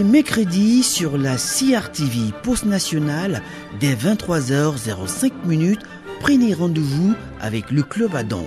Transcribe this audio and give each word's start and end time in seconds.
les 0.00 0.04
mercredis 0.04 0.82
sur 0.82 1.18
la 1.18 1.36
CRTV 1.36 2.32
Post 2.42 2.64
Nationale 2.64 3.42
dès 3.80 3.94
23h05 3.94 5.30
minutes. 5.44 5.82
Prenez 6.20 6.54
rendez-vous 6.54 7.14
avec 7.38 7.70
le 7.70 7.82
Club 7.82 8.14
Adam. 8.14 8.46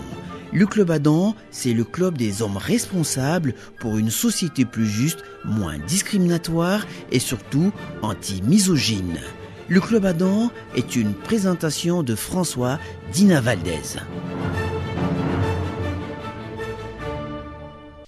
Le 0.51 0.65
Club 0.65 0.89
Adam, 0.89 1.35
c'est 1.51 1.73
le 1.73 1.83
club 1.83 2.17
des 2.17 2.41
hommes 2.41 2.57
responsables 2.57 3.53
pour 3.79 3.99
une 3.99 4.09
société 4.09 4.65
plus 4.65 4.87
juste, 4.87 5.19
moins 5.45 5.77
discriminatoire 5.77 6.87
et 7.11 7.19
surtout 7.19 7.71
anti-misogyne. 8.01 9.19
Le 9.67 9.79
Club 9.79 10.05
Adam 10.05 10.49
est 10.75 10.95
une 10.95 11.13
présentation 11.13 12.01
de 12.01 12.15
François 12.15 12.79
Dina 13.11 13.41
Valdez. 13.41 13.99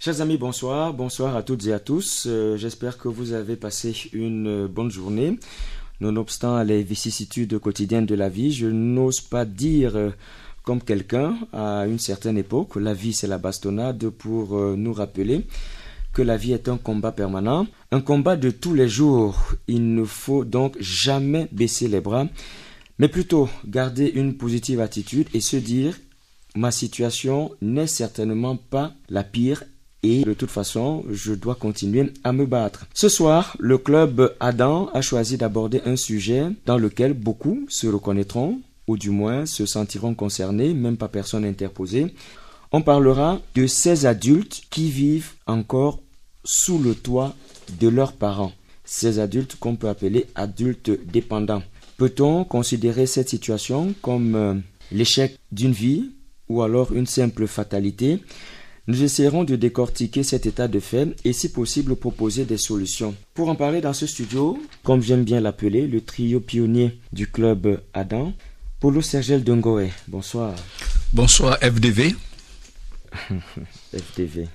Chers 0.05 0.21
amis, 0.21 0.37
bonsoir. 0.37 0.93
Bonsoir 0.93 1.35
à 1.35 1.41
toutes 1.41 1.65
et 1.65 1.73
à 1.73 1.79
tous. 1.79 2.25
Euh, 2.27 2.57
J'espère 2.57 2.99
que 2.99 3.07
vous 3.07 3.33
avez 3.33 3.55
passé 3.55 3.91
une 4.13 4.47
euh, 4.47 4.67
bonne 4.67 4.91
journée. 4.91 5.39
Nonobstant 5.99 6.61
les 6.61 6.83
vicissitudes 6.83 7.57
quotidiennes 7.57 8.05
de 8.05 8.13
la 8.13 8.29
vie, 8.29 8.51
je 8.51 8.67
n'ose 8.67 9.19
pas 9.19 9.45
dire 9.45 9.95
euh, 9.95 10.11
comme 10.61 10.79
quelqu'un 10.79 11.35
à 11.51 11.87
une 11.87 11.97
certaine 11.97 12.37
époque, 12.37 12.75
la 12.75 12.93
vie 12.93 13.13
c'est 13.13 13.25
la 13.25 13.39
bastonnade 13.39 14.09
pour 14.09 14.55
nous 14.77 14.93
rappeler 14.93 15.47
que 16.13 16.21
la 16.21 16.37
vie 16.37 16.53
est 16.53 16.69
un 16.69 16.77
combat 16.77 17.11
permanent, 17.11 17.65
un 17.91 18.01
combat 18.01 18.35
de 18.35 18.51
tous 18.51 18.75
les 18.75 18.87
jours. 18.87 19.55
Il 19.67 19.95
ne 19.95 20.03
faut 20.03 20.45
donc 20.45 20.75
jamais 20.79 21.47
baisser 21.51 21.87
les 21.87 21.99
bras, 21.99 22.27
mais 22.99 23.07
plutôt 23.07 23.49
garder 23.65 24.11
une 24.13 24.37
positive 24.37 24.81
attitude 24.81 25.29
et 25.33 25.41
se 25.41 25.57
dire 25.57 25.97
ma 26.55 26.69
situation 26.69 27.55
n'est 27.59 27.87
certainement 27.87 28.55
pas 28.55 28.93
la 29.09 29.23
pire 29.23 29.63
et 30.05 30.23
de 30.23 30.33
toute 30.33 30.51
façon, 30.51 31.03
je 31.11 31.33
dois 31.33 31.55
continuer 31.55 32.13
à 32.23 32.31
me 32.31 32.45
battre. 32.45 32.85
Ce 32.93 33.09
soir, 33.09 33.55
le 33.59 33.79
club 33.79 34.35
Adam 34.39 34.89
a 34.93 35.01
choisi 35.01 35.35
d'aborder 35.35 35.81
un 35.85 35.95
sujet 35.95 36.43
dans 36.67 36.77
lequel 36.77 37.13
beaucoup 37.13 37.65
se 37.69 37.87
reconnaîtront, 37.87 38.61
ou 38.87 38.97
du 38.97 39.09
moins 39.09 39.47
se 39.47 39.65
sentiront 39.65 40.13
concernés, 40.13 40.75
même 40.75 40.97
pas 40.97 41.07
personne 41.07 41.43
interposée. 41.43 42.13
On 42.71 42.83
parlera 42.83 43.39
de 43.55 43.65
ces 43.65 44.05
adultes 44.05 44.61
qui 44.69 44.91
vivent 44.91 45.31
encore 45.47 45.99
sous 46.43 46.77
le 46.77 46.93
toit 46.93 47.33
de 47.79 47.87
leurs 47.87 48.13
parents. 48.13 48.51
Ces 48.83 49.17
adultes 49.17 49.55
qu'on 49.55 49.75
peut 49.75 49.89
appeler 49.89 50.27
adultes 50.35 50.91
dépendants. 51.11 51.63
Peut-on 51.97 52.43
considérer 52.43 53.07
cette 53.07 53.29
situation 53.29 53.95
comme 54.03 54.35
euh, 54.35 54.53
l'échec 54.91 55.39
d'une 55.51 55.71
vie 55.71 56.11
ou 56.47 56.61
alors 56.61 56.91
une 56.93 57.07
simple 57.07 57.47
fatalité? 57.47 58.19
Nous 58.87 59.01
essaierons 59.03 59.43
de 59.43 59.55
décortiquer 59.55 60.23
cet 60.23 60.45
état 60.45 60.67
de 60.67 60.79
fait 60.79 61.15
et 61.25 61.33
si 61.33 61.49
possible 61.51 61.95
proposer 61.95 62.45
des 62.45 62.57
solutions. 62.57 63.15
Pour 63.33 63.49
en 63.49 63.55
parler 63.55 63.81
dans 63.81 63.93
ce 63.93 64.05
studio, 64.05 64.57
comme 64.83 65.01
j'aime 65.01 65.23
bien 65.23 65.39
l'appeler, 65.41 65.87
le 65.87 66.01
trio 66.01 66.39
pionnier 66.39 66.99
du 67.11 67.27
club 67.27 67.81
Adam, 67.93 68.33
Polo 68.79 69.01
Sergel 69.01 69.43
Dungoé. 69.43 69.91
Bonsoir. 70.07 70.53
Bonsoir 71.13 71.57
FDV. 71.61 72.15
FDV. 73.93 74.47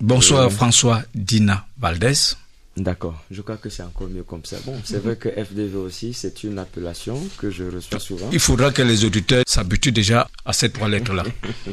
Bonsoir 0.00 0.44
Euh, 0.46 0.50
François 0.50 1.02
Dina 1.14 1.66
Valdez. 1.78 2.34
D'accord, 2.76 3.20
je 3.30 3.42
crois 3.42 3.56
que 3.56 3.68
c'est 3.68 3.82
encore 3.82 4.08
mieux 4.08 4.22
comme 4.22 4.44
ça. 4.44 4.56
Bon, 4.64 4.80
c'est 4.84 4.98
vrai 5.02 5.16
que 5.16 5.28
FDV 5.28 5.76
aussi, 5.76 6.14
c'est 6.14 6.44
une 6.44 6.58
appellation 6.58 7.20
que 7.38 7.50
je 7.50 7.64
reçois 7.64 7.98
souvent. 7.98 8.28
Il 8.32 8.38
faudra 8.38 8.70
que 8.70 8.82
les 8.82 9.04
auditeurs 9.04 9.42
s'habituent 9.46 9.92
déjà 9.92 10.28
à 10.44 10.52
ces 10.52 10.70
trois 10.70 10.88
lettres-là. 10.88 11.24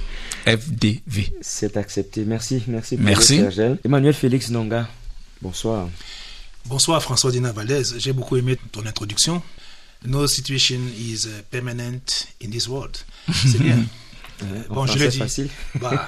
FDV. 0.45 1.34
C'est 1.42 1.78
accepté. 1.78 2.25
Merci, 2.25 2.64
merci. 2.68 2.98
Merci. 2.98 3.42
Emmanuel 3.86 4.14
Félix 4.14 4.50
Nonga. 4.50 4.90
Bonsoir. 5.42 5.88
Bonsoir 6.66 7.02
François 7.02 7.31
Dina 7.31 7.53
Valdez, 7.53 7.84
j'ai 7.98 8.12
beaucoup 8.12 8.36
aimé 8.36 8.58
ton 8.73 8.86
introduction. 8.86 9.42
No 10.06 10.28
situation 10.28 10.80
is 10.98 11.28
permanent 11.50 12.28
in 12.44 12.50
this 12.50 12.68
world. 12.68 12.97
C'est 13.31 13.59
bien. 13.59 13.86
En 14.70 14.74
Bon, 14.75 14.86
je 14.86 15.00
l'ai 15.00 15.08
dit. 15.08 15.18
facile. 15.18 15.50
Bah, 15.81 16.08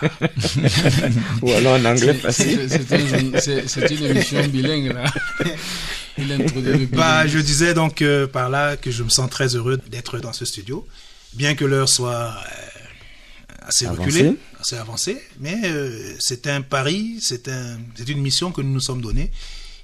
Ou 1.42 1.52
alors 1.52 1.80
en 1.80 1.86
anglais 1.86 2.14
facile. 2.14 2.68
C'est 2.70 2.88
c'est 2.88 2.96
un- 3.16 3.40
c'est- 3.40 3.68
c'est 3.68 3.90
une 3.92 4.06
émission 4.06 4.46
bilingue 4.48 4.94
là. 4.94 5.06
Il 6.18 6.32
introduit 6.32 6.74
le 6.74 6.86
bah, 6.86 7.26
je 7.28 7.40
disais 7.40 7.74
donc 7.74 8.02
euh, 8.02 8.28
par 8.28 8.50
là 8.50 8.78
que 8.78 8.92
je 8.92 9.04
me 9.04 9.10
sens 9.10 9.30
très 9.30 9.56
heureux 9.56 9.78
d'être 9.90 10.20
dans 10.20 10.34
ce 10.34 10.46
studio, 10.46 10.86
bien 11.34 11.56
que 11.56 11.66
l'heure 11.66 11.90
soit 11.90 12.34
euh, 12.36 13.60
assez 13.68 13.86
Avancée. 13.86 14.02
reculée, 14.04 14.36
assez 14.60 14.76
avancée, 14.76 15.22
mais 15.40 15.58
euh, 15.66 16.14
c'est 16.20 16.48
un 16.48 16.62
pari, 16.62 17.18
c'est 17.22 17.48
un, 17.48 17.78
c'est 17.96 18.10
une 18.10 18.22
mission 18.22 18.52
que 18.52 18.62
nous 18.62 18.74
nous 18.74 18.80
sommes 18.82 19.02
donnée, 19.02 19.32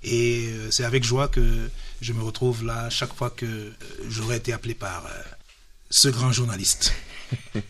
et 0.04 0.48
euh, 0.50 0.68
c'est 0.72 0.84
avec 0.84 1.04
joie 1.04 1.30
que 1.30 1.42
je 2.02 2.12
me 2.14 2.22
retrouve 2.22 2.66
là 2.66 2.90
chaque 2.90 3.14
fois 3.16 3.30
que 3.30 3.46
euh, 3.46 3.72
j'aurais 4.10 4.38
été 4.38 4.52
appelé 4.54 4.74
par 4.76 5.06
euh, 5.06 5.10
ce 5.90 6.10
grand 6.10 6.32
journaliste. 6.32 6.94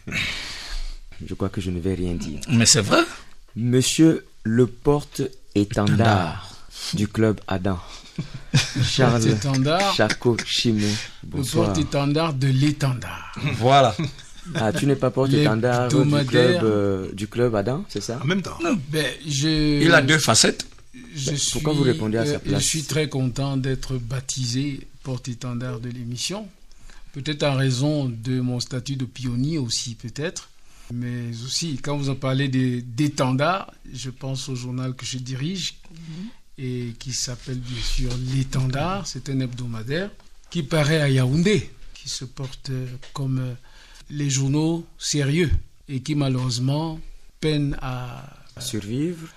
Je 1.25 1.33
crois 1.33 1.49
que 1.49 1.61
je 1.61 1.71
ne 1.71 1.79
vais 1.79 1.93
rien 1.93 2.13
dire. 2.15 2.39
Mais 2.49 2.65
c'est 2.65 2.81
vrai. 2.81 3.01
Monsieur 3.55 4.25
le 4.43 4.67
porte-étendard 4.67 6.55
du 6.93 7.07
club 7.07 7.39
Adam. 7.47 7.79
Charles 8.83 9.21
Porte-étendard. 9.21 9.95
Chaco 9.95 10.37
Chimou. 10.45 10.87
Le 11.33 11.43
porte-étendard 11.43 12.33
de 12.33 12.47
l'étendard. 12.47 13.33
Voilà. 13.57 13.95
Ah, 14.53 14.71
tu 14.71 14.85
n'es 14.85 14.95
pas 14.95 15.09
porte-étendard 15.09 15.89
du 15.89 15.95
euh, 16.35 17.11
du 17.13 17.27
club 17.27 17.55
Adam, 17.55 17.83
c'est 17.89 18.01
ça? 18.01 18.19
En 18.21 18.25
même 18.25 18.41
temps, 18.41 18.57
Ben, 18.91 19.05
je, 19.27 19.81
Il 19.81 19.91
a 19.93 20.01
deux 20.01 20.19
facettes. 20.19 20.67
je 21.15 21.31
Ben, 21.31 21.37
suis, 21.37 21.51
pourquoi 21.53 21.73
vous 21.73 21.83
répondez 21.83 22.17
à 22.17 22.25
sa 22.25 22.33
euh, 22.33 22.39
place? 22.39 22.61
Je 22.61 22.65
suis 22.67 22.83
très 22.83 23.09
content 23.09 23.57
d'être 23.57 23.97
baptisé 23.97 24.87
porte-étendard 25.03 25.79
de 25.79 25.89
l'émission. 25.89 26.47
Peut-être 27.13 27.43
en 27.43 27.55
raison 27.55 28.05
de 28.05 28.39
mon 28.39 28.59
statut 28.59 28.97
de 28.97 29.05
pionnier 29.05 29.57
aussi, 29.57 29.95
peut-être. 29.95 30.49
Mais 30.93 31.29
aussi, 31.45 31.77
quand 31.81 31.97
vous 31.97 32.09
en 32.09 32.15
parlez 32.15 32.47
des- 32.47 32.81
d'étendard, 32.81 33.73
je 33.91 34.09
pense 34.11 34.49
au 34.49 34.55
journal 34.55 34.93
que 34.95 35.05
je 35.05 35.17
dirige 35.17 35.75
et 36.57 36.93
qui 36.99 37.11
s'appelle 37.11 37.59
bien 37.59 37.81
sûr 37.81 38.11
L'étendard. 38.33 39.07
C'est 39.07 39.29
un 39.29 39.39
hebdomadaire 39.39 40.11
qui 40.51 40.61
paraît 40.63 41.01
à 41.01 41.09
Yaoundé, 41.09 41.69
qui 41.93 42.07
se 42.07 42.23
porte 42.25 42.69
euh, 42.69 42.85
comme 43.13 43.39
euh, 43.39 43.53
les 44.09 44.29
journaux 44.29 44.85
sérieux 44.97 45.49
et 45.89 46.01
qui 46.01 46.15
malheureusement 46.15 46.99
peine 47.39 47.77
à... 47.81 48.23
Survivre 48.59 49.27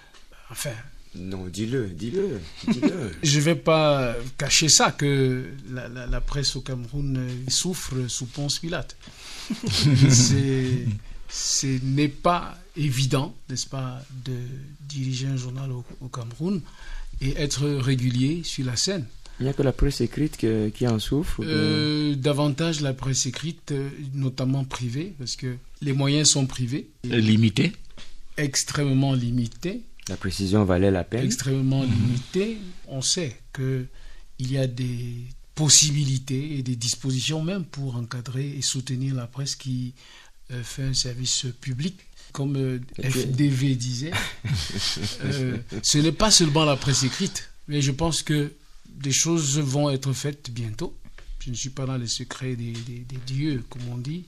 Enfin, 0.50 0.70
Non, 1.14 1.46
dis-le, 1.46 1.88
dis-le, 1.88 2.40
dis-le. 2.68 3.12
je 3.22 3.36
ne 3.38 3.42
vais 3.42 3.54
pas 3.56 4.14
cacher 4.36 4.68
ça, 4.68 4.92
que 4.92 5.46
la, 5.70 5.88
la- 5.88 6.06
la 6.06 6.20
presse 6.20 6.54
au 6.56 6.60
Cameroun 6.60 7.16
euh, 7.16 7.50
souffre 7.50 8.06
sous 8.06 8.26
Ponce 8.26 8.58
Pilate. 8.60 8.96
C'est- 10.10 10.86
Ce 11.28 11.66
n'est 11.84 12.08
pas 12.08 12.58
évident, 12.76 13.34
n'est-ce 13.48 13.66
pas, 13.66 14.02
de 14.24 14.36
diriger 14.88 15.26
un 15.26 15.36
journal 15.36 15.70
au, 15.72 15.84
au 16.00 16.08
Cameroun 16.08 16.60
et 17.20 17.30
être 17.36 17.66
régulier 17.68 18.42
sur 18.44 18.64
la 18.64 18.76
scène. 18.76 19.04
Il 19.40 19.44
n'y 19.44 19.48
a 19.50 19.52
que 19.52 19.62
la 19.62 19.72
presse 19.72 20.00
écrite 20.00 20.36
que- 20.36 20.68
qui 20.70 20.86
en 20.88 20.98
souffre. 20.98 21.42
Euh, 21.44 22.14
davantage 22.16 22.80
la 22.80 22.92
presse 22.92 23.26
écrite, 23.26 23.70
euh, 23.72 23.88
notamment 24.14 24.64
privée, 24.64 25.14
parce 25.18 25.36
que 25.36 25.56
les 25.80 25.92
moyens 25.92 26.28
sont 26.30 26.46
privés, 26.46 26.88
Limité. 27.04 27.72
extrêmement 28.36 29.14
limités. 29.14 29.82
La 30.08 30.16
précision 30.16 30.64
valait 30.64 30.90
la 30.90 31.04
peine. 31.04 31.24
extrêmement 31.24 31.82
limité. 31.84 32.58
On 32.88 33.02
sait 33.02 33.36
que 33.52 33.86
il 34.38 34.50
y 34.52 34.58
a 34.58 34.66
des 34.66 35.14
possibilités 35.54 36.56
et 36.58 36.62
des 36.62 36.76
dispositions 36.76 37.42
même 37.42 37.64
pour 37.64 37.96
encadrer 37.96 38.48
et 38.56 38.62
soutenir 38.62 39.14
la 39.14 39.26
presse 39.26 39.54
qui 39.56 39.92
fait 40.62 40.82
un 40.84 40.94
service 40.94 41.46
public. 41.60 41.96
Comme 42.32 42.56
euh, 42.56 42.78
FDV 43.02 43.74
disait, 43.74 44.10
euh, 45.24 45.56
ce 45.82 45.98
n'est 45.98 46.12
pas 46.12 46.30
seulement 46.30 46.64
la 46.66 46.76
presse 46.76 47.02
écrite, 47.02 47.48
mais 47.68 47.80
je 47.80 47.90
pense 47.90 48.22
que 48.22 48.52
des 48.88 49.12
choses 49.12 49.58
vont 49.58 49.88
être 49.90 50.12
faites 50.12 50.50
bientôt. 50.50 50.94
Je 51.40 51.50
ne 51.50 51.54
suis 51.54 51.70
pas 51.70 51.86
dans 51.86 51.96
les 51.96 52.06
secrets 52.06 52.54
des, 52.54 52.72
des- 52.72 52.98
des 53.08 53.16
dieux, 53.26 53.64
comme 53.70 53.82
on 53.90 53.96
dit, 53.96 54.24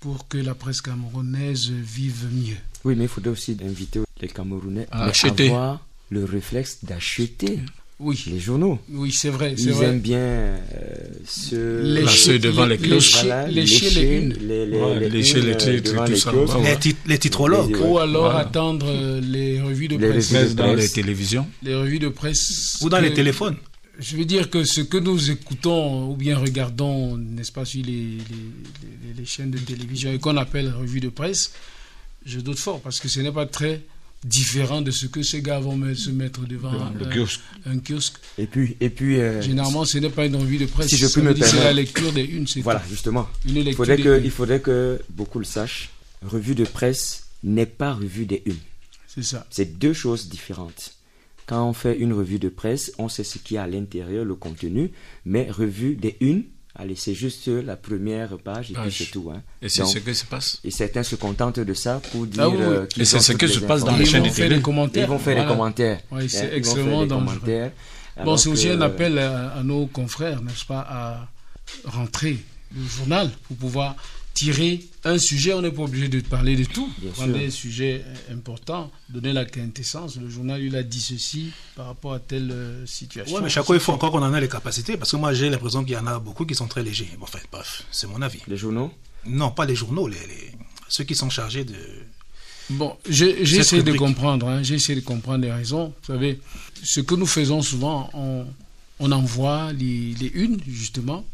pour 0.00 0.28
que 0.28 0.38
la 0.38 0.54
presse 0.54 0.80
camerounaise 0.80 1.70
vive 1.70 2.26
mieux. 2.32 2.56
Oui, 2.84 2.94
mais 2.96 3.04
il 3.04 3.08
faudrait 3.08 3.32
aussi 3.32 3.54
inviter 3.62 4.00
les 4.22 4.28
Camerounais 4.28 4.86
À 4.90 5.02
à 5.04 5.08
acheter. 5.10 5.48
avoir 5.48 5.86
le 6.08 6.24
réflexe 6.24 6.78
d'acheter 6.84 7.60
Oui, 8.02 8.22
les 8.28 8.40
journaux. 8.40 8.78
oui, 8.90 9.12
c'est 9.12 9.28
vrai. 9.28 9.54
c'est 9.56 9.64
Ils 9.64 9.72
vrai. 9.72 9.86
aiment 9.88 10.00
bien 10.00 10.18
euh, 10.18 10.58
se 11.26 11.82
Lécher- 11.82 12.04
Passer 12.06 12.38
devant 12.38 12.64
les 12.64 12.78
cloches. 12.78 13.22
lécher- 13.22 13.48
lécher 13.50 13.90
les 13.90 14.16
unes. 14.16 14.34
lécher 15.10 15.42
les 15.42 15.52
euh, 15.52 15.54
titres, 15.56 15.92
tout 15.94 16.96
les 17.06 17.18
titrologues. 17.18 17.76
Ou 17.82 17.98
alors 17.98 18.22
Voilà. 18.30 18.38
attendre 18.38 18.86
euh, 18.88 19.20
les 19.20 19.60
revues 19.60 19.88
de 19.88 19.96
Les 19.98 20.08
presse. 20.08 20.54
dans 20.54 20.72
presse. 20.72 20.82
les 20.82 20.88
télévisions. 21.02 21.46
Les 21.62 21.74
revues 21.74 21.98
de 21.98 22.08
presse. 22.08 22.78
Ou 22.80 22.88
dans 22.88 22.96
que- 22.98 23.02
les 23.02 23.12
téléphones. 23.12 23.56
Je 23.98 24.16
veux 24.16 24.24
dire 24.24 24.48
que 24.48 24.64
ce 24.64 24.80
que 24.80 24.96
nous 24.96 25.30
écoutons 25.30 26.10
ou 26.10 26.16
bien 26.16 26.38
regardons, 26.38 27.18
n'est-ce 27.18 27.52
pas, 27.52 27.66
sur 27.66 27.82
les, 27.84 27.92
les, 27.92 28.16
les- 29.08 29.14
les 29.18 29.26
chaînes 29.26 29.50
de 29.50 29.58
télévision 29.58 30.10
et 30.10 30.18
qu'on 30.18 30.38
appelle 30.38 30.72
revues 30.72 31.00
de 31.00 31.10
presse, 31.10 31.52
je 32.24 32.40
doute 32.40 32.58
fort 32.58 32.80
parce 32.80 32.98
que 32.98 33.08
ce 33.08 33.20
n'est 33.20 33.30
pas 33.32 33.44
très 33.44 33.82
différent 34.24 34.82
de 34.82 34.90
ce 34.90 35.06
que 35.06 35.22
ces 35.22 35.40
gars 35.42 35.60
vont 35.60 35.76
me- 35.76 35.94
se 35.94 36.10
mettre 36.10 36.46
devant 36.46 36.72
Le 36.98 37.06
un, 37.06 37.10
kiosque. 37.10 37.40
un 37.66 37.78
kiosque. 37.78 38.16
Et 38.38 38.46
puis, 38.46 38.76
et 38.80 38.90
puis 38.90 39.18
euh, 39.18 39.40
Généralement, 39.40 39.84
ce 39.84 39.98
n'est 39.98 40.10
pas 40.10 40.26
une 40.26 40.36
revue 40.36 40.58
de 40.58 40.66
presse. 40.66 40.88
si 40.88 40.96
je 40.96 41.06
puis 41.06 41.22
me 41.22 41.32
dire 41.34 41.46
C'est 41.46 41.64
la 41.64 41.72
lecture 41.72 42.12
des 42.12 42.24
unes, 42.24 42.46
c'est 42.46 42.60
voilà, 42.60 42.80
tout. 42.80 42.90
justement. 42.90 43.28
Une 43.46 43.56
Il 43.56 43.64
lecture 43.64 43.76
faudrait, 43.78 43.96
que, 44.02 44.20
il 44.22 44.30
faudrait 44.30 44.60
que 44.60 45.00
beaucoup 45.10 45.38
le 45.38 45.44
sachent. 45.46 45.90
Revue 46.22 46.54
de 46.54 46.64
presse 46.64 47.28
n'est 47.42 47.64
pas 47.66 47.94
revue 47.94 48.26
des 48.26 48.42
unes. 48.44 48.56
C'est 49.06 49.22
ça. 49.24 49.46
C'est 49.50 49.78
deux 49.78 49.94
choses 49.94 50.28
différentes. 50.28 50.92
Quand 51.46 51.66
on 51.68 51.72
fait 51.72 51.98
une 51.98 52.12
revue 52.12 52.38
de 52.38 52.48
presse, 52.50 52.92
on 52.98 53.08
sait 53.08 53.24
ce 53.24 53.38
qu'il 53.38 53.54
y 53.54 53.58
a 53.58 53.62
à 53.62 53.66
l'intérieur, 53.66 54.24
le 54.24 54.34
contenu, 54.36 54.90
mais 55.24 55.50
revue 55.50 55.96
des 55.96 56.16
unes, 56.20 56.44
allez, 56.76 56.96
c'est 56.96 57.14
juste 57.14 57.48
la 57.48 57.76
première 57.76 58.36
page 58.38 58.70
et 58.70 58.74
puis 58.74 58.82
Page. 58.82 58.98
c'est 58.98 59.10
tout. 59.10 59.30
Hein. 59.34 59.42
Et 59.62 59.68
c'est 59.68 59.84
ce 59.84 59.98
qui 59.98 60.14
se 60.14 60.24
passe? 60.24 60.58
et 60.64 60.70
certains 60.70 61.02
se 61.02 61.16
contentent 61.16 61.60
de 61.60 61.74
ça 61.74 62.00
pour 62.12 62.26
dire 62.26 62.42
Ah 62.44 62.48
oui, 62.48 62.56
euh, 62.60 62.86
qu'ils 62.86 63.02
Et 63.02 63.04
c'est 63.04 63.20
ce 63.20 63.32
qui 63.32 63.48
se 63.48 63.60
passe 63.60 63.84
dans 63.84 63.96
les 63.96 64.04
chaînes 64.06 64.22
de 64.24 64.28
télé. 64.30 64.56
Ils 64.56 64.62
vont 64.62 64.88
faire 65.18 65.34
Voilà. 65.34 65.42
des 65.42 65.46
commentaires. 65.48 66.00
Oui, 66.10 66.28
c'est 66.28 66.46
Hein, 66.46 66.50
extrêmement 66.54 67.06
dangereux. 67.06 67.70
Bon, 68.24 68.36
c'est 68.36 68.48
aussi 68.50 68.66
que, 68.68 68.72
un 68.74 68.80
appel 68.82 69.18
à, 69.18 69.52
à 69.54 69.62
nos 69.62 69.86
confrères, 69.86 70.42
n'est-ce 70.42 70.64
pas, 70.66 70.80
à 70.88 71.28
rentrer 71.84 72.36
le 72.76 72.86
journal 72.86 73.30
pour 73.48 73.56
pouvoir 73.56 73.96
tirer 74.34 74.80
un 75.04 75.18
sujet. 75.18 75.52
On 75.54 75.62
n'est 75.62 75.70
pas 75.70 75.82
obligé 75.82 76.08
de 76.08 76.20
parler 76.20 76.56
de 76.56 76.64
tout. 76.64 76.88
Bien 77.00 77.10
Prendre 77.12 77.32
des 77.38 77.50
sujets 77.50 78.04
importants, 78.32 78.90
donner 79.08 79.32
la 79.32 79.44
quintessence. 79.44 80.16
Le 80.16 80.28
journal, 80.30 80.62
il 80.62 80.74
a 80.76 80.82
dit 80.82 81.00
ceci 81.00 81.50
par 81.76 81.86
rapport 81.86 82.14
à 82.14 82.18
telle 82.20 82.50
euh, 82.52 82.86
situation. 82.86 83.36
Ouais, 83.36 83.42
mais 83.42 83.48
chaque 83.50 83.64
fois, 83.64 83.76
il 83.76 83.80
faut 83.80 83.92
encore 83.92 84.12
qu'on 84.12 84.22
en 84.22 84.34
ait 84.34 84.40
les 84.40 84.48
capacités. 84.48 84.96
Parce 84.96 85.10
que 85.10 85.16
moi, 85.16 85.32
j'ai 85.34 85.50
l'impression 85.50 85.84
qu'il 85.84 85.94
y 85.94 85.96
en 85.98 86.06
a 86.06 86.18
beaucoup 86.18 86.44
qui 86.46 86.54
sont 86.54 86.66
très 86.68 86.82
légers. 86.82 87.08
Bon, 87.18 87.24
Enfin, 87.24 87.38
bref, 87.52 87.84
c'est 87.90 88.06
mon 88.06 88.22
avis. 88.22 88.40
Les 88.48 88.56
journaux? 88.56 88.92
Non, 89.26 89.50
pas 89.50 89.66
les 89.66 89.74
journaux, 89.76 90.08
les, 90.08 90.16
les- 90.16 90.52
ceux 90.88 91.04
qui 91.04 91.14
sont 91.14 91.30
chargés 91.30 91.64
de. 91.64 91.74
Bon, 92.70 92.96
j'ai 93.08 93.40
essayé 93.42 93.82
de 93.82 93.92
comprendre, 93.94 94.46
hein, 94.48 94.62
j'ai 94.62 94.76
essayé 94.76 94.98
de 95.00 95.04
comprendre 95.04 95.44
les 95.44 95.52
raisons. 95.52 95.92
Vous 96.02 96.06
savez, 96.14 96.40
ce 96.82 97.00
que 97.00 97.16
nous 97.16 97.26
faisons 97.26 97.62
souvent, 97.62 98.08
on, 98.14 98.46
on 99.00 99.10
envoie 99.12 99.72
les, 99.72 100.14
les 100.20 100.28
unes, 100.34 100.58
justement, 100.68 101.24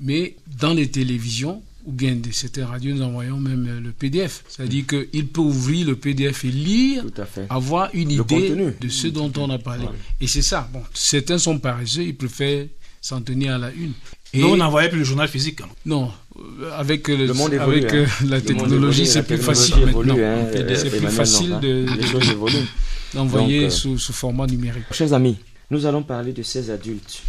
mais 0.00 0.36
dans 0.58 0.72
les 0.72 0.90
télévisions, 0.90 1.62
ou 1.86 1.92
bien 1.92 2.14
de 2.16 2.30
certaines 2.30 2.64
radios, 2.64 2.94
nous 2.94 3.02
envoyons 3.02 3.38
même 3.38 3.66
euh, 3.68 3.80
le 3.80 3.92
PDF. 3.92 4.44
C'est-à-dire 4.48 4.84
qu'il 4.86 5.26
peut 5.28 5.40
ouvrir 5.40 5.86
le 5.86 5.96
PDF 5.96 6.44
et 6.44 6.48
lire, 6.50 7.02
Tout 7.02 7.20
à 7.22 7.26
fait. 7.26 7.46
avoir 7.48 7.90
une 7.94 8.08
Le 8.08 8.14
idée 8.22 8.48
contenu. 8.48 8.74
de 8.80 8.88
ce 8.88 9.06
dont 9.08 9.32
on 9.36 9.48
a 9.50 9.58
parlé. 9.58 9.86
Et 10.20 10.26
c'est 10.26 10.42
ça. 10.42 10.68
Bon, 10.72 10.82
certains 10.94 11.38
sont 11.38 11.58
paresseux, 11.58 12.02
ils 12.02 12.16
préfèrent 12.16 12.66
s'en 13.00 13.20
tenir 13.22 13.54
à 13.54 13.58
la 13.58 13.70
une. 13.72 13.92
Et 14.32 14.40
Nous, 14.42 14.48
on 14.48 14.56
n'envoyait 14.58 14.88
plus 14.90 14.98
le 14.98 15.04
journal 15.04 15.26
physique. 15.26 15.60
hein. 15.62 15.68
non, 15.86 16.12
euh, 16.38 16.70
avec, 16.76 17.08
euh, 17.08 17.16
le, 17.16 17.26
Le 17.26 17.32
monde 17.34 17.52
évolue, 17.54 17.78
avec 17.86 17.92
hein. 17.94 18.06
la 18.28 18.36
Le 18.36 18.42
technologie, 18.44 19.06
c'est 19.06 19.22
plus 19.24 19.38
facile 19.38 19.78
évolue, 19.88 20.10
maintenant. 20.12 20.22
hein, 20.22 20.48
C'est 20.52 20.86
euh, 20.94 20.98
plus 20.98 21.08
facile 21.08 21.58
de, 21.60 21.86
hein. 21.88 22.64
D'envoyer 23.14 23.64
euh, 23.64 23.70
sous, 23.70 23.98
sous 23.98 24.12
format 24.12 24.46
numérique. 24.46 24.84
Chers 24.92 25.12
amis, 25.14 25.36
nous 25.70 25.84
allons 25.86 26.02
parler 26.04 26.32
de 26.32 26.42
ces 26.44 26.70
adultes 26.70 27.22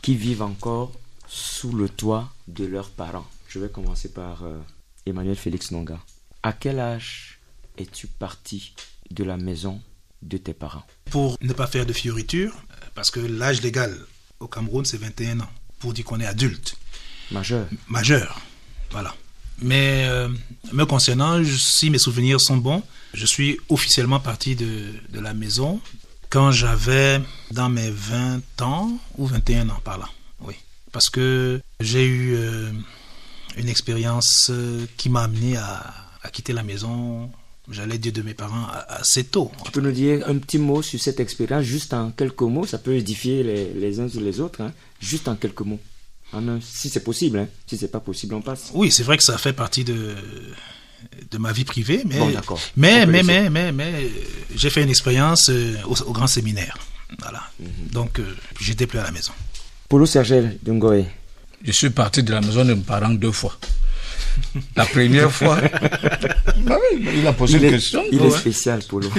qui 0.00 0.16
vivent 0.16 0.42
encore 0.42 0.90
sous 1.28 1.72
le 1.72 1.88
toit 1.88 2.32
de 2.48 2.64
leurs 2.64 2.90
parents. 2.90 3.26
Je 3.52 3.58
vais 3.58 3.68
commencer 3.68 4.08
par 4.12 4.44
euh, 4.44 4.58
Emmanuel 5.06 5.36
Félix 5.36 5.70
Nonga. 5.72 5.98
À 6.42 6.52
quel 6.52 6.78
âge 6.80 7.38
es-tu 7.76 8.06
parti 8.06 8.74
de 9.10 9.24
la 9.24 9.36
maison 9.36 9.80
de 10.22 10.38
tes 10.38 10.54
parents? 10.54 10.84
Pour 11.10 11.36
ne 11.42 11.52
pas 11.52 11.66
faire 11.66 11.84
de 11.84 11.92
fioritures, 11.92 12.54
euh, 12.54 12.86
parce 12.94 13.10
que 13.10 13.20
l'âge 13.20 13.60
légal 13.62 13.94
au 14.40 14.48
Cameroun, 14.48 14.84
c'est 14.84 14.96
21 14.96 15.40
ans. 15.40 15.50
Pour 15.80 15.92
dire 15.92 16.04
qu'on 16.04 16.20
est 16.20 16.26
adulte, 16.26 16.76
Majeur. 17.30 17.66
majeur. 17.88 18.40
Voilà. 18.90 19.14
Mais 19.60 20.04
euh, 20.06 20.28
me 20.72 20.84
concernant, 20.84 21.42
je- 21.42 21.56
si 21.56 21.90
mes 21.90 21.98
souvenirs 21.98 22.40
sont 22.40 22.56
bons, 22.56 22.82
je 23.14 23.26
suis 23.26 23.58
officiellement 23.68 24.20
parti 24.20 24.56
de, 24.56 24.92
de 25.10 25.20
la 25.20 25.34
maison 25.34 25.80
quand 26.30 26.52
j'avais 26.52 27.20
dans 27.50 27.68
mes 27.68 27.90
20 27.90 28.62
ans 28.62 28.98
ou 29.18 29.26
21 29.26 29.68
ans 29.70 29.80
par 29.84 29.98
là. 29.98 30.08
Oui. 30.40 30.54
Parce 30.92 31.10
que 31.10 31.60
j'ai 31.80 32.06
eu 32.06 32.34
euh, 32.36 32.72
une 33.56 33.68
expérience 33.68 34.48
euh, 34.50 34.84
qui 34.96 35.08
m'a 35.08 35.22
amené 35.22 35.56
à, 35.56 35.82
à 36.22 36.28
quitter 36.30 36.52
la 36.52 36.62
maison, 36.62 37.30
j'allais 37.70 37.98
dire 37.98 38.12
de 38.12 38.22
mes 38.22 38.34
parents, 38.34 38.66
assez 38.88 39.24
tôt. 39.24 39.50
Tu 39.64 39.70
peux 39.72 39.80
nous 39.80 39.92
dire 39.92 40.24
un 40.28 40.38
petit 40.38 40.58
mot 40.58 40.82
sur 40.82 41.00
cette 41.00 41.20
expérience, 41.20 41.64
juste 41.64 41.92
en 41.94 42.10
quelques 42.10 42.40
mots 42.42 42.66
Ça 42.66 42.78
peut 42.78 42.94
édifier 42.94 43.42
les, 43.42 43.72
les 43.74 44.00
uns 44.00 44.08
sur 44.08 44.20
les 44.20 44.40
autres, 44.40 44.60
hein, 44.62 44.72
juste 45.00 45.28
en 45.28 45.36
quelques 45.36 45.60
mots. 45.62 45.80
En 46.32 46.48
un- 46.48 46.60
si 46.62 46.88
c'est 46.88 47.04
possible, 47.04 47.38
hein. 47.40 47.48
si 47.66 47.76
c'est 47.76 47.90
pas 47.90 48.00
possible, 48.00 48.34
on 48.34 48.40
passe. 48.42 48.70
Oui, 48.74 48.90
c'est 48.90 49.02
vrai 49.02 49.16
que 49.18 49.22
ça 49.24 49.36
fait 49.36 49.52
partie 49.52 49.84
de, 49.84 50.14
de 51.30 51.38
ma 51.38 51.52
vie 51.52 51.64
privée, 51.64 52.02
mais, 52.06 52.18
Bon, 52.18 52.32
mais, 52.76 53.04
mais, 53.06 53.22
mais, 53.22 53.50
mais, 53.50 53.70
mais, 53.72 53.92
euh, 53.94 54.08
j'ai 54.56 54.70
fait 54.70 54.82
une 54.82 54.88
expérience 54.88 55.50
euh, 55.50 55.74
au, 55.86 55.94
au 56.08 56.12
grand 56.12 56.26
séminaire. 56.26 56.78
Voilà. 57.18 57.42
Mhm. 57.60 57.68
Donc, 57.92 58.18
euh, 58.18 58.34
j'étais 58.60 58.86
plus 58.86 58.98
à 58.98 59.02
la 59.02 59.10
maison. 59.10 59.32
Polo 59.90 60.06
Sergel 60.06 60.58
Dungoé. 60.62 61.04
Je 61.64 61.70
suis 61.72 61.90
parti 61.90 62.22
de 62.22 62.32
la 62.32 62.40
maison 62.40 62.64
de 62.64 62.74
mes 62.74 62.80
parents 62.82 63.10
deux 63.10 63.32
fois. 63.32 63.56
La 64.76 64.84
première 64.86 65.30
fois. 65.30 65.60
Bah 66.64 66.78
oui, 66.92 67.08
il 67.16 67.26
a 67.26 67.32
posé 67.32 67.56
Il, 67.56 67.62
une 67.64 67.68
est, 67.68 67.72
question. 67.72 68.02
il 68.12 68.18
est 68.18 68.22
Ouais. 68.22 68.30
spécial, 68.38 68.80
Polo. 68.88 69.10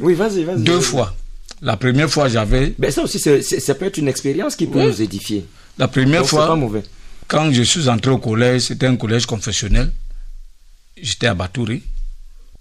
oui, 0.00 0.14
vas-y, 0.14 0.44
vas-y. 0.44 0.62
Deux 0.62 0.80
fois. 0.80 1.14
La 1.60 1.76
première 1.76 2.08
fois, 2.10 2.28
j'avais. 2.28 2.74
Ben 2.78 2.90
ça 2.92 3.02
aussi, 3.02 3.18
ça 3.18 3.74
peut 3.74 3.86
être 3.86 3.98
une 3.98 4.08
expérience 4.08 4.54
qui 4.56 4.66
peut 4.66 4.82
nous 4.82 5.02
édifier. 5.02 5.46
La 5.78 5.88
première 5.88 6.20
Donc, 6.20 6.30
c'est 6.30 6.36
pas 6.36 6.46
fois, 6.46 6.56
mauvais. 6.56 6.82
quand 7.26 7.50
je 7.52 7.62
suis 7.62 7.88
entré 7.88 8.10
au 8.12 8.18
collège, 8.18 8.62
c'était 8.62 8.86
un 8.86 8.96
collège 8.96 9.26
confessionnel. 9.26 9.92
J'étais 11.00 11.26
à 11.26 11.34
Batouri 11.34 11.82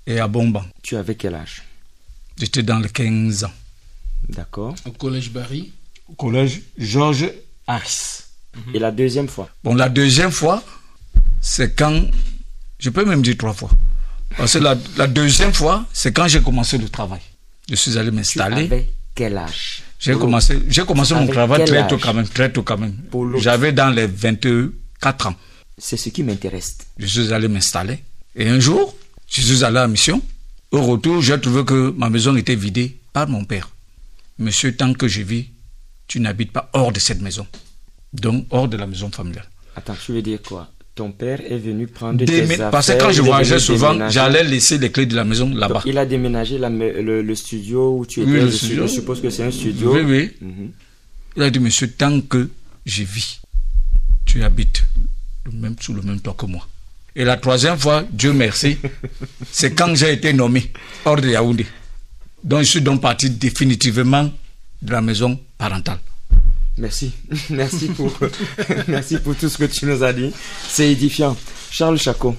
et 0.08 0.20
à 0.20 0.28
Bomban. 0.28 0.64
Tu 0.82 0.96
avais 0.96 1.16
quel 1.16 1.36
âge? 1.36 1.62
J'étais 2.38 2.64
dans 2.64 2.80
les 2.80 2.90
15 2.90 3.44
ans. 3.44 3.52
D'accord. 4.30 4.74
Au 4.86 4.92
collège 4.92 5.30
Barry, 5.32 5.72
Au 6.10 6.14
collège 6.14 6.62
Georges 6.78 7.30
Ars. 7.68 8.24
Et 8.74 8.80
la 8.80 8.92
deuxième 8.92 9.28
fois 9.28 9.50
Bon, 9.64 9.74
la 9.76 9.90
deuxième 9.90 10.32
fois, 10.32 10.64
c'est 11.40 11.76
quand. 11.76 12.02
Je 12.80 12.90
peux 12.90 13.06
même 13.06 13.22
dire 13.22 13.38
trois 13.38 13.54
fois. 13.54 13.70
Parce 14.38 14.54
que 14.54 14.60
la, 14.60 14.78
la 14.98 15.08
deuxième 15.08 15.54
fois, 15.54 15.86
c'est 15.94 16.12
quand 16.14 16.28
j'ai 16.28 16.42
commencé 16.42 16.78
le 16.78 16.90
travail. 16.90 17.20
Je 17.70 17.76
suis 17.76 17.98
allé 17.98 18.12
m'installer. 18.12 18.88
quel 19.16 19.38
âge? 19.38 19.84
J'ai 20.00 20.14
commencé, 20.14 20.60
j'ai 20.68 20.84
commencé 20.84 21.14
mon 21.14 21.28
travail 21.28 21.64
très 21.66 21.88
tôt 21.88 21.98
quand 22.00 22.14
même, 22.14 22.28
très 22.28 22.52
tôt 22.52 22.64
quand 22.64 22.78
même. 22.78 22.96
J'avais 23.38 23.72
dans 23.72 23.90
les 23.92 24.08
24 24.08 25.28
ans. 25.28 25.36
C'est 25.78 25.98
ce 25.98 26.10
qui 26.10 26.24
m'intéresse. 26.24 26.78
Je 26.98 27.06
suis 27.06 27.32
allé 27.34 27.48
m'installer. 27.48 28.00
Et 28.36 28.48
un 28.50 28.60
jour, 28.60 28.96
je 29.28 29.42
suis 29.42 29.64
allé 29.64 29.78
à 29.78 29.82
la 29.82 29.88
mission. 29.88 30.22
Au 30.72 30.82
retour, 30.82 31.22
j'ai 31.22 31.40
trouvé 31.40 31.64
que 31.66 31.94
ma 31.96 32.10
maison 32.10 32.36
était 32.36 32.56
vidée 32.56 32.98
par 33.14 33.28
mon 33.28 33.44
père. 33.46 33.70
Monsieur, 34.40 34.76
tant 34.76 34.94
que 34.94 35.08
je 35.08 35.22
vis, 35.22 35.50
tu 36.08 36.20
n'habites 36.20 36.52
pas 36.52 36.70
hors 36.74 36.92
de 36.92 37.00
cette 37.00 37.22
maison. 37.22 37.46
Donc, 38.14 38.46
hors 38.50 38.68
de 38.68 38.78
la 38.78 38.88
maison 38.88 39.10
familiale. 39.10 39.46
Attends, 39.76 39.96
tu 40.06 40.12
veux 40.14 40.22
dire 40.22 40.42
quoi? 40.42 40.70
Ton 40.96 41.12
père 41.14 41.40
est 41.50 41.58
venu 41.58 41.88
prendre 41.88 42.20
Démé- 42.24 42.26
tes 42.26 42.54
affaires. 42.54 42.72
Parce 42.72 42.88
que 42.92 43.00
quand 43.00 43.12
je 43.12 43.22
voyageais 43.22 43.60
souvent, 43.60 44.10
j'allais 44.10 44.44
laisser 44.44 44.78
les 44.78 44.92
clés 44.92 45.06
de 45.06 45.16
la 45.16 45.24
maison 45.24 45.50
là-bas. 45.54 45.84
Il 45.86 45.98
a 45.98 46.06
déménagé 46.06 46.58
la 46.58 46.70
le, 46.70 47.22
le 47.22 47.36
studio 47.36 47.98
où 47.98 48.06
tu 48.06 48.22
étais. 48.22 48.30
Oui, 48.32 48.40
le 48.42 48.46
je, 48.48 48.56
suis- 48.58 48.66
studio. 48.68 48.88
je 48.88 48.92
suppose 48.92 49.22
que 49.22 49.30
c'est 49.30 49.44
un 49.44 49.52
studio. 49.52 49.94
Oui, 49.96 50.02
oui. 50.02 50.32
Mhm. 50.42 50.72
Il 51.38 51.44
a 51.44 51.50
dit, 51.50 51.60
monsieur, 51.60 51.90
tant 51.90 52.20
que 52.20 52.50
je 52.86 53.04
vis, 53.04 53.40
tu 54.26 54.44
habites 54.44 54.84
le 55.46 55.52
même, 55.54 55.76
sous 55.80 55.94
le 55.94 56.02
même 56.02 56.20
toit 56.20 56.36
que 56.38 56.46
moi. 56.46 56.68
Et 57.16 57.24
la 57.24 57.38
troisième 57.38 57.78
fois, 57.78 58.04
Dieu 58.12 58.34
merci, 58.34 58.78
c'est 59.52 59.74
quand 59.74 59.96
j'ai 59.96 60.12
été 60.12 60.34
nommé 60.34 60.70
hors 61.06 61.16
de 61.22 61.30
Yaoundé. 61.30 61.66
Donc, 62.44 62.60
je 62.60 62.66
suis 62.66 62.82
donc 62.82 63.02
parti 63.02 63.30
définitivement 63.30 64.30
de 64.82 64.92
la 64.92 65.00
maison 65.02 65.40
parentale. 65.58 66.00
Merci. 66.78 67.12
Merci 67.50 67.88
pour, 67.88 68.12
merci 68.88 69.18
pour 69.18 69.36
tout 69.36 69.50
ce 69.50 69.58
que 69.58 69.66
tu 69.66 69.86
nous 69.86 70.02
as 70.04 70.14
dit. 70.14 70.32
C'est 70.70 70.92
édifiant. 70.92 71.36
Charles 71.70 72.00
Chacot. 72.00 72.36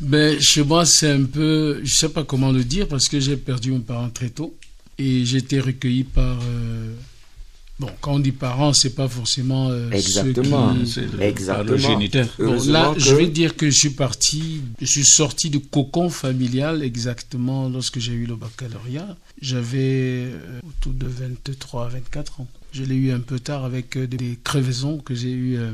ben, 0.00 0.38
chez 0.40 0.62
moi, 0.64 0.84
c'est 0.84 1.10
un 1.10 1.24
peu, 1.24 1.80
je 1.84 1.94
sais 1.94 2.08
pas 2.08 2.24
comment 2.24 2.50
le 2.52 2.64
dire, 2.64 2.88
parce 2.88 3.06
que 3.08 3.20
j'ai 3.20 3.36
perdu 3.36 3.70
mes 3.72 3.78
parents 3.78 4.10
très 4.10 4.30
tôt. 4.30 4.54
Et 4.98 5.24
j'ai 5.24 5.38
été 5.38 5.60
recueilli 5.60 6.04
par. 6.04 6.38
euh, 6.42 6.92
bon, 7.78 7.88
quand 8.00 8.14
on 8.14 8.18
dit 8.18 8.32
parents, 8.32 8.72
c'est 8.72 8.94
pas 8.94 9.08
forcément. 9.08 9.68
euh, 9.70 9.90
ceux 9.92 9.96
Exactement. 9.96 10.74
qui- 10.74 10.86
C'est 10.90 11.12
le- 11.12 11.22
Exactement. 11.22 11.70
le 11.70 11.76
géniteur. 11.76 12.26
Bon, 12.38 12.62
là, 12.68 12.92
que- 12.94 13.00
je 13.00 13.14
vais 13.14 13.26
dire 13.28 13.56
que 13.56 13.70
je 13.70 13.76
suis 13.76 13.90
parti, 13.90 14.62
je 14.80 14.86
suis 14.86 15.04
sorti 15.04 15.50
du 15.50 15.60
cocon 15.60 16.08
familial 16.10 16.82
exactement 16.82 17.68
lorsque 17.68 17.98
j'ai 18.00 18.12
eu 18.12 18.26
le 18.26 18.36
baccalauréat. 18.36 19.16
J'avais 19.40 20.24
euh, 20.32 20.60
autour 20.66 20.92
de 20.94 21.06
23, 21.06 21.88
24 21.88 22.40
ans. 22.40 22.48
Je 22.76 22.84
l'ai 22.84 22.94
eu 22.96 23.10
un 23.12 23.20
peu 23.20 23.38
tard 23.40 23.64
avec 23.64 23.96
euh, 23.96 24.06
des 24.06 24.38
crevaisons 24.44 24.98
que 24.98 25.14
j'ai 25.14 25.30
eu. 25.32 25.56
euh, 25.56 25.72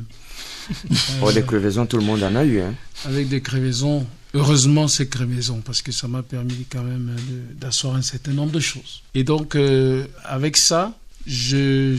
Oh, 1.22 1.28
euh, 1.28 1.32
des 1.32 1.42
crevaisons, 1.42 1.84
tout 1.86 1.96
le 1.96 2.04
monde 2.04 2.22
en 2.22 2.34
a 2.36 2.44
eu. 2.44 2.60
Hein. 2.60 2.74
avec 3.04 3.28
des 3.28 3.40
crevaisons. 3.40 4.06
Heureusement, 4.34 4.86
ces 4.88 5.08
crevaisons, 5.08 5.60
parce 5.60 5.82
que 5.82 5.92
ça 5.92 6.06
m'a 6.08 6.22
permis 6.22 6.64
quand 6.70 6.82
même 6.84 7.14
de- 7.28 7.54
d'asseoir 7.60 7.96
un 7.96 8.02
certain 8.02 8.32
nombre 8.32 8.52
de 8.52 8.60
choses. 8.60 9.02
Et 9.14 9.24
donc, 9.24 9.56
euh, 9.56 10.06
avec 10.24 10.56
ça, 10.56 10.96
je, 11.26 11.96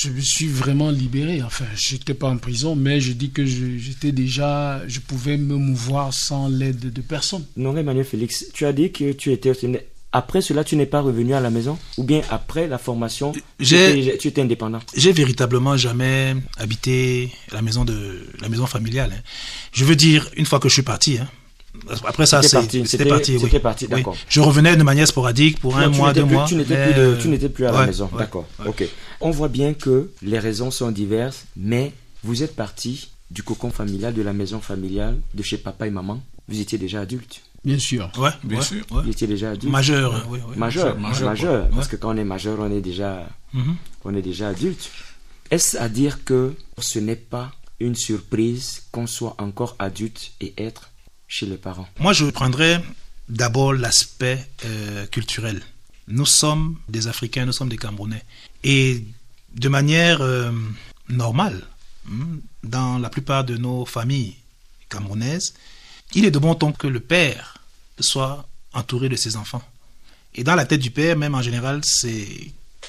je 0.00 0.08
me 0.10 0.20
suis 0.20 0.46
vraiment 0.46 0.90
libéré. 0.90 1.42
Enfin, 1.42 1.66
je 1.76 1.94
n'étais 1.94 2.14
pas 2.14 2.28
en 2.30 2.38
prison, 2.38 2.74
mais 2.76 3.00
je 3.00 3.12
dis 3.12 3.30
que 3.30 3.44
j'étais 3.44 4.12
déjà, 4.12 4.80
je 4.88 5.00
pouvais 5.00 5.36
me 5.36 5.56
mouvoir 5.56 6.14
sans 6.14 6.48
l'aide 6.48 6.92
de 6.92 7.00
personne. 7.02 7.44
Non, 7.56 7.76
Emmanuel 7.76 8.04
Félix, 8.06 8.46
tu 8.54 8.64
as 8.64 8.72
dit 8.72 8.90
que 8.92 9.12
tu 9.12 9.30
étais 9.32 9.52
après 10.12 10.40
cela, 10.40 10.64
tu 10.64 10.76
n'es 10.76 10.86
pas 10.86 11.00
revenu 11.00 11.34
à 11.34 11.40
la 11.40 11.50
maison? 11.50 11.78
Ou 11.98 12.04
bien 12.04 12.20
après 12.30 12.66
la 12.66 12.78
formation, 12.78 13.32
tu 13.32 13.42
étais, 13.74 14.16
tu 14.18 14.28
étais 14.28 14.42
indépendant? 14.42 14.80
J'ai 14.96 15.12
véritablement 15.12 15.76
jamais 15.76 16.34
habité 16.58 17.30
la 17.52 17.62
maison 17.62 17.84
de 17.84 18.26
la 18.40 18.48
maison 18.48 18.66
familiale. 18.66 19.12
hein. 19.16 19.22
Je 19.72 19.84
veux 19.84 19.96
dire, 19.96 20.28
une 20.36 20.46
fois 20.46 20.58
que 20.60 20.68
je 20.68 20.74
suis 20.74 20.82
parti, 20.82 21.18
hein, 21.18 21.28
après 22.04 22.26
ça, 22.26 22.42
C'était 22.42 22.56
parti, 23.04 23.38
c'était 23.38 23.94
Oui. 23.94 24.02
Je 24.28 24.40
revenais 24.40 24.76
de 24.76 24.82
manière 24.82 25.06
sporadique 25.06 25.60
pour 25.60 25.76
un 25.78 25.88
Non, 25.88 25.96
mois, 25.96 26.12
deux 26.12 26.24
plus- 26.26 26.34
mois. 26.34 26.44
Tu 26.46 26.56
n'étais 26.56 26.74
mais, 26.76 26.92
plus, 26.92 27.00
de- 27.00 27.16
tu 27.20 27.28
n'étais 27.28 27.48
plus 27.48 27.66
à 27.66 27.72
la 27.72 27.86
maison. 27.86 28.08
ouais, 28.12 28.18
D'accord. 28.18 28.46
ouais. 28.58 28.68
Ok. 28.68 28.84
On 29.20 29.30
voit 29.30 29.48
bien 29.48 29.74
que 29.74 30.10
les 30.22 30.38
raisons 30.38 30.70
sont 30.72 30.90
diverses, 30.90 31.44
mais 31.56 31.92
vous 32.24 32.42
êtes 32.42 32.56
parti 32.56 33.10
du 33.30 33.44
cocon 33.44 33.70
familial, 33.70 34.12
de 34.12 34.22
la 34.22 34.32
maison 34.32 34.60
familiale, 34.60 35.18
de 35.34 35.42
chez 35.44 35.56
papa 35.58 35.86
et 35.86 35.90
maman. 35.90 36.20
Vous 36.48 36.58
étiez 36.60 36.78
déjà 36.78 37.00
adulte. 37.02 37.42
Bien 37.64 37.78
sûr. 37.78 38.10
Ouais, 38.16 38.30
Bien 38.42 38.58
ouais, 38.58 38.64
sûr. 38.64 38.84
ouais. 38.90 39.02
Vous 39.02 39.10
étiez 39.10 39.26
déjà 39.26 39.50
adulte. 39.50 39.70
Majeur, 39.72 40.26
oui, 40.30 40.38
oui. 40.48 40.56
Majeur, 40.56 40.98
Majeur, 40.98 41.68
parce 41.70 41.88
que 41.88 41.96
quand 41.96 42.14
on 42.14 42.16
est 42.16 42.24
majeur, 42.24 42.58
on 42.60 42.70
est 42.70 42.80
déjà, 42.80 43.28
Mhm. 43.52 43.76
on 44.04 44.14
est 44.14 44.22
déjà 44.22 44.48
adulte. 44.48 44.90
Est-ce 45.50 45.76
à 45.76 45.88
dire 45.88 46.24
que 46.24 46.54
ce 46.78 46.98
n'est 47.00 47.16
pas 47.16 47.52
une 47.80 47.94
surprise 47.96 48.84
qu'on 48.92 49.06
soit 49.06 49.34
encore 49.38 49.76
adulte 49.78 50.32
et 50.40 50.54
être 50.56 50.90
chez 51.28 51.46
les 51.46 51.56
parents? 51.58 51.88
Moi, 51.98 52.12
je 52.12 52.24
prendrais 52.26 52.82
d'abord 53.28 53.72
l'aspect 53.74 54.38
euh, 54.64 55.06
culturel. 55.06 55.60
Nous 56.08 56.26
sommes 56.26 56.76
des 56.88 57.08
Africains, 57.08 57.44
nous 57.46 57.52
sommes 57.52 57.68
des 57.68 57.76
Camerounais. 57.76 58.22
Et 58.64 59.04
de 59.54 59.68
manière 59.68 60.20
euh, 60.22 60.50
normale, 61.08 61.60
hmm, 62.06 62.38
dans 62.64 62.98
la 62.98 63.10
plupart 63.10 63.44
de 63.44 63.56
nos 63.56 63.84
familles 63.84 64.36
camerounaises, 64.88 65.54
il 66.14 66.24
est 66.24 66.30
de 66.30 66.38
bon 66.38 66.54
ton 66.54 66.72
que 66.72 66.86
le 66.86 67.00
père 67.00 67.58
soit 67.98 68.46
entouré 68.72 69.08
de 69.08 69.16
ses 69.16 69.36
enfants. 69.36 69.62
Et 70.34 70.44
dans 70.44 70.54
la 70.54 70.64
tête 70.64 70.80
du 70.80 70.90
père, 70.90 71.16
même 71.16 71.34
en 71.34 71.42
général, 71.42 71.80
c'est 71.84 72.26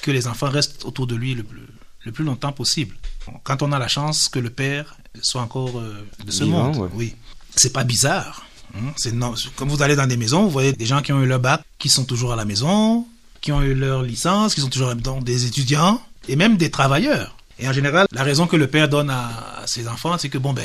que 0.00 0.10
les 0.10 0.26
enfants 0.26 0.48
restent 0.48 0.84
autour 0.84 1.06
de 1.06 1.14
lui 1.14 1.34
le 1.34 1.42
plus, 1.42 1.66
le 2.04 2.12
plus 2.12 2.24
longtemps 2.24 2.52
possible. 2.52 2.96
Quand 3.44 3.62
on 3.62 3.72
a 3.72 3.78
la 3.78 3.88
chance 3.88 4.28
que 4.28 4.38
le 4.38 4.50
père 4.50 4.96
soit 5.20 5.42
encore 5.42 5.78
euh, 5.78 6.06
de 6.24 6.30
ce 6.30 6.44
Vivant, 6.44 6.64
monde, 6.72 6.76
ouais. 6.76 6.88
oui, 6.94 7.14
c'est 7.54 7.72
pas 7.72 7.84
bizarre. 7.84 8.46
hein. 8.74 8.92
C'est 8.96 9.12
non, 9.12 9.34
comme 9.56 9.68
vous 9.68 9.82
allez 9.82 9.96
dans 9.96 10.06
des 10.06 10.16
maisons, 10.16 10.44
vous 10.44 10.50
voyez 10.50 10.72
des 10.72 10.86
gens 10.86 11.02
qui 11.02 11.12
ont 11.12 11.22
eu 11.22 11.26
leur 11.26 11.40
bac, 11.40 11.62
qui 11.78 11.88
sont 11.88 12.04
toujours 12.04 12.32
à 12.32 12.36
la 12.36 12.44
maison, 12.44 13.06
qui 13.40 13.52
ont 13.52 13.62
eu 13.62 13.74
leur 13.74 14.02
licence, 14.02 14.54
qui 14.54 14.60
sont 14.60 14.68
toujours 14.70 14.94
donc 14.94 15.24
des 15.24 15.46
étudiants 15.46 16.00
et 16.28 16.36
même 16.36 16.56
des 16.56 16.70
travailleurs. 16.70 17.36
Et 17.58 17.68
en 17.68 17.72
général, 17.72 18.06
la 18.12 18.22
raison 18.24 18.46
que 18.46 18.56
le 18.56 18.66
père 18.66 18.88
donne 18.88 19.10
à, 19.10 19.58
à 19.62 19.66
ses 19.66 19.86
enfants, 19.88 20.16
c'est 20.18 20.28
que 20.30 20.38
bon 20.38 20.52
ben, 20.52 20.64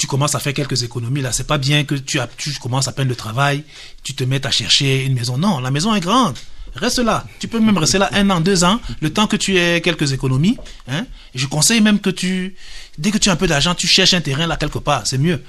tu 0.00 0.06
commences 0.06 0.34
à 0.34 0.38
faire 0.40 0.54
quelques 0.54 0.82
économies 0.82 1.20
là. 1.20 1.30
C'est 1.30 1.46
pas 1.46 1.58
bien 1.58 1.84
que 1.84 1.94
tu, 1.94 2.18
as, 2.20 2.26
tu 2.38 2.52
commences 2.54 2.88
à 2.88 2.92
peine 2.92 3.06
le 3.08 3.14
travail, 3.14 3.64
tu 4.02 4.14
te 4.14 4.24
mettes 4.24 4.46
à 4.46 4.50
chercher 4.50 5.04
une 5.04 5.12
maison. 5.12 5.36
Non, 5.36 5.60
la 5.60 5.70
maison 5.70 5.94
est 5.94 6.00
grande. 6.00 6.36
Reste 6.74 7.00
là. 7.00 7.26
Tu 7.38 7.48
peux 7.48 7.60
même 7.60 7.76
rester 7.76 7.98
là 7.98 8.08
un 8.12 8.30
an, 8.30 8.40
deux 8.40 8.64
ans, 8.64 8.80
le 9.02 9.12
temps 9.12 9.26
que 9.26 9.36
tu 9.36 9.58
aies 9.58 9.82
quelques 9.82 10.12
économies. 10.12 10.56
Hein. 10.88 11.04
Je 11.34 11.46
conseille 11.46 11.82
même 11.82 11.98
que 12.00 12.08
tu, 12.08 12.54
dès 12.96 13.10
que 13.10 13.18
tu 13.18 13.28
as 13.28 13.32
un 13.32 13.36
peu 13.36 13.46
d'argent, 13.46 13.74
tu 13.74 13.86
cherches 13.86 14.14
un 14.14 14.22
terrain 14.22 14.46
là 14.46 14.56
quelque 14.56 14.78
part. 14.78 15.06
C'est 15.06 15.18
mieux. 15.18 15.42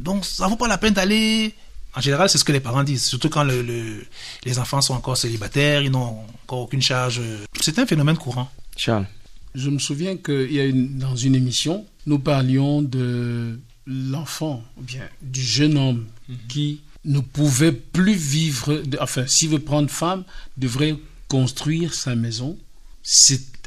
Donc 0.00 0.24
ça 0.24 0.46
vaut 0.48 0.56
pas 0.56 0.68
la 0.68 0.78
peine 0.78 0.94
d'aller. 0.94 1.54
En 1.94 2.00
général, 2.00 2.30
c'est 2.30 2.38
ce 2.38 2.44
que 2.44 2.52
les 2.52 2.60
parents 2.60 2.84
disent, 2.84 3.04
surtout 3.04 3.28
quand 3.28 3.44
le, 3.44 3.60
le- 3.60 4.06
les 4.46 4.58
enfants 4.58 4.80
sont 4.80 4.94
encore 4.94 5.18
célibataires, 5.18 5.82
ils 5.82 5.90
n'ont 5.90 6.20
encore 6.44 6.60
aucune 6.60 6.80
charge. 6.82 7.20
C'est 7.60 7.78
un 7.78 7.86
phénomène 7.86 8.16
courant. 8.16 8.48
Charles 8.76 9.06
Je 9.54 9.68
me 9.68 9.78
souviens 9.80 10.16
qu'il 10.16 10.52
y 10.52 10.60
a 10.60 10.64
une, 10.64 10.96
dans 10.98 11.16
une 11.16 11.34
émission, 11.34 11.84
nous 12.06 12.20
parlions 12.20 12.80
de 12.82 13.58
l'enfant, 13.88 14.62
ou 14.76 14.82
bien 14.82 15.08
du 15.22 15.40
jeune 15.42 15.78
homme 15.78 16.06
qui 16.48 16.80
ne 17.04 17.20
pouvait 17.20 17.72
plus 17.72 18.14
vivre, 18.14 18.82
enfin, 19.00 19.26
s'il 19.26 19.48
veut 19.48 19.60
prendre 19.60 19.88
femme, 19.90 20.24
devrait 20.58 20.96
construire 21.26 21.94
sa 21.94 22.14
maison 22.14 22.58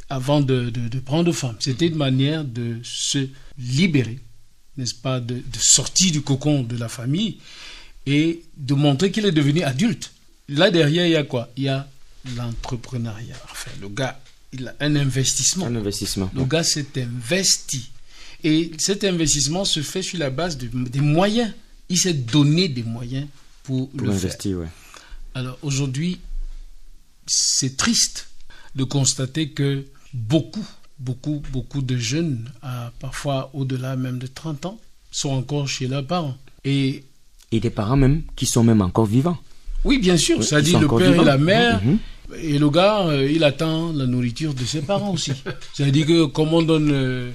avant 0.10 0.42
de, 0.42 0.70
de- 0.70 0.88
de 0.90 1.00
prendre 1.00 1.32
femme. 1.32 1.56
C'était 1.60 1.88
une 1.88 1.96
manière 1.96 2.44
de 2.44 2.78
se 2.84 3.28
libérer, 3.58 4.20
n'est-ce 4.78 4.94
pas, 4.94 5.20
de, 5.20 5.36
de 5.36 5.58
sortir 5.60 6.12
du 6.12 6.22
cocon 6.22 6.64
de 6.64 6.78
la 6.78 6.90
famille 6.90 7.38
et 8.06 8.42
de 8.58 8.74
montrer 8.74 9.12
qu'il 9.12 9.26
est 9.26 9.32
devenu 9.32 9.64
adulte. 9.64 10.12
Là 10.50 10.70
derrière, 10.70 11.06
il 11.06 11.12
y 11.12 11.16
a 11.16 11.24
quoi? 11.24 11.50
Il 11.56 11.64
y 11.64 11.70
a 11.70 11.88
l'entrepreneuriat. 12.36 13.36
Enfin, 13.52 13.72
le 13.80 13.88
gars, 13.90 14.20
il 14.54 14.68
a 14.68 14.76
un 14.82 14.96
investissement. 14.96 15.66
Un 15.68 15.76
investissement. 15.76 16.30
Le 16.36 16.44
gars 16.46 16.64
s'est 16.64 16.88
investi. 16.98 17.91
Et 18.44 18.72
cet 18.78 19.04
investissement 19.04 19.66
se 19.66 19.82
fait 19.82 20.02
sur 20.02 20.18
la 20.20 20.30
base 20.30 20.58
de- 20.58 20.68
des 20.90 21.00
moyens. 21.02 21.52
Il 21.90 21.98
s'est 21.98 22.14
donné 22.14 22.68
des 22.70 22.84
moyens 22.84 23.28
pour, 23.64 23.90
Pour 23.90 24.00
le 24.08 24.12
faire. 24.14 24.24
investir, 24.26 24.58
ouais. 24.60 24.68
Alors 25.34 25.58
aujourd'hui, 25.62 26.20
c'est 27.28 27.78
triste 27.78 28.28
de 28.76 28.84
constater 28.84 29.50
que 29.50 29.86
beaucoup, 30.14 30.66
beaucoup, 31.00 31.42
beaucoup 31.52 31.82
de 31.82 31.98
jeunes, 31.98 32.50
parfois 33.00 33.50
au-delà 33.54 33.96
même 33.96 34.18
de 34.20 34.28
30 34.28 34.66
ans, 34.66 34.80
sont 35.12 35.30
encore 35.32 35.68
chez 35.68 35.88
leurs 35.88 36.06
parents. 36.06 36.38
Et 36.64 37.04
Et 37.52 37.60
des 37.60 37.70
parents 37.70 37.98
même 37.98 38.24
qui 38.36 38.46
sont 38.46 38.64
même 38.64 38.82
encore 38.82 39.06
vivants. 39.06 39.38
oui, 39.84 40.00
bien 40.00 40.18
sûr, 40.18 40.40
Oui, 40.40 40.46
ça 40.46 40.62
dit 40.62 40.74
le 40.74 40.88
père 40.88 41.12
vivants. 41.12 41.22
et 41.24 41.26
la 41.26 41.38
mère. 41.38 41.84
Mhm. 41.84 41.98
Et 42.42 42.58
le 42.58 42.70
gars, 42.70 43.02
euh, 43.08 43.30
il 43.30 43.44
attend 43.44 43.92
la 43.92 44.06
nourriture 44.06 44.54
de 44.54 44.64
ses 44.64 44.82
parents 44.82 45.12
aussi. 45.12 45.34
C'est-à-dire 45.74 46.06
que 46.06 46.26
comme 46.28 46.54
on 46.54 46.62
donne 46.62 46.90
euh, 46.92 47.32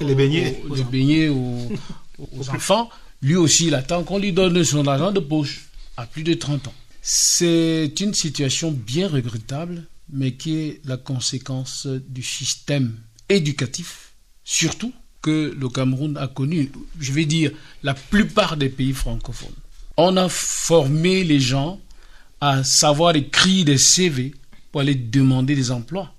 Les 0.00 0.14
beignets 0.14 0.60
aux, 0.64 0.72
aux 0.72 0.74
les 0.74 0.84
beignets 0.84 1.28
aux, 1.28 1.72
aux 2.18 2.50
enfants, 2.50 2.90
lui 3.22 3.36
aussi, 3.36 3.68
il 3.68 3.74
attend 3.74 4.04
qu'on 4.04 4.18
lui 4.18 4.32
donne 4.32 4.62
son 4.64 4.86
argent 4.86 5.12
de 5.12 5.20
poche 5.20 5.66
à 5.96 6.06
plus 6.06 6.22
de 6.22 6.34
30 6.34 6.68
ans. 6.68 6.74
C'est 7.02 7.92
une 8.00 8.14
situation 8.14 8.70
bien 8.72 9.08
regrettable, 9.08 9.84
mais 10.10 10.32
qui 10.32 10.56
est 10.56 10.80
la 10.84 10.96
conséquence 10.96 11.86
du 11.86 12.22
système 12.22 12.94
éducatif, 13.28 14.12
surtout 14.44 14.92
que 15.22 15.54
le 15.58 15.68
Cameroun 15.68 16.16
a 16.16 16.28
connu, 16.28 16.70
je 17.00 17.12
vais 17.12 17.24
dire, 17.24 17.50
la 17.82 17.94
plupart 17.94 18.56
des 18.56 18.68
pays 18.68 18.92
francophones. 18.92 19.54
On 19.96 20.16
a 20.16 20.28
formé 20.28 21.24
les 21.24 21.40
gens 21.40 21.80
à 22.40 22.62
savoir 22.62 23.16
écrire 23.16 23.64
des 23.64 23.78
CV 23.78 24.34
pour 24.70 24.82
aller 24.82 24.94
demander 24.94 25.54
des 25.54 25.70
emplois. 25.70 26.12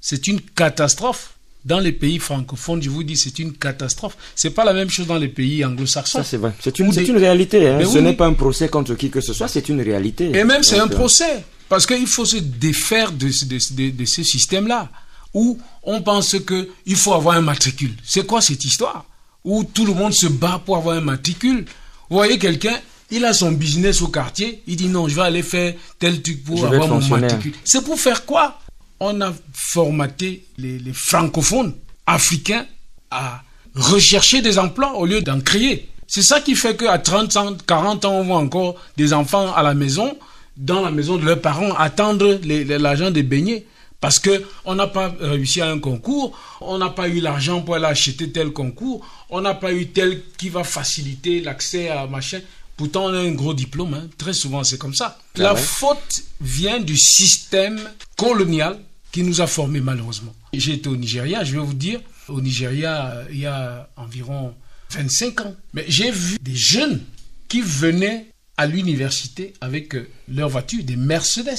C'est 0.00 0.26
une 0.26 0.40
catastrophe. 0.40 1.35
Dans 1.66 1.80
les 1.80 1.90
pays 1.90 2.20
francophones, 2.20 2.80
je 2.80 2.88
vous 2.88 3.02
dis, 3.02 3.16
c'est 3.16 3.40
une 3.40 3.52
catastrophe. 3.52 4.16
C'est 4.36 4.50
pas 4.50 4.64
la 4.64 4.72
même 4.72 4.88
chose 4.88 5.08
dans 5.08 5.18
les 5.18 5.26
pays 5.26 5.64
anglo-saxons. 5.64 6.18
Ça, 6.18 6.24
c'est 6.24 6.36
vrai. 6.36 6.52
C'est 6.60 6.78
une, 6.78 6.90
des- 6.92 7.10
réalité. 7.10 7.68
Hein. 7.68 7.80
Ce 7.82 7.98
oui, 7.98 8.02
n'est 8.02 8.12
pas 8.12 8.26
un 8.26 8.34
procès 8.34 8.68
contre 8.68 8.94
qui 8.94 9.10
que 9.10 9.20
ce 9.20 9.32
soit, 9.32 9.48
c'est 9.48 9.68
une 9.68 9.80
réalité. 9.80 10.30
Et 10.32 10.44
même, 10.44 10.62
c'est 10.62 10.78
un 10.78 10.84
euh, 10.86 10.96
procès. 11.00 11.44
Parce 11.68 11.84
qu'il 11.84 12.06
faut 12.06 12.24
se 12.24 12.36
défaire 12.36 13.10
de, 13.10 13.28
ce- 13.32 13.44
de, 13.46 13.58
de, 13.74 13.90
de 13.96 14.04
ce 14.04 14.22
système-là. 14.22 14.88
Où 15.34 15.58
on 15.82 16.00
pense 16.02 16.36
qu'il 16.46 16.96
faut 16.96 17.12
avoir 17.14 17.36
un 17.36 17.40
matricule. 17.42 17.94
C'est 18.04 18.24
quoi 18.26 18.40
cette 18.40 18.64
histoire? 18.64 19.04
Où 19.44 19.64
tout 19.64 19.84
le 19.84 19.92
monde 19.92 20.14
se 20.14 20.28
bat 20.28 20.62
pour 20.64 20.76
avoir 20.76 20.96
un 20.96 21.00
matricule. 21.00 21.64
Vous 22.08 22.16
voyez 22.16 22.38
quelqu'un, 22.38 22.76
il 23.10 23.24
a 23.24 23.32
son 23.34 23.50
business 23.50 24.02
au 24.02 24.08
quartier. 24.08 24.62
Il 24.68 24.76
dit 24.76 24.86
non, 24.88 25.08
je 25.08 25.16
vais 25.16 25.22
aller 25.22 25.42
faire 25.42 25.74
tel 25.98 26.22
truc 26.22 26.44
pour 26.44 26.58
Je 26.58 26.66
avoir 26.66 26.86
mon 26.88 27.00
matricule. 27.08 27.52
C'est 27.64 27.84
pour 27.84 27.98
faire 27.98 28.24
quoi? 28.24 28.60
On 29.00 29.20
a 29.20 29.32
formaté 29.52 30.44
les, 30.58 30.78
les 30.78 30.92
francophones 30.92 31.74
africains 32.06 32.66
à 33.10 33.42
rechercher 33.74 34.40
des 34.42 34.58
emplois 34.58 34.94
au 34.96 35.04
lieu 35.06 35.20
d'en 35.20 35.40
créer. 35.40 35.88
C'est 36.06 36.22
ça 36.22 36.40
qui 36.40 36.54
fait 36.54 36.76
qu'à 36.76 36.98
30 36.98 37.36
ans, 37.36 37.56
40 37.66 38.04
ans, 38.04 38.12
on 38.20 38.24
voit 38.24 38.36
encore 38.38 38.76
des 38.96 39.12
enfants 39.12 39.52
à 39.54 39.62
la 39.62 39.74
maison, 39.74 40.16
dans 40.56 40.80
la 40.80 40.90
maison 40.90 41.16
de 41.16 41.24
leurs 41.26 41.40
parents, 41.40 41.74
attendre 41.74 42.38
l'argent 42.78 43.10
des 43.10 43.22
beignets. 43.22 43.66
Parce 44.00 44.18
que 44.18 44.44
on 44.66 44.74
n'a 44.74 44.86
pas 44.86 45.14
réussi 45.20 45.60
à 45.62 45.70
un 45.70 45.78
concours, 45.78 46.38
on 46.60 46.78
n'a 46.78 46.90
pas 46.90 47.08
eu 47.08 47.20
l'argent 47.20 47.62
pour 47.62 47.74
aller 47.76 47.86
acheter 47.86 48.30
tel 48.30 48.50
concours, 48.50 49.04
on 49.30 49.40
n'a 49.40 49.54
pas 49.54 49.72
eu 49.72 49.88
tel 49.88 50.22
qui 50.36 50.48
va 50.50 50.64
faciliter 50.64 51.40
l'accès 51.40 51.88
à 51.88 52.06
machin. 52.06 52.40
Pourtant, 52.76 53.06
on 53.06 53.14
a 53.14 53.18
un 53.18 53.32
gros 53.32 53.54
diplôme. 53.54 53.94
hein. 53.94 54.06
Très 54.18 54.34
souvent, 54.34 54.62
c'est 54.64 54.76
comme 54.78 54.94
ça. 54.94 55.18
Ah 55.18 55.42
La 55.42 55.54
ouais. 55.54 55.60
faute 55.60 56.22
vient 56.42 56.78
du 56.78 56.96
système 56.96 57.80
colonial 58.18 58.78
qui 59.16 59.22
nous 59.22 59.40
a 59.40 59.46
formés 59.46 59.80
malheureusement. 59.80 60.34
J'ai 60.52 60.74
été 60.74 60.90
au 60.90 60.96
Nigeria, 60.96 61.42
je 61.42 61.52
vais 61.52 61.58
vous 61.64 61.72
dire, 61.72 62.00
au 62.28 62.42
Nigeria, 62.42 63.06
euh, 63.12 63.24
il 63.30 63.38
y 63.38 63.46
a 63.46 63.88
environ 63.96 64.54
25 64.90 65.40
ans. 65.40 65.56
Mais 65.72 65.86
j'ai 65.88 66.10
vu 66.10 66.36
des 66.42 66.54
jeunes 66.54 67.00
qui 67.48 67.62
venaient 67.62 68.26
à 68.58 68.66
l'université 68.66 69.54
avec 69.62 69.94
euh, 69.94 70.06
leur 70.28 70.50
voiture, 70.50 70.84
des 70.84 70.96
Mercedes. 70.96 71.56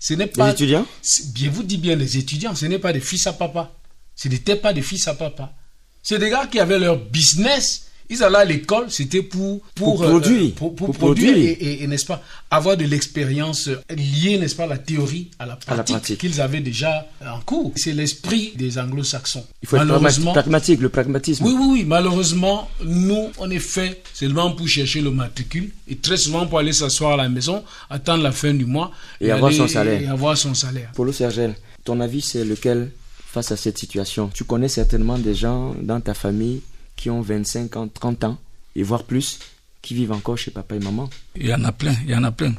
Ce 0.00 0.14
n'est 0.14 0.24
Les 0.24 0.30
pas. 0.32 0.50
étudiants 0.50 0.84
C'est- 1.00 1.32
Bien 1.32 1.48
vous 1.48 1.62
dit 1.62 1.76
bien 1.78 1.94
les 1.94 2.18
étudiants, 2.18 2.56
ce 2.56 2.66
n'est 2.66 2.80
pas 2.80 2.92
des 2.92 2.98
fils 3.00 3.24
à 3.28 3.32
papa. 3.34 3.72
Ce 4.16 4.26
n'étaient 4.26 4.56
pas 4.56 4.72
des 4.72 4.82
fils 4.82 5.06
à 5.06 5.14
papa. 5.14 5.54
C'est 6.02 6.18
des 6.18 6.28
gars 6.30 6.48
qui 6.48 6.58
avaient 6.58 6.80
leur 6.80 6.98
business. 6.98 7.86
Ils 8.08 8.22
allaient 8.22 8.36
à 8.38 8.44
l'école, 8.44 8.86
c'était 8.90 9.22
pour, 9.22 9.60
Pour 9.74 10.02
euh, 10.02 10.08
produire. 10.10 10.52
pour, 10.54 10.74
produire 10.74 10.98
produire. 10.98 11.36
et, 11.36 11.50
et- 11.52 11.82
et, 11.82 11.86
n'est-ce 11.86 12.06
pas, 12.06 12.22
avoir 12.50 12.76
de 12.76 12.84
l'expérience 12.84 13.68
liée, 13.90 14.38
n'est-ce 14.38 14.54
pas, 14.54 14.64
à 14.64 14.68
la 14.68 14.78
théorie 14.78 15.30
à 15.38 15.46
la 15.46 15.56
pratique, 15.56 15.96
pratique. 15.96 16.18
qu'ils 16.18 16.40
avaient 16.40 16.60
déjà 16.60 17.06
en 17.26 17.40
cours. 17.40 17.72
C'est 17.76 17.92
l'esprit 17.92 18.52
des 18.56 18.78
anglo-saxons. 18.78 19.44
Il 19.62 19.68
faut 19.68 19.76
être 19.76 19.84
Malheureusement, 19.84 20.32
pragmatique, 20.32 20.80
le 20.80 20.88
pragmatisme. 20.88 21.44
oui, 21.44 21.54
oui, 21.58 21.66
oui. 21.72 21.84
Malheureusement, 21.84 22.68
nous, 22.84 23.30
on 23.38 23.50
est 23.50 23.58
fait 23.58 24.02
seulement 24.14 24.52
pour 24.52 24.68
chercher 24.68 25.00
le 25.00 25.10
matricule 25.10 25.70
et 25.88 25.96
très 25.96 26.16
souvent 26.16 26.46
pour 26.46 26.58
aller 26.58 26.72
s'asseoir 26.72 27.12
à 27.14 27.16
la 27.16 27.28
maison, 27.28 27.64
attendre 27.90 28.22
la 28.22 28.32
fin 28.32 28.54
du 28.54 28.64
mois 28.66 28.90
Et 29.20 29.30
avoir 29.30 29.48
aller- 29.48 29.56
son 29.58 29.68
salaire. 29.68 30.00
Et 30.02 30.06
avoir 30.06 30.36
son 30.36 30.54
salaire. 30.54 30.90
Polo 30.94 31.12
Sergel, 31.12 31.54
ton 31.84 32.00
avis 32.00 32.20
c'est 32.22 32.44
lequel 32.44 32.90
face 33.26 33.52
à 33.52 33.56
cette 33.56 33.78
situation? 33.78 34.30
Tu 34.32 34.44
connais 34.44 34.68
certainement 34.68 35.18
des 35.18 35.34
gens 35.34 35.74
dans 35.82 36.00
ta 36.00 36.14
famille 36.14 36.62
qui 36.96 37.10
ont 37.10 37.20
25 37.20 37.76
ans, 37.76 37.88
30 37.88 38.24
ans, 38.24 38.38
et 38.74 38.82
voire 38.82 39.04
plus, 39.04 39.38
qui 39.82 39.94
vivent 39.94 40.12
encore 40.12 40.36
chez 40.38 40.50
papa 40.50 40.74
et 40.74 40.80
maman. 40.80 41.08
Il 41.36 41.46
y 41.46 41.54
en 41.54 41.62
a 41.64 41.72
plein, 41.72 41.94
il 42.04 42.10
y 42.10 42.14
en 42.14 42.24
a 42.24 42.32
plein. 42.32 42.54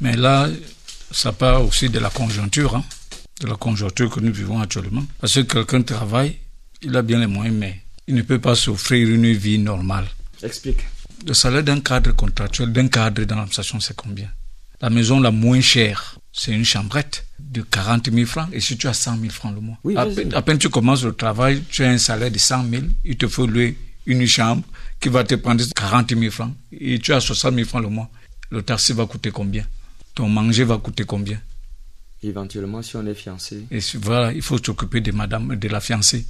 Mais 0.00 0.16
là, 0.16 0.48
ça 1.10 1.32
part 1.32 1.64
aussi 1.64 1.88
de 1.90 1.98
la 1.98 2.10
conjoncture, 2.10 2.76
hein, 2.76 2.84
de 3.40 3.46
la 3.46 3.56
conjoncture 3.56 4.10
que 4.10 4.20
nous 4.20 4.32
vivons 4.32 4.60
actuellement. 4.60 5.04
Parce 5.20 5.34
que 5.34 5.40
quelqu'un 5.40 5.82
travaille, 5.82 6.38
il 6.80 6.96
a 6.96 7.02
bien 7.02 7.20
les 7.20 7.26
moyens, 7.26 7.56
mais 7.56 7.80
il 8.06 8.14
ne 8.14 8.22
peut 8.22 8.40
pas 8.40 8.54
s'offrir 8.54 9.08
une 9.08 9.32
vie 9.32 9.58
normale. 9.58 10.06
Explique. 10.42 10.80
Le 11.26 11.34
salaire 11.34 11.62
d'un 11.62 11.80
cadre 11.80 12.12
contractuel, 12.12 12.72
d'un 12.72 12.88
cadre 12.88 13.22
dans 13.24 13.36
l'administration, 13.36 13.78
c'est 13.78 13.94
combien? 13.94 14.28
La 14.80 14.90
maison 14.90 15.20
la 15.20 15.30
moins 15.30 15.60
chère, 15.60 16.18
c'est 16.32 16.52
une 16.52 16.64
chambrette 16.64 17.26
de 17.38 17.62
40 17.62 18.10
000 18.10 18.26
francs. 18.26 18.48
Et 18.52 18.60
si 18.60 18.76
tu 18.76 18.88
as 18.88 18.94
100 18.94 19.18
000 19.18 19.30
francs 19.30 19.54
le 19.54 19.60
mois, 19.60 19.76
Oui, 19.84 19.96
à, 19.96 20.06
peine, 20.06 20.34
à 20.34 20.42
peine 20.42 20.58
tu 20.58 20.68
commences 20.68 21.04
le 21.04 21.12
travail, 21.12 21.62
tu 21.68 21.84
as 21.84 21.90
un 21.90 21.98
salaire 21.98 22.30
de 22.30 22.38
100 22.38 22.68
000, 22.70 22.82
il 23.04 23.16
te 23.16 23.28
faut 23.28 23.46
louer 23.46 23.76
une 24.06 24.26
chambre 24.26 24.62
qui 24.98 25.08
va 25.08 25.24
te 25.24 25.34
prendre 25.34 25.62
40 25.74 26.16
000 26.16 26.30
francs. 26.30 26.54
Et 26.72 26.98
tu 26.98 27.12
as 27.12 27.20
60 27.20 27.54
000 27.54 27.68
francs 27.68 27.82
le 27.82 27.88
mois. 27.90 28.10
Le 28.50 28.62
taxi 28.62 28.92
va 28.92 29.06
coûter 29.06 29.30
combien? 29.30 29.64
Ton 30.14 30.28
manger 30.28 30.64
va 30.64 30.78
coûter 30.78 31.04
combien? 31.04 31.40
Éventuellement, 32.22 32.82
si 32.82 32.96
on 32.96 33.06
est 33.06 33.14
fiancé. 33.14 33.64
Et 33.70 33.80
voilà, 34.00 34.32
il 34.32 34.42
faut 34.42 34.58
s'occuper 34.58 35.00
de 35.00 35.10
madame, 35.12 35.56
de 35.56 35.68
la 35.68 35.80
fiancée. 35.80 36.24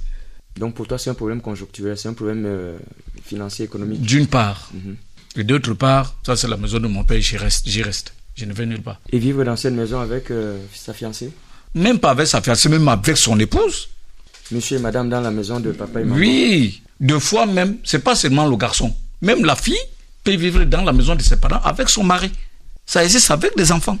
Donc 0.57 0.75
pour 0.75 0.87
toi, 0.87 0.97
c'est 0.97 1.09
un 1.09 1.13
problème 1.13 1.41
conjoncturel, 1.41 1.97
c'est 1.97 2.09
un 2.09 2.13
problème 2.13 2.43
euh, 2.45 2.77
financier, 3.25 3.65
économique. 3.65 4.01
D'une 4.01 4.27
part. 4.27 4.69
Mhm. 4.73 4.95
Et 5.35 5.43
d'autre 5.43 5.73
part, 5.73 6.15
ça 6.25 6.35
c'est 6.35 6.47
la 6.47 6.57
maison 6.57 6.79
de 6.79 6.87
mon 6.87 7.03
père, 7.03 7.19
j'y 7.21 7.37
reste, 7.37 7.67
j'y 7.67 7.81
reste. 7.81 8.13
Je 8.35 8.45
ne 8.45 8.53
vais 8.53 8.65
nulle 8.65 8.81
part. 8.81 8.99
Et 9.11 9.19
vivre 9.19 9.43
dans 9.43 9.55
cette 9.55 9.73
maison 9.73 9.99
avec 9.99 10.31
euh, 10.31 10.57
sa 10.73 10.93
fiancée 10.93 11.31
Même 11.75 11.99
pas 11.99 12.11
avec 12.11 12.27
sa 12.27 12.41
fiancée, 12.41 12.69
même 12.69 12.87
avec 12.87 13.15
son 13.17 13.39
épouse. 13.39 13.89
Monsieur 14.51 14.77
et 14.77 14.81
madame 14.81 15.09
dans 15.09 15.21
la 15.21 15.31
maison 15.31 15.59
de 15.59 15.71
papa 15.71 16.01
et 16.01 16.03
maman 16.03 16.15
Oui, 16.15 16.81
deux 16.99 17.19
fois 17.19 17.45
même, 17.45 17.77
c'est 17.83 18.03
pas 18.03 18.15
seulement 18.15 18.47
le 18.47 18.55
garçon. 18.57 18.93
Même 19.21 19.45
la 19.45 19.55
fille 19.55 19.77
peut 20.23 20.35
vivre 20.35 20.63
dans 20.65 20.81
la 20.83 20.93
maison 20.93 21.15
de 21.15 21.21
ses 21.21 21.37
parents 21.37 21.61
avec 21.63 21.89
son 21.89 22.03
mari. 22.03 22.31
Ça 22.85 23.03
existe 23.03 23.29
avec 23.31 23.55
des 23.55 23.71
enfants. 23.71 23.97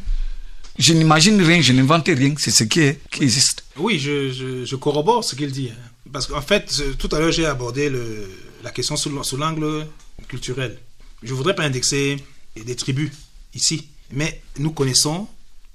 Je 0.77 0.93
n'imagine 0.93 1.41
rien, 1.41 1.61
je 1.61 1.71
n'invente 1.71 2.07
rien, 2.07 2.33
c'est 2.37 2.49
ce 2.51 2.63
qui, 2.63 2.79
est, 2.81 2.99
qui 3.11 3.23
existe. 3.23 3.63
Oui, 3.77 3.99
je, 3.99 4.31
je, 4.31 4.65
je 4.65 4.75
corrobore 4.75 5.23
ce 5.23 5.35
qu'il 5.35 5.51
dit. 5.51 5.69
hein. 5.71 5.77
Parce 6.11 6.25
qu'en 6.27 6.41
fait, 6.41 6.81
tout 6.97 7.09
à 7.15 7.19
l'heure, 7.19 7.31
j'ai 7.31 7.45
abordé 7.45 7.89
le, 7.89 8.27
la 8.63 8.71
question 8.71 8.95
sous 8.97 9.37
l'angle 9.37 9.85
culturel. 10.27 10.77
Je 11.21 11.31
ne 11.31 11.37
voudrais 11.37 11.55
pas 11.55 11.63
indexer 11.63 12.17
des 12.55 12.75
tribus 12.75 13.11
ici, 13.55 13.87
mais 14.13 14.41
nous 14.57 14.71
connaissons 14.71 15.27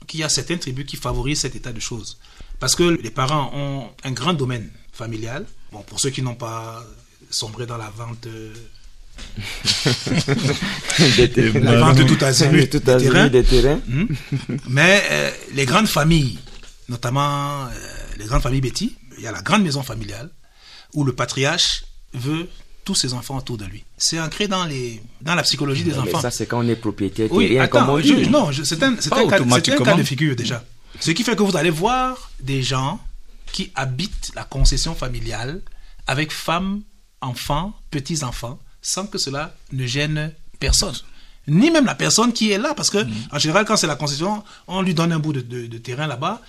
qu'il 0.07 0.21
y 0.21 0.25
a 0.25 0.29
certaines 0.29 0.59
tribus 0.59 0.87
qui 0.87 0.97
favorisent 0.97 1.41
cet 1.41 1.57
état 1.57 1.73
de 1.73 1.81
choses. 1.81 2.19
Parce 2.61 2.75
que 2.75 2.83
les 2.83 3.11
parents 3.11 3.51
ont 3.55 3.91
un 4.05 4.13
grand 4.13 4.33
domaine 4.33 4.71
familial. 4.93 5.47
Bon, 5.71 5.83
pour 5.83 6.01
ceux 6.01 6.11
qui 6.11 6.23
n'ont 6.23 6.35
pas 6.35 6.85
sombré 7.31 7.67
dans 7.67 7.77
la 7.77 7.91
vente, 7.91 8.27
euh, 8.27 8.55
la 11.61 11.81
vente 11.81 11.99
de 11.99 12.05
tout 12.05 12.25
azimut, 12.25 12.71
tout 12.71 12.79
des 12.79 12.93
azimut, 12.93 13.13
terrains. 13.13 13.29
des 13.29 13.45
terrains. 13.45 13.81
Hmm. 13.87 14.07
Mais 14.69 15.03
euh, 15.11 15.31
les 15.55 15.67
grandes 15.67 15.89
familles, 15.89 16.39
notamment 16.89 17.67
euh, 17.67 17.69
les 18.19 18.25
grandes 18.25 18.43
familles 18.43 18.63
Betty, 18.63 18.97
il 19.19 19.25
y 19.25 19.27
a 19.27 19.33
la 19.33 19.43
grande 19.43 19.63
maison 19.63 19.83
familiale 19.83 20.31
où 20.95 21.05
le 21.05 21.13
patriarche 21.13 21.85
veut 22.15 22.49
tous 22.89 22.95
ses 22.95 23.13
enfants 23.13 23.37
autour 23.37 23.59
de 23.59 23.67
lui. 23.67 23.85
C'est 23.99 24.19
ancré 24.19 24.49
dans, 24.49 24.65
les, 24.65 25.03
dans 25.21 25.35
la 25.35 25.43
psychologie 25.43 25.85
des 25.85 25.91
Mais 25.93 25.99
enfants. 25.99 26.23
ça, 26.23 26.31
c'est 26.31 26.47
quand 26.47 26.61
on 26.65 26.69
est 26.69 26.75
propriétaire 26.87 27.29
Oui, 27.31 27.49
comme 27.69 27.83
attends, 27.83 27.93
on 27.93 28.01
je- 28.01 28.31
non, 28.31 28.51
je- 28.51 28.63
c'est 28.63 28.83
un, 28.83 28.93
un, 28.93 28.97
cas- 28.97 29.03
c'est 29.03 29.73
un 29.75 29.85
cas 29.85 29.95
de 29.95 30.03
figure 30.03 30.35
déjà. 30.35 30.65
Ce 30.99 31.11
qui 31.11 31.23
fait 31.23 31.37
que 31.37 31.43
vous 31.43 31.55
allez 31.55 31.69
voir 31.69 32.31
des 32.41 32.63
gens 32.63 32.99
qui 33.53 33.71
habitent 33.75 34.31
la 34.35 34.45
concession 34.45 34.95
familiale 34.95 35.61
avec 36.07 36.33
femmes, 36.33 36.81
enfants, 37.21 37.75
petits-enfants, 37.91 38.59
sans 38.81 39.07
que 39.07 39.19
cela 39.19 39.55
ne 39.73 39.85
gêne 39.87 40.33
personne. 40.59 40.95
Ni 41.47 41.71
même 41.71 41.85
la 41.85 41.95
personne 41.95 42.33
qui 42.33 42.51
est 42.53 42.59
là, 42.59 42.73
parce 42.75 42.89
que 42.89 42.99
en 43.33 43.39
général, 43.39 43.67
quand 43.67 43.77
c'est 43.77 43.87
la 43.87 43.97
concession, 43.97 44.43
on 44.67 44.81
lui 44.81 44.95
donne 44.95 45.13
un 45.13 45.19
bout 45.19 45.35
de, 45.35 45.43
de- 45.43 45.67
de 45.67 45.79
terrain 45.79 46.07
là-bas, 46.07 46.41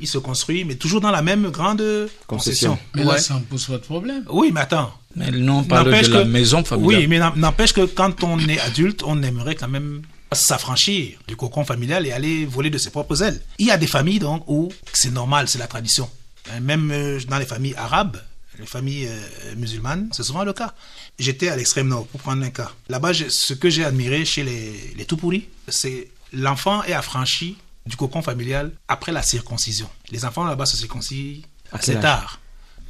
il 0.00 0.06
se 0.06 0.18
construit, 0.18 0.64
mais 0.66 0.74
toujours 0.74 1.00
dans 1.00 1.10
la 1.10 1.22
même 1.22 1.48
grande 1.50 1.82
concession. 2.26 2.72
Concession. 2.76 2.78
Mais 2.94 3.04
là, 3.04 3.18
ça 3.18 3.34
ne 3.34 3.40
pose 3.40 3.64
pas 3.66 3.78
de 3.78 3.86
problème. 3.94 4.24
Oui, 4.28 4.50
mais 4.52 4.60
attends. 4.60 4.92
Mais 5.18 5.30
non, 5.30 5.58
on 5.58 5.64
parle 5.64 5.86
de 5.86 5.90
la 5.90 6.02
que- 6.24 6.28
maison 6.28 6.64
familiale. 6.64 7.00
Oui, 7.00 7.06
mais 7.06 7.18
n'em- 7.18 7.36
n'empêche 7.36 7.72
que 7.72 7.84
quand 7.84 8.22
on 8.24 8.38
est 8.40 8.60
adulte, 8.60 9.02
on 9.04 9.22
aimerait 9.22 9.54
quand 9.54 9.68
même 9.68 10.02
s'affranchir 10.32 11.18
du 11.26 11.36
cocon 11.36 11.64
familial 11.64 12.06
et 12.06 12.12
aller 12.12 12.44
voler 12.46 12.70
de 12.70 12.78
ses 12.78 12.90
propres 12.90 13.22
ailes. 13.22 13.40
Il 13.58 13.66
y 13.66 13.70
a 13.70 13.78
des 13.78 13.86
familles 13.86 14.18
donc 14.18 14.44
où 14.46 14.70
c'est 14.92 15.10
normal, 15.10 15.48
c'est 15.48 15.58
la 15.58 15.66
tradition. 15.66 16.08
Hein, 16.50 16.60
Même 16.60 16.90
euh, 16.92 17.18
dans 17.28 17.38
les 17.38 17.46
familles 17.46 17.74
arabes, 17.76 18.18
les 18.58 18.66
familles 18.66 19.06
euh, 19.08 19.54
musulmanes, 19.56 20.08
c'est 20.12 20.22
souvent 20.22 20.44
le 20.44 20.52
cas. 20.52 20.74
J'étais 21.18 21.48
à 21.48 21.56
l'extrême 21.56 21.88
nord, 21.88 22.06
pour 22.08 22.20
prendre 22.20 22.42
un 22.44 22.50
cas. 22.50 22.70
Là-bas, 22.88 23.12
ce 23.14 23.54
que 23.54 23.70
j'ai 23.70 23.84
admiré 23.84 24.24
chez 24.24 24.44
les, 24.44 24.94
les 24.96 25.04
tout-pourris, 25.04 25.48
c'est 25.68 26.08
l'enfant 26.32 26.82
est 26.84 26.92
affranchi 26.92 27.56
du 27.86 27.96
cocon 27.96 28.20
familial 28.20 28.72
après 28.86 29.12
la 29.12 29.22
circoncision. 29.22 29.88
Les 30.10 30.24
enfants 30.24 30.44
là-bas 30.44 30.66
se 30.66 30.76
circoncisent 30.76 31.42
assez 31.72 31.94
tard, 32.00 32.40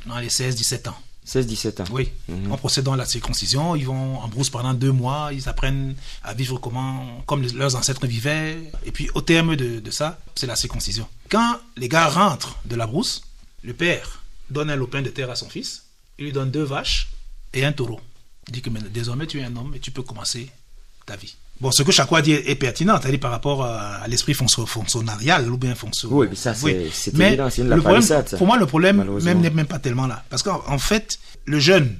dans 0.07 0.19
les 0.19 0.29
16-17 0.29 0.89
ans. 0.89 0.97
16-17 1.29 1.81
ans. 1.83 1.85
Oui, 1.93 2.09
Mhm. 2.29 2.53
en 2.53 2.57
procédant 2.57 2.95
à 2.95 2.97
la 2.97 3.05
circoncision, 3.05 3.77
ils 3.77 3.87
vont 3.87 4.19
en 4.19 4.29
brousse 4.29 4.49
pendant 4.51 4.73
deux 4.75 4.93
mois, 4.93 5.31
ils 5.33 5.49
apprennent 5.49 5.95
à 6.23 6.33
vivre 6.35 6.59
comment, 6.59 7.23
comme 7.27 7.43
les- 7.43 7.53
leurs 7.53 7.77
ancêtres 7.77 8.07
vivaient. 8.07 8.57
Et 8.87 8.93
puis 8.93 9.11
au 9.15 9.21
terme 9.21 9.55
de, 9.57 9.81
de 9.81 9.91
ça, 9.91 10.19
c'est 10.35 10.47
la 10.47 10.57
circoncision. 10.57 11.07
Quand 11.29 11.59
les 11.77 11.89
gars 11.89 12.09
rentrent 12.09 12.57
de 12.65 12.75
la 12.77 12.87
brousse, 12.87 13.21
le 13.63 13.75
père 13.75 14.23
donne 14.51 14.71
un 14.71 14.77
lopin 14.77 15.03
de 15.03 15.11
terre 15.11 15.31
à 15.31 15.37
son 15.37 15.49
fils, 15.51 15.85
il 16.19 16.25
lui 16.27 16.33
donne 16.33 16.51
deux 16.51 16.63
vaches 16.65 17.11
et 17.53 17.65
un 17.65 17.73
taureau. 17.73 18.01
Il 18.47 18.53
dit 18.55 18.63
que 18.63 18.71
désormais 18.71 19.27
tu 19.27 19.39
es 19.41 19.45
un 19.45 19.55
homme 19.57 19.75
et 19.75 19.81
tu 19.81 19.91
peux 19.91 20.03
commencer 20.03 20.51
ta 21.05 21.17
vie. 21.17 21.37
Bon, 21.61 21.73
ce 21.73 21.83
que 21.83 21.91
Chakwa 21.91 22.23
dit 22.23 22.33
est, 22.33 22.55
pertinent, 22.55 22.99
c'est-à-dire 23.01 23.19
par 23.21 23.33
rapport 23.33 23.65
à, 23.65 23.97
à 23.97 24.09
l'esprit 24.09 24.33
fonction- 24.35 24.65
fonctionnarial 24.65 25.51
ou 25.51 25.57
bien 25.57 25.75
fonction. 25.75 26.09
Oui, 26.13 26.29
mais 26.31 26.37
ça, 26.37 26.55
c'est- 26.55 27.13
Mais 27.15 27.29
évident, 27.29 27.51
c'est 27.51 27.63
une 27.63 27.69
le 27.69 27.77
problème, 27.81 27.95
lapalissade, 28.01 28.29
ça, 28.29 28.37
Pour 28.37 28.47
moi, 28.47 28.57
le 28.59 28.67
problème 28.67 29.05
même 29.25 29.41
n'est 29.41 29.51
même 29.51 29.67
pas 29.67 29.79
tellement 29.81 30.07
là. 30.07 30.23
Parce 30.31 30.43
qu'en 30.45 30.63
en 30.67 30.79
fait, 30.79 31.19
le 31.47 31.59
jeune 31.59 31.97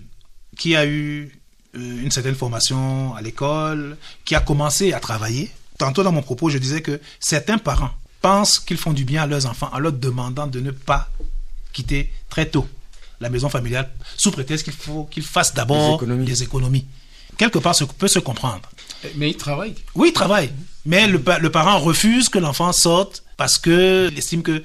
qui 0.57 0.77
a 0.77 0.87
eu 0.87 1.33
euh, 1.77 2.03
une 2.03 2.11
certaine 2.11 2.35
formation 2.35 3.15
à 3.15 3.21
l'école, 3.21 3.97
qui 4.25 4.35
a 4.35 4.41
commencé 4.41 4.93
à 4.93 5.01
travailler, 5.01 5.51
tantôt 5.77 6.03
dans 6.03 6.13
mon 6.13 6.23
propos, 6.23 6.49
je 6.51 6.59
disais 6.59 6.81
que 6.81 7.01
certains 7.21 7.59
parents 7.59 7.91
pensent 8.23 8.59
qu'ils 8.59 8.79
font 8.79 8.93
du 8.93 9.05
bien 9.05 9.23
à 9.23 9.27
leurs 9.27 9.47
enfants 9.47 9.71
en 9.73 9.79
leur 9.79 9.93
demandant 9.93 10.47
de 10.47 10.61
ne 10.61 10.71
pas 10.71 11.09
quitter 11.73 12.11
très 12.31 12.47
tôt 12.47 12.67
la 13.21 13.29
maison 13.29 13.49
familiale, 13.49 13.91
sous 14.17 14.31
prétexte 14.31 14.65
qu'il 14.65 14.73
faut 14.73 15.05
qu'ils 15.11 15.25
fassent 15.25 15.53
Des 15.53 15.57
d'abord 15.57 15.97
économies. 15.97 16.25
des 16.25 16.43
économies. 16.45 16.87
Quelque 17.37 17.59
part, 17.59 17.75
ça 17.75 17.85
peut 17.87 18.09
se 18.09 18.19
comprendre. 18.21 18.63
Mais 19.17 19.31
il 19.31 19.37
travaille. 19.37 19.75
Oui, 19.95 20.09
il 20.09 20.13
travaille. 20.13 20.51
Mais 20.87 21.07
le, 21.07 21.19
pa- 21.21 21.39
le 21.39 21.51
parent 21.51 21.79
refuse 21.79 22.29
que 22.29 22.39
l'enfant 22.39 22.73
sorte 22.73 23.23
parce 23.37 23.59
que 23.59 24.09
il 24.11 24.19
estime 24.19 24.43
que 24.43 24.63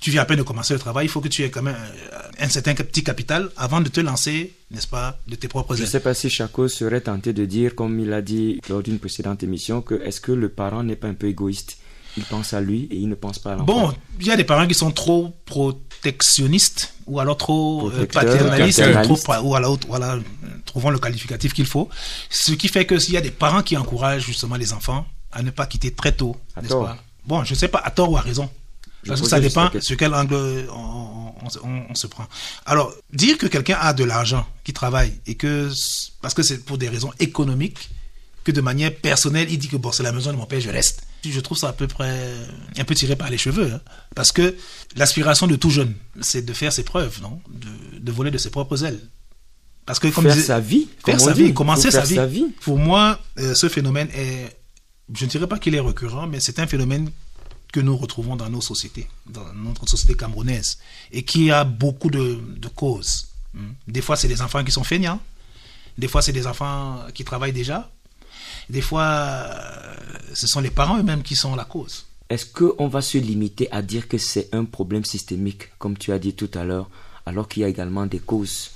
tu 0.00 0.10
viens 0.10 0.22
à 0.22 0.24
peine 0.24 0.38
de 0.38 0.42
commencer 0.42 0.74
le 0.74 0.80
travail, 0.80 1.06
il 1.06 1.08
faut 1.08 1.20
que 1.20 1.28
tu 1.28 1.42
aies 1.42 1.50
quand 1.50 1.62
même 1.62 1.74
euh, 1.76 2.18
un 2.38 2.48
certain 2.48 2.74
petit 2.74 3.02
capital 3.02 3.50
avant 3.56 3.80
de 3.80 3.88
te 3.88 4.00
lancer, 4.00 4.52
n'est-ce 4.70 4.86
pas, 4.86 5.18
de 5.26 5.34
tes 5.36 5.48
propres 5.48 5.74
Je 5.74 5.82
ne 5.82 5.86
sais 5.86 6.00
pas 6.00 6.12
si 6.14 6.28
Chaco 6.28 6.68
serait 6.68 7.00
tenté 7.00 7.32
de 7.32 7.44
dire, 7.46 7.74
comme 7.74 7.98
il 8.00 8.12
a 8.12 8.20
dit 8.22 8.60
lors 8.68 8.82
d'une 8.82 8.98
précédente 8.98 9.42
émission, 9.42 9.80
que 9.82 9.94
est-ce 10.04 10.20
que 10.20 10.32
le 10.32 10.48
parent 10.50 10.82
n'est 10.82 10.96
pas 10.96 11.08
un 11.08 11.14
peu 11.14 11.28
égoïste? 11.28 11.78
Il 12.16 12.24
pense 12.24 12.52
à 12.54 12.60
lui 12.60 12.88
et 12.90 12.96
il 12.96 13.08
ne 13.08 13.14
pense 13.14 13.38
pas 13.38 13.52
à 13.52 13.56
l'enfant. 13.56 13.64
Bon, 13.88 13.94
il 14.20 14.26
y 14.26 14.30
a 14.30 14.36
des 14.36 14.44
parents 14.44 14.66
qui 14.66 14.74
sont 14.74 14.90
trop 14.90 15.34
protectionnistes 15.44 16.94
ou 17.06 17.20
alors 17.20 17.36
trop 17.36 17.90
euh, 17.90 18.06
paternalistes, 18.06 18.82
trop, 19.02 19.18
ou 19.42 19.54
alors, 19.54 19.78
voilà, 19.86 20.14
euh, 20.14 20.20
trouvons 20.64 20.90
le 20.90 20.98
qualificatif 20.98 21.52
qu'il 21.52 21.66
faut. 21.66 21.88
Ce 22.30 22.52
qui 22.52 22.68
fait 22.68 22.84
que 22.86 22.98
s'il 22.98 23.14
y 23.14 23.16
a 23.16 23.20
des 23.20 23.30
parents 23.30 23.62
qui 23.62 23.76
encouragent 23.76 24.24
justement 24.24 24.56
les 24.56 24.72
enfants 24.72 25.06
à 25.32 25.42
ne 25.42 25.50
pas 25.50 25.66
quitter 25.66 25.92
très 25.92 26.12
tôt, 26.12 26.36
À 26.54 26.62
n'est-ce 26.62 26.72
tort. 26.72 26.84
pas? 26.84 26.96
Bon, 27.26 27.44
je 27.44 27.52
ne 27.54 27.58
sais 27.58 27.68
pas 27.68 27.78
à 27.78 27.90
tort 27.90 28.10
ou 28.10 28.16
à 28.16 28.20
raison. 28.20 28.48
Je 29.02 29.08
Parce 29.10 29.20
que 29.20 29.28
ça 29.28 29.38
dépend 29.38 29.70
sur 29.80 29.96
quel 29.96 30.12
angle 30.14 30.34
on, 30.72 30.74
on- 30.74 31.68
on- 31.68 31.82
on 31.90 31.94
se 31.94 32.06
prend. 32.08 32.26
Alors, 32.64 32.92
dire 33.12 33.38
que 33.38 33.46
quelqu'un 33.46 33.76
a 33.80 33.92
de 33.92 34.02
l'argent, 34.02 34.44
qui 34.64 34.72
travaille, 34.72 35.12
et 35.26 35.36
que, 35.36 35.70
parce 36.22 36.34
que 36.34 36.42
c'est 36.42 36.64
pour 36.64 36.76
des 36.78 36.88
raisons 36.88 37.12
économiques, 37.20 37.90
que 38.42 38.50
de 38.50 38.60
manière 38.60 38.92
personnelle, 38.96 39.46
il 39.50 39.58
dit 39.58 39.68
que 39.68 39.76
bon, 39.76 39.92
c'est 39.92 40.02
la 40.02 40.12
maison 40.12 40.32
de 40.32 40.36
mon 40.36 40.46
père, 40.46 40.60
je 40.60 40.70
reste. 40.70 41.02
Je 41.32 41.40
trouve 41.40 41.58
ça 41.58 41.68
à 41.68 41.72
peu 41.72 41.86
près 41.86 42.32
un 42.78 42.84
peu 42.84 42.94
tiré 42.94 43.16
par 43.16 43.30
les 43.30 43.38
cheveux. 43.38 43.72
hein. 43.72 43.80
Parce 44.14 44.32
que 44.32 44.54
l'aspiration 44.96 45.46
de 45.46 45.56
tout 45.56 45.70
jeune, 45.70 45.94
c'est 46.20 46.42
de 46.44 46.52
faire 46.52 46.72
ses 46.72 46.82
preuves, 46.84 47.20
non? 47.22 47.40
De, 47.48 47.98
de 47.98 48.12
voler 48.12 48.30
de 48.30 48.38
ses 48.38 48.50
propres 48.50 48.84
ailes. 48.84 49.00
Parce 49.84 49.98
que 50.00 50.08
comme 50.08 50.24
faire 50.24 50.34
disait- 50.34 50.46
sa 50.46 50.60
vie, 50.60 50.88
faire 51.04 51.20
sa 51.20 51.32
dit. 51.32 51.44
vie, 51.44 51.54
commencer 51.54 51.90
sa 51.90 52.00
vie. 52.04 52.16
Pour 52.62 52.78
moi, 52.78 53.20
euh, 53.38 53.54
ce 53.54 53.68
phénomène 53.68 54.08
est, 54.14 54.56
je 55.14 55.24
ne 55.24 55.30
dirais 55.30 55.46
pas 55.46 55.58
qu'il 55.58 55.74
est 55.74 55.80
récurrent, 55.80 56.26
mais 56.26 56.40
c'est 56.40 56.58
un 56.58 56.66
phénomène 56.66 57.10
que 57.72 57.80
nous 57.80 57.96
retrouvons 57.96 58.36
dans 58.36 58.48
nos 58.48 58.60
sociétés, 58.60 59.06
dans 59.26 59.52
notre 59.54 59.88
société 59.88 60.14
camerounaise, 60.16 60.78
et 61.12 61.22
qui 61.24 61.50
a 61.50 61.62
beaucoup 61.64 62.10
de, 62.10 62.38
de 62.56 62.68
causes. 62.68 63.28
Hmm. 63.54 63.72
Des 63.86 64.00
fois, 64.02 64.16
c'est 64.16 64.28
des 64.28 64.40
enfants 64.42 64.64
qui 64.64 64.72
sont 64.72 64.84
feignants. 64.84 65.20
Des 65.98 66.08
fois, 66.08 66.20
c'est 66.20 66.32
des 66.32 66.46
enfants 66.46 67.00
qui 67.14 67.24
travaillent 67.24 67.52
déjà. 67.52 67.90
Des 68.68 68.80
fois, 68.80 69.04
euh, 69.04 69.94
ce 70.34 70.46
sont 70.46 70.60
les 70.60 70.70
parents 70.70 70.98
eux-mêmes 70.98 71.22
qui 71.22 71.36
sont 71.36 71.54
la 71.54 71.64
cause. 71.64 72.06
Est-ce 72.28 72.46
qu'on 72.46 72.88
va 72.88 73.00
se 73.02 73.18
limiter 73.18 73.70
à 73.70 73.82
dire 73.82 74.08
que 74.08 74.18
c'est 74.18 74.48
un 74.52 74.64
problème 74.64 75.04
systémique, 75.04 75.70
comme 75.78 75.96
tu 75.96 76.12
as 76.12 76.18
dit 76.18 76.34
tout 76.34 76.50
à 76.54 76.64
l'heure, 76.64 76.90
alors 77.24 77.48
qu'il 77.48 77.62
y 77.62 77.64
a 77.64 77.68
également 77.68 78.06
des 78.06 78.18
causes 78.18 78.70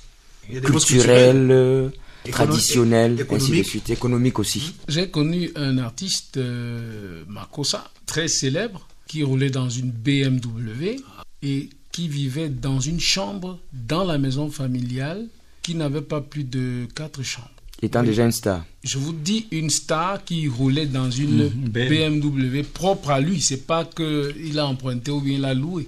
Il 0.47 0.55
y 0.55 0.57
a 0.57 0.61
des 0.61 0.67
causes 0.67 0.85
culturelles, 0.85 1.91
traditionnelles, 2.29 3.13
ainsi 3.13 3.17
de 3.17 3.23
économiques. 3.23 3.65
suite, 3.65 3.89
économiques 3.89 4.39
aussi 4.39 4.73
J'ai 4.87 5.09
connu 5.09 5.51
un 5.55 5.77
artiste, 5.79 6.37
euh, 6.37 7.23
Makossa, 7.27 7.91
très 8.05 8.29
célèbre, 8.29 8.87
qui 9.07 9.23
roulait 9.23 9.49
dans 9.49 9.69
une 9.69 9.91
BMW 9.91 11.01
et 11.41 11.69
qui 11.91 12.07
vivait 12.07 12.47
dans 12.47 12.79
une 12.79 12.99
chambre 13.01 13.59
dans 13.73 14.05
la 14.05 14.17
maison 14.17 14.49
familiale 14.49 15.27
qui 15.61 15.75
n'avait 15.75 16.01
pas 16.01 16.21
plus 16.21 16.45
de 16.45 16.87
quatre 16.95 17.21
chambres. 17.23 17.49
Étant 17.83 18.03
déjà 18.03 18.25
une 18.25 18.31
star. 18.31 18.63
Je 18.83 18.97
vous 18.99 19.11
dis 19.13 19.47
une 19.51 19.69
star 19.71 20.23
qui 20.23 20.47
roulait 20.47 20.85
dans 20.85 21.09
une 21.09 21.45
Mhm, 21.45 21.69
BM. 21.69 22.19
BMW 22.19 22.63
propre 22.63 23.09
à 23.09 23.19
lui. 23.19 23.41
C'est 23.41 23.65
pas 23.65 23.85
que 23.85 24.33
il 24.39 24.59
a 24.59 24.67
emprunté 24.67 25.09
ou 25.11 25.19
bien 25.21 25.37
il 25.37 25.45
a 25.45 25.53
loué. 25.53 25.87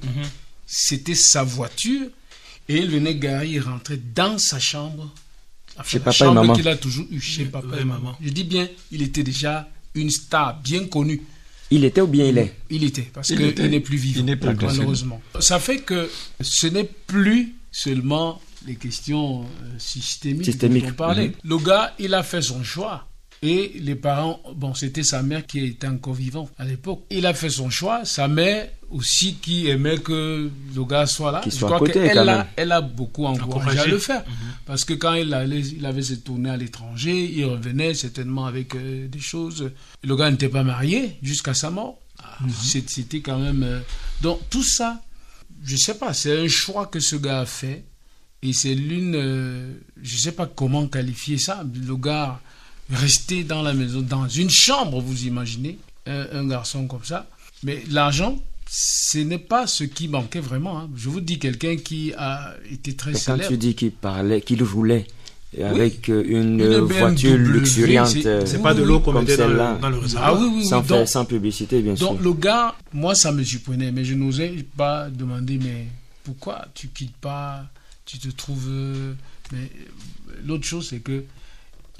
C'était 0.66 1.14
sa 1.16 1.44
voiture 1.44 2.08
et 2.68 2.78
il 2.78 2.90
venait 2.90 3.16
garer, 3.16 3.50
il 3.50 3.60
rentrait 3.60 4.00
dans 4.16 4.38
sa 4.40 4.60
chambre. 4.60 5.14
Enfin, 5.78 5.84
Chez 5.90 5.98
la 6.00 6.04
papa 6.06 6.26
et 6.26 6.34
maman. 6.34 6.54
qu'il 6.54 6.68
a 6.68 6.76
toujours 6.78 7.06
eu 7.12 7.20
chez 7.20 7.46
papa 7.46 7.80
et 7.80 7.84
maman. 7.84 8.16
Je 8.22 8.30
dis 8.30 8.44
bien, 8.44 8.68
il 8.92 9.02
était 9.02 9.24
déjà 9.24 9.70
une 9.96 10.10
star 10.10 10.60
bien 10.62 10.86
connue. 10.86 11.22
Il 11.72 11.84
était 11.84 12.02
ou 12.02 12.08
bien 12.08 12.28
il 12.28 12.38
est? 12.38 12.54
Il 12.70 12.84
était, 12.84 13.10
parce 13.14 13.30
Il 13.30 13.54
qu'il 13.54 13.66
n'est 13.70 13.80
plus 13.80 13.98
vivant, 13.98 14.20
Il 14.20 14.26
n'est 14.26 14.36
plus 14.36 14.54
malheureusement. 14.62 15.22
Ça 15.40 15.60
fait 15.60 15.80
que 15.80 16.10
ce 16.42 16.68
n'est 16.68 16.90
plus 17.08 17.54
seulement 17.72 18.40
les 18.66 18.76
questions 18.76 19.44
euh, 19.44 19.46
systémiques, 19.78 20.46
Systémiques, 20.46 20.84
dont 20.86 20.90
on 20.92 20.94
parlait. 20.94 21.28
mhm. 21.30 21.34
Le 21.44 21.58
gars, 21.58 21.94
il 22.00 22.14
a 22.14 22.24
fait 22.24 22.42
son 22.42 22.64
choix. 22.64 23.08
Et 23.46 23.74
les 23.82 23.96
parents, 23.96 24.40
bon, 24.56 24.74
c'était 24.74 25.04
sa 25.04 25.22
mère 25.22 25.46
qui 25.46 25.60
était 25.66 25.88
encore 25.88 26.14
vivante 26.14 26.50
à 26.58 26.64
l'époque. 26.64 27.04
Il 27.10 27.26
a 27.26 27.34
fait 27.34 27.50
son 27.50 27.70
choix. 27.70 28.06
Sa 28.06 28.30
mère 28.30 28.70
aussi 28.90 29.36
qui 29.36 29.68
aimait 29.68 29.98
que 29.98 30.50
le 30.74 30.86
gars 30.86 31.06
soit 31.06 31.30
là. 31.34 31.42
Qu'il 31.42 31.52
Je 31.52 31.58
soit 31.58 31.68
à 31.68 31.72
crois 31.76 31.80
côté, 31.88 32.08
qu'elle 32.08 32.30
a, 32.30 32.48
elle 32.56 32.72
a 32.72 32.80
beaucoup 32.80 33.26
encouragé 33.26 33.58
Encouragé. 33.58 33.80
à 33.82 33.86
le 33.88 33.98
faire. 33.98 34.24
Parce 34.66 34.86
que 34.86 34.94
quand 34.94 35.16
il, 35.16 35.34
allait, 35.34 35.60
il 35.60 35.86
avait 35.86 36.04
ses 36.04 36.22
tournées 36.22 36.52
à 36.52 36.56
l'étranger, 36.56 37.30
il 37.36 37.44
revenait 37.44 37.94
certainement 37.96 38.46
avec 38.46 38.76
euh, 38.76 39.10
des 39.10 39.20
choses. 39.20 39.72
Le 40.04 40.16
gars 40.16 40.32
n'était 40.32 40.48
pas 40.48 40.64
marié 40.64 41.18
jusqu'à 41.22 41.54
sa 41.54 41.70
mort. 41.70 42.00
Ah, 42.24 42.38
c'est- 42.62 42.90
C'était 42.90 43.20
quand 43.20 43.40
même. 43.40 43.64
euh, 43.64 43.82
Donc 44.22 44.40
tout 44.50 44.64
ça, 44.64 45.02
je 45.66 45.76
sais 45.76 45.96
pas, 45.96 46.14
c'est 46.14 46.46
un 46.46 46.48
choix 46.48 46.86
que 46.86 47.02
ce 47.02 47.18
gars 47.18 47.42
a 47.42 47.46
fait. 47.46 47.84
Et 48.44 48.54
c'est 48.54 48.76
l'une. 48.76 49.16
euh, 49.16 49.72
je 50.02 50.18
sais 50.18 50.34
pas 50.34 50.46
comment 50.46 50.88
qualifier 50.88 51.38
ça. 51.38 51.64
Le 51.88 51.96
gars 51.96 52.40
resté 52.92 53.44
dans 53.44 53.62
la 53.62 53.74
maison, 53.74 54.02
dans 54.02 54.28
une 54.28 54.50
chambre, 54.50 55.00
vous 55.02 55.26
imaginez, 55.26 55.78
un, 56.06 56.26
un 56.34 56.48
garçon 56.48 56.86
comme 56.88 57.04
ça. 57.06 57.26
Mais 57.64 57.82
l'argent, 57.90 58.38
ce 58.70 59.20
n'est 59.20 59.38
pas 59.38 59.66
ce 59.68 59.86
qui 59.86 60.08
manquait 60.10 60.42
vraiment. 60.42 60.78
hein. 60.80 60.90
Je 60.96 61.08
vous 61.10 61.22
dis, 61.22 61.40
quelqu'un 61.40 61.78
qui 61.78 62.12
a 62.18 62.54
été 62.70 62.94
très 62.96 63.12
Et 63.12 63.14
Quand 63.14 63.20
célèbre. 63.20 63.48
tu 63.50 63.58
dis 63.58 63.74
qu'il 63.76 63.92
parlait, 63.92 64.42
qu'il 64.42 64.62
roulait 64.64 65.06
avec 65.64 66.10
euh, 66.10 66.24
une, 66.26 66.60
Une 66.60 66.62
euh, 66.62 66.82
BMW, 66.82 67.00
voiture 67.00 67.38
luxuriante, 67.38 68.08
c'est- 68.08 68.26
euh, 68.26 68.60
pas 68.62 68.74
de 68.74 68.82
l'eau 68.84 69.00
qu'on 69.00 69.14
Comme 69.14 69.22
mettait 69.22 69.38
dans 69.38 69.80
dans 69.80 69.90
le 69.90 70.00
réservoir. 70.00 70.32
Ah 70.32 70.36
oui, 70.36 70.48
oui, 70.50 70.54
oui. 70.58 70.66
sans, 70.66 70.82
faire- 70.84 70.98
donc- 70.98 71.08
sans 71.08 71.26
publicité, 71.26 71.82
bien 71.82 71.94
Donc 71.94 72.16
sûr. 72.18 72.22
le 72.24 72.34
gars, 72.34 72.76
moi 72.92 73.14
ça 73.16 73.32
me 73.32 73.44
surprenait, 73.44 73.92
mais 73.92 74.04
je 74.04 74.16
n'osais 74.16 74.66
pas 74.76 75.10
demander, 75.12 75.60
mais 75.64 75.86
pourquoi 76.24 76.66
tu 76.74 76.88
quittes 76.88 77.16
pas, 77.22 77.66
tu 78.06 78.18
te 78.20 78.30
trouves... 78.30 78.68
euh, 78.70 79.14
Mais 79.52 79.64
euh, 79.64 80.42
l'autre 80.46 80.66
chose, 80.66 80.90
c'est 80.90 81.00
que 81.00 81.24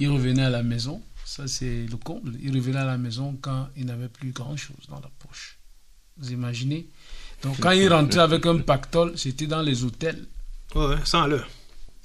il 0.00 0.08
revenait 0.08 0.44
à 0.44 0.50
la 0.50 0.62
maison, 0.62 1.02
ça 1.24 1.46
c'est 1.46 1.86
le 1.86 1.96
comble, 1.96 2.36
il 2.42 2.54
revenait 2.54 2.78
à 2.78 2.84
la 2.84 2.98
maison 2.98 3.36
quand 3.40 3.68
il 3.76 3.86
n'avait 3.86 4.08
plus 4.08 4.32
grand-chose 4.32 4.88
dans 4.88 5.00
la 5.00 5.10
poche. 5.20 5.58
Vous 6.16 6.32
imaginez? 6.32 6.86
Donc 7.42 7.60
quand 7.60 7.70
il 7.70 7.92
rentrait 7.92 8.20
avec 8.20 8.44
un 8.46 8.58
pactole, 8.58 9.16
c'était 9.16 9.46
dans 9.46 9.62
les 9.62 9.84
hôtels. 9.84 10.26
Ouais, 10.74 10.96
sans 11.04 11.26
l'heure. 11.26 11.48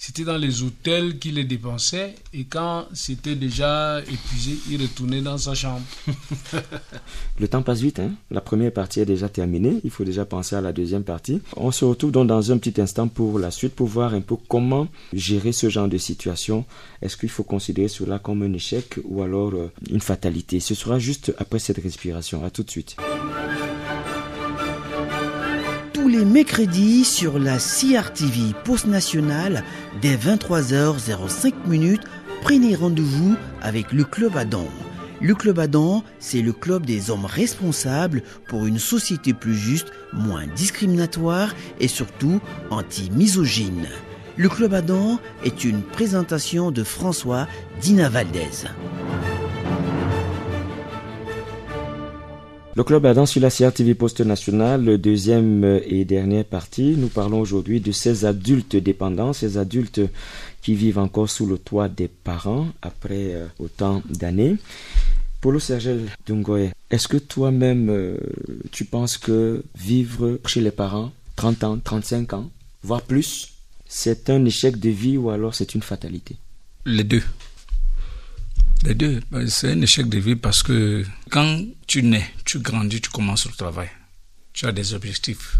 C'était 0.02 0.24
dans 0.24 0.38
les 0.38 0.64
hôtels 0.64 1.20
qu'il 1.20 1.36
les 1.36 1.44
dépensait 1.44 2.16
et 2.34 2.46
quand 2.46 2.86
c'était 2.94 3.36
déjà 3.36 4.00
épuisé, 4.00 4.58
il 4.72 4.82
retournait 4.82 5.20
dans 5.20 5.38
sa 5.38 5.54
chambre. 5.54 5.82
Le 7.38 7.48
temps 7.50 7.62
passe 7.64 7.82
vite, 7.82 8.00
hein. 8.00 8.12
La 8.32 8.40
première 8.40 8.72
partie 8.72 9.02
est 9.02 9.06
déjà 9.06 9.28
terminée. 9.28 9.82
Il 9.84 9.90
faut 9.90 10.06
déjà 10.06 10.24
penser 10.24 10.56
à 10.56 10.62
la 10.62 10.72
deuxième 10.72 11.04
partie. 11.04 11.42
On 11.58 11.72
se 11.72 11.84
retrouve 11.84 12.14
donc 12.14 12.28
dans 12.28 12.50
un 12.50 12.58
petit 12.60 12.80
instant 12.80 13.10
pour 13.10 13.40
la 13.40 13.52
suite, 13.52 13.76
pour 13.76 13.88
voir 13.88 14.14
un 14.14 14.22
peu 14.22 14.38
comment 14.48 14.88
gérer 15.12 15.52
ce 15.52 15.70
genre 15.70 15.90
de 15.90 15.98
situation. 15.98 16.64
Est-ce 17.02 17.18
qu'il 17.18 17.30
faut 17.30 17.44
considérer 17.44 17.90
cela 17.90 18.20
comme 18.20 18.42
un 18.44 18.54
échec 18.54 19.00
ou 19.04 19.22
alors 19.22 19.52
euh, 19.54 19.70
une 19.90 20.00
fatalité? 20.00 20.62
Ce 20.62 20.76
sera 20.76 20.98
juste 20.98 21.34
après 21.40 21.60
cette 21.60 21.84
respiration. 21.84 22.46
À 22.46 22.52
tout 22.52 22.64
de 22.64 22.72
suite. 22.72 22.96
Les 26.10 26.26
mercredis 26.26 27.06
sur 27.06 27.38
la 27.38 27.60
CRTV 27.60 28.56
Post 28.64 28.88
Nationale, 28.88 29.64
dès 30.02 30.16
23h05 30.16 31.54
minutes, 31.68 32.02
prenez 32.42 32.74
rendez-vous 32.74 33.36
avec 33.62 33.92
le 33.92 34.04
Club 34.04 34.36
Adam. 34.36 34.66
Le 35.22 35.36
Club 35.36 35.60
Adam, 35.60 36.04
c'est 36.18 36.42
le 36.42 36.52
club 36.52 36.84
des 36.84 37.12
hommes 37.12 37.26
responsables 37.26 38.24
pour 38.48 38.66
une 38.66 38.80
société 38.80 39.36
plus 39.36 39.54
juste, 39.54 39.92
moins 40.12 40.48
discriminatoire 40.48 41.54
et 41.80 41.88
surtout 41.88 42.42
anti-misogyne. 42.72 43.88
Le 44.36 44.50
Club 44.50 44.74
Adam 44.74 45.20
est 45.44 45.64
une 45.64 45.84
présentation 45.84 46.72
de 46.72 46.84
François 46.84 47.48
Dina 47.82 48.10
Valdez. 48.10 48.66
Le 52.80 52.86
club 52.86 53.06
Adam 53.06 53.26
sur 53.26 53.42
la 53.42 53.50
CRTV 53.52 53.94
Poste 53.94 54.22
Nationale, 54.22 54.98
deuxième 55.00 55.82
et 55.86 56.06
dernière 56.06 56.46
partie. 56.46 56.96
Nous 56.98 57.10
parlons 57.10 57.42
aujourd'hui 57.42 57.82
de 57.82 57.92
ces 57.92 58.24
adultes 58.24 58.78
dépendants, 58.78 59.34
ces 59.34 59.58
adultes 59.58 60.00
qui 60.62 60.76
vivent 60.76 60.98
encore 60.98 61.30
sous 61.30 61.46
le 61.46 61.58
toit 61.58 61.90
des 61.90 62.08
parents 62.08 62.70
après 62.82 63.34
euh, 63.34 63.48
autant 63.60 64.02
d'années. 64.10 64.56
Paulo 65.42 65.60
Sergel 65.60 66.06
Dungoye, 66.26 66.70
est-ce 66.90 67.10
que 67.10 67.18
toi-même 67.18 67.90
euh, 67.90 68.16
tu 68.72 68.86
penses 68.86 69.18
que 69.18 69.62
vivre 69.78 70.40
chez 70.46 70.62
les 70.62 70.72
parents 70.72 71.12
30 71.36 71.64
ans, 71.66 71.78
35 71.84 72.32
ans, 72.32 72.50
voire 72.82 73.02
plus, 73.02 73.56
c'est 73.90 74.30
un 74.30 74.46
échec 74.46 74.80
de 74.80 74.90
vie 74.90 75.18
ou 75.18 75.32
alors 75.32 75.54
c'est 75.54 75.76
une 75.76 75.82
fatalité? 75.84 76.38
Les 76.86 77.04
deux. 77.04 77.24
Les 78.86 78.96
deux. 78.96 79.22
Ben, 79.32 79.48
C'est 79.48 79.72
un 79.72 79.82
échec 79.82 80.08
de 80.08 80.20
vie 80.20 80.36
parce 80.36 80.64
que 80.64 81.06
quand 81.30 81.64
tu 81.88 82.04
nais, 82.04 82.26
tu 82.46 82.60
grandis, 82.60 83.02
tu 83.02 83.10
commences 83.10 83.46
le 83.46 83.54
travail. 83.54 83.90
Tu 84.54 84.66
as 84.66 84.72
des 84.72 84.94
objectifs 84.94 85.58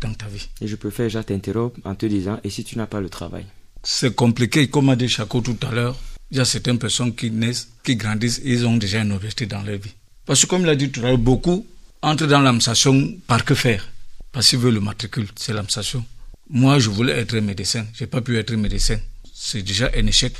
dans 0.00 0.12
ta 0.14 0.26
vie. 0.26 0.48
Et 0.60 0.68
je 0.68 0.76
préfère 0.76 1.06
déjà 1.06 1.22
t'interrompre 1.24 1.78
en 1.84 1.94
te 1.94 2.06
disant, 2.06 2.40
et 2.44 2.50
si 2.50 2.64
tu 2.64 2.76
n'as 2.76 2.86
pas 2.86 3.00
le 3.00 3.08
travail? 3.08 3.46
C'est 3.82 4.14
compliqué, 4.14 4.68
comme 4.68 4.90
a 4.90 4.96
dit 4.96 5.08
Chaco 5.08 5.40
tout 5.40 5.56
à 5.66 5.70
l'heure. 5.70 5.96
Il 6.30 6.36
y 6.36 6.40
a 6.40 6.44
certaines 6.44 6.78
personnes 6.78 7.14
qui 7.14 7.30
naissent, 7.30 7.68
qui 7.82 7.96
grandissent, 7.96 8.40
ils 8.44 8.66
ont 8.66 8.76
déjà 8.76 9.00
un 9.00 9.10
objectif 9.10 9.48
dans 9.48 9.62
leur 9.62 9.78
vie. 9.78 9.94
Parce 10.26 10.42
que 10.42 10.46
comme 10.46 10.62
il 10.62 10.68
a 10.68 10.76
dit 10.76 10.90
tout 10.90 11.00
à 11.00 11.04
l'heure, 11.04 11.18
beaucoup 11.18 11.66
entrent 12.02 12.26
dans 12.26 12.40
l'administration 12.40 13.14
par 13.26 13.44
que 13.44 13.54
faire 13.54 13.88
Parce 14.32 14.48
qu'ils 14.48 14.58
veulent 14.58 14.74
le 14.74 14.80
matricule, 14.80 15.26
c'est 15.34 15.52
l'administration. 15.52 16.04
Moi, 16.48 16.78
je 16.78 16.90
voulais 16.90 17.18
être 17.18 17.36
médecin. 17.38 17.86
Je 17.94 18.04
n'ai 18.04 18.06
pas 18.06 18.20
pu 18.20 18.36
être 18.38 18.54
médecin. 18.54 18.98
C'est 19.34 19.62
déjà 19.62 19.90
un 19.96 20.06
échec 20.06 20.34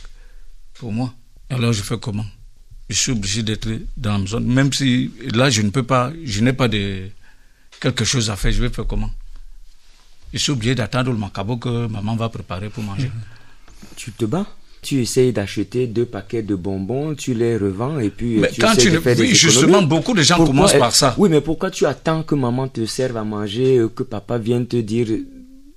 pour 0.74 0.92
moi. 0.92 1.14
Alors, 1.50 1.72
je 1.72 1.82
fais 1.82 1.98
comment? 1.98 2.24
Je 2.88 2.96
suis 2.96 3.12
obligé 3.12 3.42
d'être 3.42 3.68
dans 3.96 4.18
la 4.18 4.26
zone. 4.26 4.46
Même 4.46 4.72
si 4.72 5.10
là, 5.32 5.50
je 5.50 5.62
ne 5.62 5.70
peux 5.70 5.82
pas, 5.82 6.12
je 6.24 6.40
n'ai 6.40 6.52
pas 6.52 6.68
de 6.68 7.08
quelque 7.80 8.04
chose 8.04 8.30
à 8.30 8.36
faire, 8.36 8.52
je 8.52 8.62
vais 8.62 8.68
faire 8.68 8.86
comment? 8.86 9.10
Je 10.32 10.38
suis 10.38 10.52
obligé 10.52 10.74
d'attendre 10.74 11.10
le 11.10 11.18
macabo 11.18 11.56
que 11.56 11.86
maman 11.86 12.16
va 12.16 12.28
préparer 12.28 12.68
pour 12.68 12.82
manger. 12.82 13.10
Tu 13.96 14.12
te 14.12 14.26
bats? 14.26 14.46
Tu 14.82 15.00
essayes 15.00 15.32
d'acheter 15.32 15.86
deux 15.86 16.04
paquets 16.04 16.42
de 16.42 16.54
bonbons, 16.54 17.14
tu 17.14 17.34
les 17.34 17.56
revends 17.56 17.98
et 17.98 18.10
puis 18.10 18.38
mais 18.38 18.50
tu 18.50 18.60
quand 18.60 18.72
essaies 18.72 18.82
tu 18.82 18.90
de 18.90 18.96
ne... 18.96 19.00
faire 19.00 19.18
Oui, 19.18 19.34
justement, 19.34 19.82
beaucoup 19.82 20.14
de 20.14 20.22
gens 20.22 20.36
Pourquoi 20.36 20.54
commencent 20.54 20.74
par 20.74 20.94
ça. 20.94 21.14
Oui, 21.18 21.28
mais 21.28 21.40
pourquoi 21.40 21.70
tu 21.70 21.86
attends 21.86 22.22
que 22.22 22.34
maman 22.34 22.68
te 22.68 22.84
serve 22.86 23.16
à 23.16 23.24
manger, 23.24 23.86
que 23.94 24.02
papa 24.02 24.38
vienne 24.38 24.66
te 24.66 24.76
dire 24.76 25.06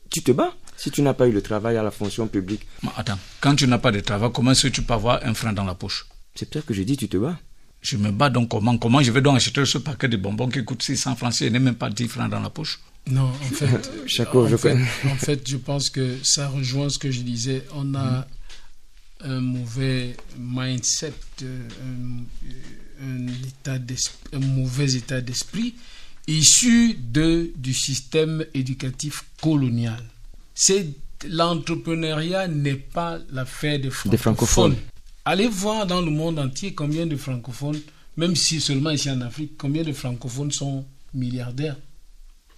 tu 0.09 0.21
te 0.21 0.31
bats? 0.31 0.53
Si 0.83 0.91
tu 0.91 1.01
n'as 1.01 1.13
pas 1.13 1.27
eu 1.29 1.31
le 1.31 1.41
travail 1.41 1.77
à 1.77 1.83
la 1.83 1.91
fonction 1.91 2.27
publique 2.27 2.67
Mais 2.83 2.89
attends, 2.97 3.17
quand 3.39 3.55
tu 3.55 3.67
n'as 3.67 3.77
pas 3.77 3.93
de 3.93 4.01
travail, 4.01 4.29
comment 4.33 4.51
est-ce 4.51 4.67
que 4.67 4.73
tu 4.73 4.81
peux 4.81 4.93
avoir 4.93 5.25
un 5.25 5.33
franc 5.33 5.53
dans 5.53 5.63
la 5.63 5.75
poche? 5.75 6.05
C'est 6.35 6.49
peut-être 6.49 6.65
que 6.65 6.73
je 6.73 6.83
dis 6.83 6.97
tu 6.97 7.07
te 7.07 7.15
bats. 7.15 7.39
Je 7.81 7.95
me 7.95 8.11
bats 8.11 8.29
donc 8.29 8.49
comment? 8.49 8.77
Comment 8.77 9.01
je 9.01 9.11
vais 9.13 9.21
donc 9.21 9.37
acheter 9.37 9.63
ce 9.65 9.77
paquet 9.77 10.09
de 10.09 10.17
bonbons 10.17 10.49
qui 10.49 10.61
coûte 10.65 10.83
600 10.83 11.15
francs 11.15 11.33
si 11.35 11.45
je 11.45 11.49
n'ai 11.51 11.59
même 11.59 11.75
pas 11.75 11.89
10 11.89 12.09
francs 12.09 12.29
dans 12.29 12.41
la 12.41 12.49
poche? 12.49 12.81
Non, 13.09 13.29
en 13.29 13.55
fait, 13.55 13.91
Chaco, 14.07 14.43
en, 14.45 14.49
je 14.49 14.57
fait 14.57 14.73
connais. 14.73 14.85
en 15.05 15.15
fait, 15.15 15.47
je 15.47 15.55
pense 15.55 15.89
que 15.89 16.17
ça 16.21 16.49
rejoint 16.49 16.89
ce 16.89 16.99
que 16.99 17.11
je 17.11 17.21
disais. 17.21 17.63
On 17.73 17.95
a 17.95 18.27
un 19.21 19.39
mauvais 19.39 20.17
mindset, 20.37 21.13
euh, 21.43 21.67
un, 23.01 23.27
état 23.27 23.77
un 24.33 24.39
mauvais 24.39 24.95
état 24.95 25.21
d'esprit 25.21 25.75
issu 26.27 26.95
de, 26.95 27.51
du 27.55 27.73
système 27.73 28.45
éducatif 28.53 29.23
colonial. 29.41 30.03
C'est 30.53 30.87
l'entrepreneuriat 31.27 32.47
n'est 32.47 32.75
pas 32.75 33.19
l'affaire 33.31 33.79
des 33.79 33.89
francophones. 33.89 34.17
francophones. 34.17 34.75
Allez 35.25 35.47
voir 35.47 35.87
dans 35.87 36.01
le 36.01 36.11
monde 36.11 36.39
entier 36.39 36.73
combien 36.73 37.05
de 37.05 37.15
francophones, 37.15 37.79
même 38.17 38.35
si 38.35 38.59
seulement 38.59 38.89
ici 38.89 39.09
en 39.09 39.21
Afrique, 39.21 39.53
combien 39.57 39.83
de 39.83 39.93
francophones 39.93 40.51
sont 40.51 40.85
milliardaires 41.13 41.77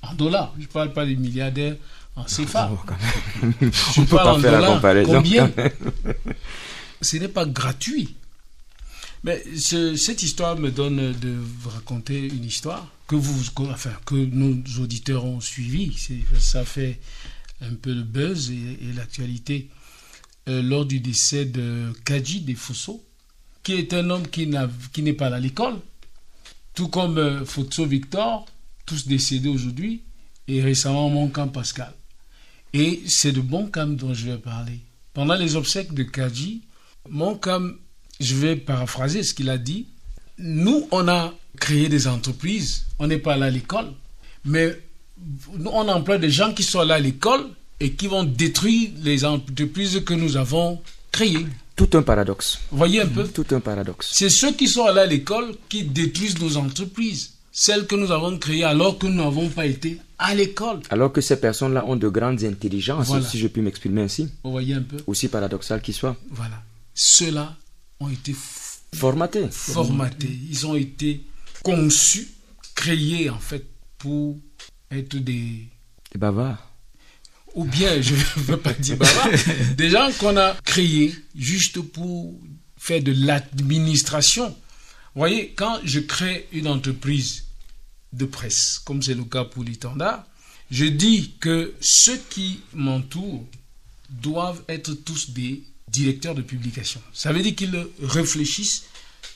en 0.01 0.13
dollars. 0.13 0.53
Je 0.57 0.63
ne 0.63 0.67
parle 0.67 0.93
pas 0.93 1.05
des 1.05 1.15
milliardaires 1.15 1.75
en 2.15 2.23
CFA. 2.23 2.71
Oh, 2.73 2.93
Je 3.61 4.01
parle 4.03 4.29
en 4.29 4.39
dollars. 4.39 4.81
Combien 5.05 5.51
Ce 7.01 7.17
n'est 7.17 7.27
pas 7.27 7.45
gratuit. 7.45 8.15
Mais 9.23 9.43
cette 9.55 10.21
histoire 10.21 10.55
me 10.57 10.69
donne 10.69 11.13
de 11.13 11.35
vous 11.59 11.69
raconter 11.69 12.27
une 12.27 12.45
histoire 12.45 12.87
que 13.07 13.15
vous, 13.15 13.43
enfin, 13.69 13.91
que 14.05 14.15
nos 14.15 14.55
auditeurs 14.81 15.25
ont 15.25 15.41
suivi. 15.41 15.95
Ça 16.39 16.63
fait 16.63 16.99
un 17.61 17.75
peu 17.75 17.93
de 17.93 18.03
buzz 18.03 18.51
et, 18.51 18.93
l'actualité. 18.95 19.69
Euh, 20.47 20.61
lors 20.61 20.85
du 20.85 20.99
décès 20.99 21.45
de 21.45 21.91
Kaji 22.05 22.41
des 22.41 22.53
Fosso, 22.53 23.03
qui 23.63 23.73
est 23.73 23.93
un 23.93 24.09
homme 24.11 24.27
qui 24.27 24.47
n'est 24.47 25.13
pas 25.13 25.27
à 25.27 25.39
l'école, 25.39 25.79
tout 26.75 26.87
comme 26.87 27.17
euh, 27.17 27.43
Victor, 27.79 28.45
tous 28.85 29.07
décédés 29.07 29.49
aujourd'hui, 29.49 30.03
et 30.47 30.61
récemment 30.61 31.09
Moncam 31.09 31.51
Pascal. 31.51 31.93
Et 32.73 33.01
c'est 33.07 33.31
de 33.31 33.41
Moncam 33.41 33.95
dont 33.95 34.13
je 34.13 34.29
vais 34.29 34.37
parler. 34.37 34.81
Pendant 35.13 35.35
les 35.35 35.55
obsèques 35.55 35.93
de 35.93 36.03
Kaji, 36.03 36.61
Moncam, 37.09 37.77
je 38.19 38.35
vais 38.35 38.55
paraphraser 38.55 39.23
ce 39.23 39.33
qu'il 39.33 39.49
a 39.49 39.57
dit, 39.57 39.87
nous, 40.37 40.87
on 40.91 41.07
a 41.07 41.33
créé 41.57 41.89
des 41.89 42.07
entreprises, 42.07 42.85
on 42.99 43.07
n'est 43.07 43.17
pas 43.17 43.37
là 43.37 43.47
à 43.47 43.49
l'école, 43.49 43.93
mais 44.43 44.77
on 45.65 45.87
emploie 45.87 46.17
des 46.17 46.29
gens 46.29 46.53
qui 46.53 46.63
sont 46.63 46.83
là 46.83 46.95
à 46.95 46.99
l'école 46.99 47.45
et 47.79 47.91
qui 47.91 48.07
vont 48.07 48.23
détruire 48.23 48.89
les 49.03 49.25
entreprises 49.25 50.01
que 50.05 50.13
nous 50.13 50.37
avons 50.37 50.81
créées. 51.11 51.45
Tout 51.75 51.89
un 51.93 52.01
paradoxe. 52.01 52.59
Voyez 52.71 53.01
un 53.01 53.07
peu 53.07 53.27
Tout 53.27 53.47
un 53.51 53.59
paradoxe. 53.59 54.09
C'est 54.13 54.29
ceux 54.29 54.53
qui 54.53 54.67
sont 54.67 54.85
là 54.87 55.01
à 55.01 55.05
l'école 55.05 55.55
qui 55.67 55.83
détruisent 55.83 56.39
nos 56.39 56.55
entreprises 56.57 57.35
celles 57.57 57.87
que 57.87 57.95
nous 57.95 58.11
avons 58.11 58.37
créées 58.37 58.65
alors 58.65 58.97
que 58.97 59.07
nous 59.07 59.23
n'avons 59.23 59.47
pas 59.47 59.65
été 59.65 59.97
à 60.17 60.35
l'école. 60.35 60.81
Alors 60.89 61.13
que 61.13 61.21
ces 61.21 61.39
personnes-là 61.39 61.85
ont 61.85 61.95
de 61.95 62.09
grandes 62.09 62.43
intelligences, 62.43 63.09
si 63.29 63.39
je 63.39 63.47
puis 63.47 63.61
m'exprimer 63.61 64.01
ainsi. 64.01 64.27
Vous 64.43 64.51
voyez 64.51 64.73
un 64.73 64.81
peu. 64.81 64.97
Aussi 65.07 65.29
paradoxal 65.29 65.81
qu'ils 65.81 65.93
soient. 65.93 66.17
Voilà. 66.31 66.61
Ceux-là 66.93 67.55
ont 68.01 68.09
été 68.09 68.35
formatés. 68.93 69.47
Formatés. 69.51 70.37
Ils 70.49 70.67
ont 70.67 70.75
été 70.75 71.23
conçus, 71.63 72.27
créés 72.75 73.29
en 73.29 73.39
fait 73.39 73.65
pour 73.97 74.37
être 74.97 75.15
des... 75.17 75.67
Des 76.11 76.17
bavards. 76.17 76.71
Ou 77.53 77.63
bien, 77.63 78.01
je 78.01 78.13
ne 78.13 78.43
veux 78.43 78.57
pas 78.57 78.73
dire 78.73 78.97
bavards, 78.97 79.29
des 79.77 79.89
gens 79.89 80.09
qu'on 80.19 80.35
a 80.37 80.53
créés 80.65 81.15
juste 81.35 81.79
pour 81.81 82.33
faire 82.77 83.01
de 83.01 83.13
l'administration. 83.25 84.49
Vous 84.49 85.21
voyez, 85.21 85.53
quand 85.55 85.79
je 85.83 85.99
crée 86.01 86.47
une 86.51 86.67
entreprise 86.67 87.45
de 88.11 88.25
presse, 88.25 88.81
comme 88.83 89.01
c'est 89.01 89.13
le 89.13 89.23
cas 89.23 89.45
pour 89.45 89.63
l'Itanda, 89.63 90.27
je 90.71 90.85
dis 90.85 91.33
que 91.39 91.73
ceux 91.79 92.19
qui 92.29 92.59
m'entourent 92.73 93.45
doivent 94.09 94.63
être 94.67 94.93
tous 94.93 95.31
des 95.31 95.63
directeurs 95.87 96.35
de 96.35 96.41
publication. 96.41 97.01
Ça 97.13 97.31
veut 97.31 97.41
dire 97.41 97.55
qu'ils 97.55 97.87
réfléchissent 98.01 98.83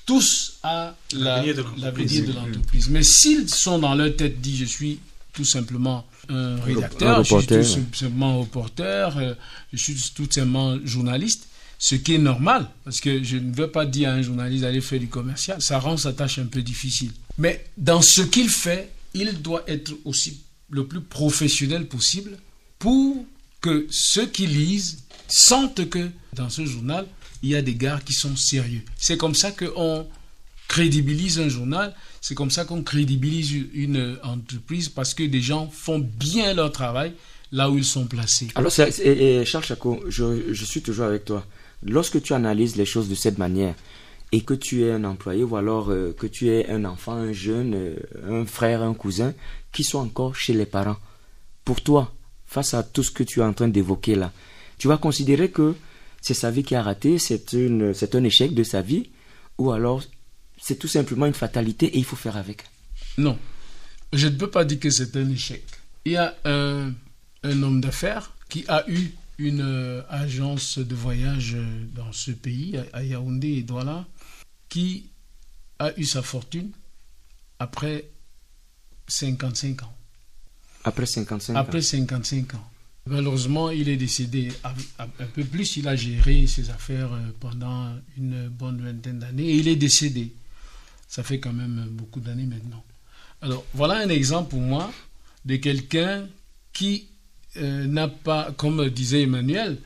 tous 0.05 0.57
à 0.63 0.95
l'avenir 1.13 1.55
de 1.55 2.33
l'entreprise. 2.33 2.89
Mais 2.89 3.03
s'ils 3.03 3.49
sont 3.49 3.79
dans 3.79 3.95
leur 3.95 4.15
tête, 4.15 4.41
dit 4.41 4.57
je 4.57 4.65
suis 4.65 4.99
tout 5.39 5.45
simplement 5.45 6.05
un 6.27 6.59
rédacteur, 6.59 7.23
je 7.23 7.39
suis 7.61 7.81
tout 7.81 7.93
simplement 7.93 8.41
reporter, 8.41 9.17
euh, 9.17 9.33
je 9.71 9.77
suis 9.77 10.11
tout 10.13 10.27
simplement 10.29 10.77
journaliste, 10.83 11.47
ce 11.77 11.95
qui 11.95 12.15
est 12.15 12.17
normal, 12.17 12.69
parce 12.83 12.99
que 12.99 13.23
je 13.23 13.37
ne 13.37 13.55
veux 13.55 13.71
pas 13.71 13.85
dire 13.85 14.09
à 14.09 14.11
un 14.15 14.21
journaliste 14.21 14.63
d'aller 14.63 14.81
faire 14.81 14.99
du 14.99 15.07
commercial, 15.07 15.61
ça 15.61 15.79
rend 15.79 15.95
sa 15.95 16.11
tâche 16.11 16.39
un 16.39 16.45
peu 16.45 16.61
difficile. 16.61 17.11
Mais 17.37 17.63
dans 17.77 18.01
ce 18.01 18.21
qu'il 18.21 18.49
fait, 18.49 18.91
il 19.13 19.41
doit 19.41 19.63
être 19.67 19.93
aussi 20.03 20.41
le 20.69 20.85
plus 20.85 20.99
professionnel 20.99 21.87
possible 21.87 22.37
pour 22.79 23.25
que 23.61 23.87
ceux 23.89 24.25
qui 24.25 24.45
lisent 24.45 25.03
sentent 25.29 25.87
que 25.89 26.09
dans 26.33 26.49
ce 26.49 26.65
journal, 26.65 27.07
il 27.43 27.51
y 27.51 27.55
a 27.55 27.61
des 27.61 27.75
gars 27.75 28.01
qui 28.05 28.11
sont 28.11 28.35
sérieux. 28.35 28.83
C'est 28.97 29.15
comme 29.15 29.35
ça 29.35 29.53
qu'on 29.53 30.05
crédibilise 30.69 31.39
un 31.39 31.49
journal, 31.49 31.93
c'est 32.21 32.35
comme 32.35 32.51
ça 32.51 32.63
qu'on 32.63 32.83
crédibilise 32.83 33.51
une 33.73 34.17
entreprise 34.23 34.87
parce 34.87 35.13
que 35.13 35.23
des 35.23 35.41
gens 35.41 35.67
font 35.67 35.99
bien 35.99 36.53
leur 36.53 36.71
travail 36.71 37.13
là 37.51 37.69
où 37.69 37.77
ils 37.77 37.83
sont 37.83 38.05
placés. 38.05 38.47
Alors, 38.55 38.71
Charles 38.71 39.65
Chaco, 39.65 39.99
je, 40.07 40.53
je 40.53 40.65
suis 40.65 40.81
toujours 40.81 41.07
avec 41.07 41.25
toi. 41.25 41.45
Lorsque 41.83 42.21
tu 42.21 42.33
analyses 42.33 42.75
les 42.75 42.85
choses 42.85 43.09
de 43.09 43.15
cette 43.15 43.37
manière 43.37 43.73
et 44.31 44.41
que 44.41 44.53
tu 44.53 44.83
es 44.83 44.91
un 44.91 45.03
employé 45.05 45.43
ou 45.43 45.55
alors 45.55 45.89
euh, 45.89 46.15
que 46.17 46.27
tu 46.27 46.49
es 46.49 46.69
un 46.69 46.85
enfant, 46.85 47.13
un 47.13 47.33
jeune, 47.33 47.73
euh, 47.73 47.95
un 48.29 48.45
frère, 48.45 48.83
un 48.83 48.93
cousin 48.93 49.33
qui 49.71 49.83
sont 49.83 49.97
encore 49.97 50.35
chez 50.35 50.53
les 50.53 50.67
parents, 50.67 50.97
pour 51.65 51.81
toi, 51.81 52.13
face 52.45 52.75
à 52.75 52.83
tout 52.83 53.01
ce 53.01 53.11
que 53.11 53.23
tu 53.23 53.39
es 53.39 53.43
en 53.43 53.53
train 53.53 53.69
d'évoquer 53.69 54.13
là, 54.15 54.31
tu 54.77 54.87
vas 54.87 54.97
considérer 54.97 55.49
que 55.49 55.73
c'est 56.21 56.35
sa 56.35 56.51
vie 56.51 56.63
qui 56.63 56.75
a 56.75 56.83
raté, 56.83 57.17
c'est 57.17 57.55
un 57.55 58.23
échec 58.23 58.53
de 58.53 58.63
sa 58.63 58.81
vie 58.81 59.09
ou 59.57 59.71
alors 59.71 60.03
c'est 60.61 60.77
tout 60.77 60.87
simplement 60.87 61.25
une 61.25 61.33
fatalité 61.33 61.87
et 61.87 61.97
il 61.97 62.05
faut 62.05 62.15
faire 62.15 62.37
avec. 62.37 62.63
Non, 63.17 63.37
je 64.13 64.27
ne 64.27 64.35
peux 64.35 64.49
pas 64.49 64.65
dire 64.65 64.79
que 64.79 64.89
c'est 64.89 65.15
un 65.15 65.29
échec. 65.29 65.63
Il 66.05 66.13
y 66.13 66.17
a 66.17 66.35
un 66.45 66.93
homme 67.43 67.81
d'affaires 67.81 68.31
qui 68.49 68.65
a 68.67 68.83
eu 68.89 69.11
une 69.39 69.61
euh, 69.61 70.01
agence 70.09 70.77
de 70.77 70.95
voyage 70.95 71.53
euh, 71.55 71.85
dans 71.95 72.11
ce 72.11 72.31
pays, 72.31 72.77
à 72.91 73.03
Yaoundé 73.03 73.47
et 73.47 73.63
Douala, 73.63 74.05
qui 74.67 75.05
a 75.79 75.97
eu 75.97 76.03
sa 76.03 76.21
fortune 76.21 76.71
après 77.57 78.09
55 79.07 79.83
ans. 79.83 79.95
Après 80.83 81.05
55 81.05 81.53
ans 81.53 81.59
Après 81.59 81.81
55 81.81 82.53
ans. 82.55 82.69
Malheureusement, 83.05 83.69
il 83.71 83.89
est 83.89 83.95
décédé 83.95 84.51
un 84.99 85.27
peu 85.33 85.43
plus. 85.43 85.77
Il 85.77 85.87
a 85.87 85.95
géré 85.95 86.45
ses 86.45 86.69
affaires 86.69 87.13
euh, 87.13 87.31
pendant 87.39 87.95
une 88.17 88.49
bonne 88.49 88.81
vingtaine 88.81 89.19
d'années 89.19 89.47
et 89.47 89.55
il 89.55 89.67
est 89.69 89.77
décédé. 89.77 90.33
Ça 91.09 91.23
fait 91.23 91.39
quand 91.39 91.51
même 91.51 91.87
beaucoup 91.89 92.19
d'années 92.19 92.45
maintenant. 92.45 92.83
Alors, 93.41 93.65
voilà 93.73 93.95
un 93.95 94.09
exemple 94.09 94.51
pour 94.51 94.61
moi 94.61 94.91
de 95.43 95.55
quelqu'un 95.55 96.27
qui 96.71 97.07
euh, 97.57 97.87
n'a 97.87 98.07
pas, 98.07 98.53
comme 98.55 98.87
disait 98.89 99.23
Emmanuel, 99.23 99.79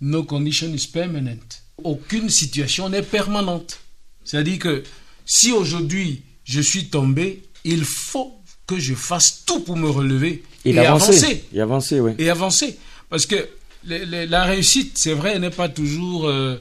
no 0.00 0.22
condition 0.22 0.68
is 0.72 0.86
permanent. 0.86 1.42
Aucune 1.82 2.30
situation 2.30 2.88
n'est 2.88 3.02
permanente. 3.02 3.80
C'est-à-dire 4.22 4.60
que 4.60 4.84
si 5.26 5.50
aujourd'hui 5.50 6.22
je 6.44 6.60
suis 6.60 6.88
tombé, 6.90 7.42
il 7.64 7.84
faut 7.84 8.40
que 8.64 8.78
je 8.78 8.94
fasse 8.94 9.44
tout 9.44 9.60
pour 9.60 9.76
me 9.76 9.90
relever 9.90 10.44
et, 10.64 10.78
avancer. 10.78 11.44
Et 11.52 11.60
avancer, 11.60 11.98
oui. 11.98 12.12
Et 12.18 12.30
avancer. 12.30 12.78
Parce 13.10 13.26
que 13.26 13.48
la 13.84 14.44
réussite, 14.44 14.96
c'est 14.96 15.12
vrai, 15.14 15.40
n'est 15.40 15.50
pas 15.50 15.68
toujours 15.68 16.28
euh, 16.28 16.56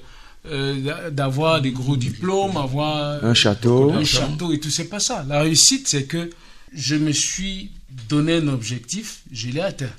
euh, 0.50 1.10
d'avoir 1.10 1.62
des 1.62 1.72
gros 1.72 1.98
diplômes, 1.98 2.58
avoir 2.58 3.24
un 3.24 3.34
château, 3.34 3.92
un 3.92 4.04
château 4.04 4.52
et 4.52 4.60
tout. 4.60 4.70
C'est 4.70 4.90
pas 4.90 5.00
ça. 5.00 5.26
La 5.28 5.42
réussite, 5.42 5.88
c'est 5.88 6.06
que 6.06 6.30
je 6.74 6.96
me 6.96 7.12
suis 7.12 7.72
donné 8.10 8.36
un 8.36 8.48
objectif, 8.48 9.22
je 9.32 9.50
l'ai 9.50 9.62
atteint. 9.62 9.94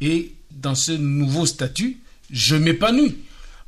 Et 0.00 0.32
dans 0.50 0.74
ce 0.74 0.92
nouveau 0.92 1.46
statut, 1.46 1.98
je 2.30 2.56
m'épanouis. 2.56 3.16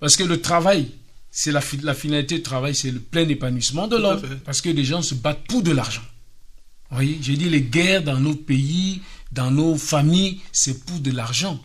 Parce 0.00 0.16
que 0.16 0.24
le 0.24 0.40
travail, 0.40 0.90
c'est 1.30 1.52
la, 1.52 1.60
la, 1.82 1.94
finalité 1.94 2.36
du 2.36 2.42
travail, 2.42 2.74
c'est 2.74 2.90
le 2.90 3.00
plein 3.00 3.28
épanouissement 3.28 3.88
de 3.88 3.96
l'homme. 3.96 4.22
Parce 4.44 4.60
que 4.60 4.68
les 4.68 4.84
gens 4.84 5.02
se 5.02 5.14
battent 5.14 5.46
pour 5.48 5.62
de 5.62 5.72
l'argent. 5.72 6.02
Vous 6.90 6.96
voyez, 6.96 7.18
j'ai 7.20 7.36
dit 7.36 7.48
les 7.48 7.62
guerres 7.62 8.02
dans 8.02 8.18
nos 8.18 8.34
pays, 8.34 9.02
dans 9.32 9.50
nos 9.50 9.76
familles, 9.76 10.40
c'est 10.52 10.84
pour 10.84 11.00
de 11.00 11.10
l'argent. 11.10 11.60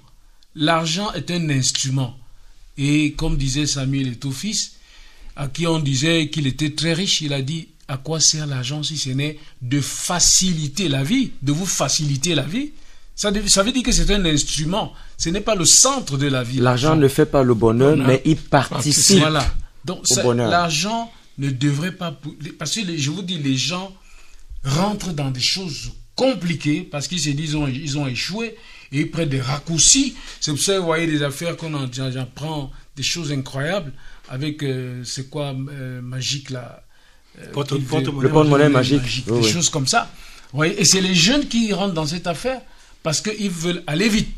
L'argent 0.55 1.13
est 1.13 1.31
un 1.31 1.49
instrument. 1.49 2.17
Et 2.83 3.11
comme 3.11 3.37
disait 3.37 3.67
Samuel 3.67 4.07
Etofis, 4.07 4.71
à 5.35 5.47
qui 5.47 5.67
on 5.67 5.77
disait 5.77 6.29
qu'il 6.29 6.47
était 6.47 6.71
très 6.71 6.93
riche, 6.93 7.21
il 7.21 7.31
a 7.31 7.43
dit 7.43 7.67
à 7.87 7.97
quoi 7.97 8.19
sert 8.19 8.47
l'argent 8.47 8.81
si 8.81 8.97
ce 8.97 9.11
n'est 9.11 9.37
de 9.61 9.79
faciliter 9.79 10.89
la 10.89 11.03
vie, 11.03 11.31
de 11.43 11.51
vous 11.51 11.67
faciliter 11.67 12.33
la 12.33 12.41
vie? 12.41 12.71
Ça, 13.15 13.29
veut 13.29 13.71
dire 13.71 13.83
que 13.83 13.91
c'est 13.91 14.09
un 14.11 14.25
instrument. 14.25 14.93
Ce 15.15 15.29
n'est 15.29 15.41
pas 15.41 15.53
le 15.53 15.65
centre 15.65 16.17
de 16.17 16.25
la 16.25 16.41
vie. 16.41 16.57
L'argent 16.57 16.95
ne 16.95 17.07
fait 17.07 17.27
pas 17.27 17.43
le 17.43 17.53
bonheur, 17.53 17.95
mais 17.97 18.23
il 18.25 18.37
participe 18.37 19.19
voilà. 19.19 19.45
Donc, 19.85 20.03
L'argent 20.35 21.11
ne 21.37 21.51
devrait 21.51 21.91
pas... 21.91 22.19
Parce 22.57 22.73
que 22.73 22.97
je 22.97 23.11
vous 23.11 23.21
dis, 23.21 23.37
les 23.37 23.57
gens 23.57 23.93
rentrent 24.63 25.13
dans 25.13 25.29
des 25.29 25.39
choses 25.39 25.91
compliquées 26.15 26.81
parce 26.81 27.07
qu'ils 27.07 27.19
se 27.19 27.29
disent 27.29 27.55
ils 27.69 27.97
ont, 27.99 28.07
échoué 28.07 28.55
et 28.91 28.99
ils 29.01 29.11
prennent 29.11 29.29
des 29.29 29.41
raccourcis. 29.41 30.15
C'est 30.39 30.51
pour 30.51 30.59
ça 30.61 30.73
que 30.73 30.79
vous 30.79 30.85
voyez 30.85 31.07
des 31.07 31.23
affaires 31.23 31.55
qu'on 31.57 31.71
j'en 31.91 32.25
prend 32.33 32.71
des 32.95 33.03
choses 33.03 33.31
incroyables 33.31 33.93
avec, 34.29 34.63
euh, 34.63 35.03
c'est 35.03 35.29
quoi, 35.29 35.53
euh, 35.71 36.01
magique 36.01 36.49
là 36.49 36.83
euh, 37.39 37.51
Porte- 37.53 37.75
qui- 37.77 37.81
porte-monnaie 37.83 38.23
Le 38.27 38.29
porte-monnaie 38.29 38.69
magique. 38.69 39.25
des 39.25 39.31
Oui, 39.31 39.39
oui. 39.43 39.49
choses 39.49 39.69
comme 39.69 39.87
ça. 39.87 40.11
Vous 40.51 40.57
voyez, 40.57 40.79
et 40.81 40.85
c'est 40.85 41.01
les 41.01 41.15
jeunes 41.15 41.47
qui 41.47 41.71
rentrent 41.73 41.93
dans 41.93 42.05
cette 42.05 42.27
affaire 42.27 42.61
parce 43.03 43.21
qu'ils 43.21 43.49
veulent 43.49 43.83
aller 43.87 44.09
vite. 44.09 44.29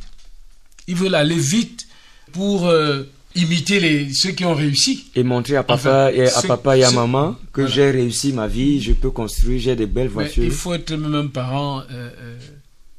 Ils 0.88 0.96
veulent 0.96 1.16
aller 1.16 1.38
vite 1.38 1.88
pour 2.32 2.68
euh, 2.68 3.04
imiter 3.36 3.80
les, 3.80 4.14
ceux 4.14 4.32
qui 4.32 4.46
ont 4.46 4.54
réussi. 4.54 5.06
Et 5.16 5.24
montrer 5.24 5.56
à 5.56 5.64
papa, 5.64 6.10
Enfin, 6.10 6.16
et 6.16 6.22
à 6.28 6.42
ce- 6.42 6.46
papa 6.48 6.78
et 6.78 6.84
à 6.84 6.90
ce- 6.90 6.96
maman 6.96 7.36
que 7.52 7.62
voilà. 7.62 7.74
j'ai 7.76 7.92
réussi 7.92 8.32
ma 8.34 8.48
vie, 8.48 8.80
je 8.82 8.94
peux 8.94 9.10
construire, 9.10 9.60
j'ai 9.60 9.76
des 9.76 9.88
belles 9.88 10.08
Mais 10.10 10.14
voitures. 10.14 10.44
il 10.44 10.52
faut 10.52 10.74
être 10.76 10.92
même 10.94 11.16
un 11.16 11.28
parent 11.28 11.80
euh, 11.80 11.84
euh, 11.92 12.38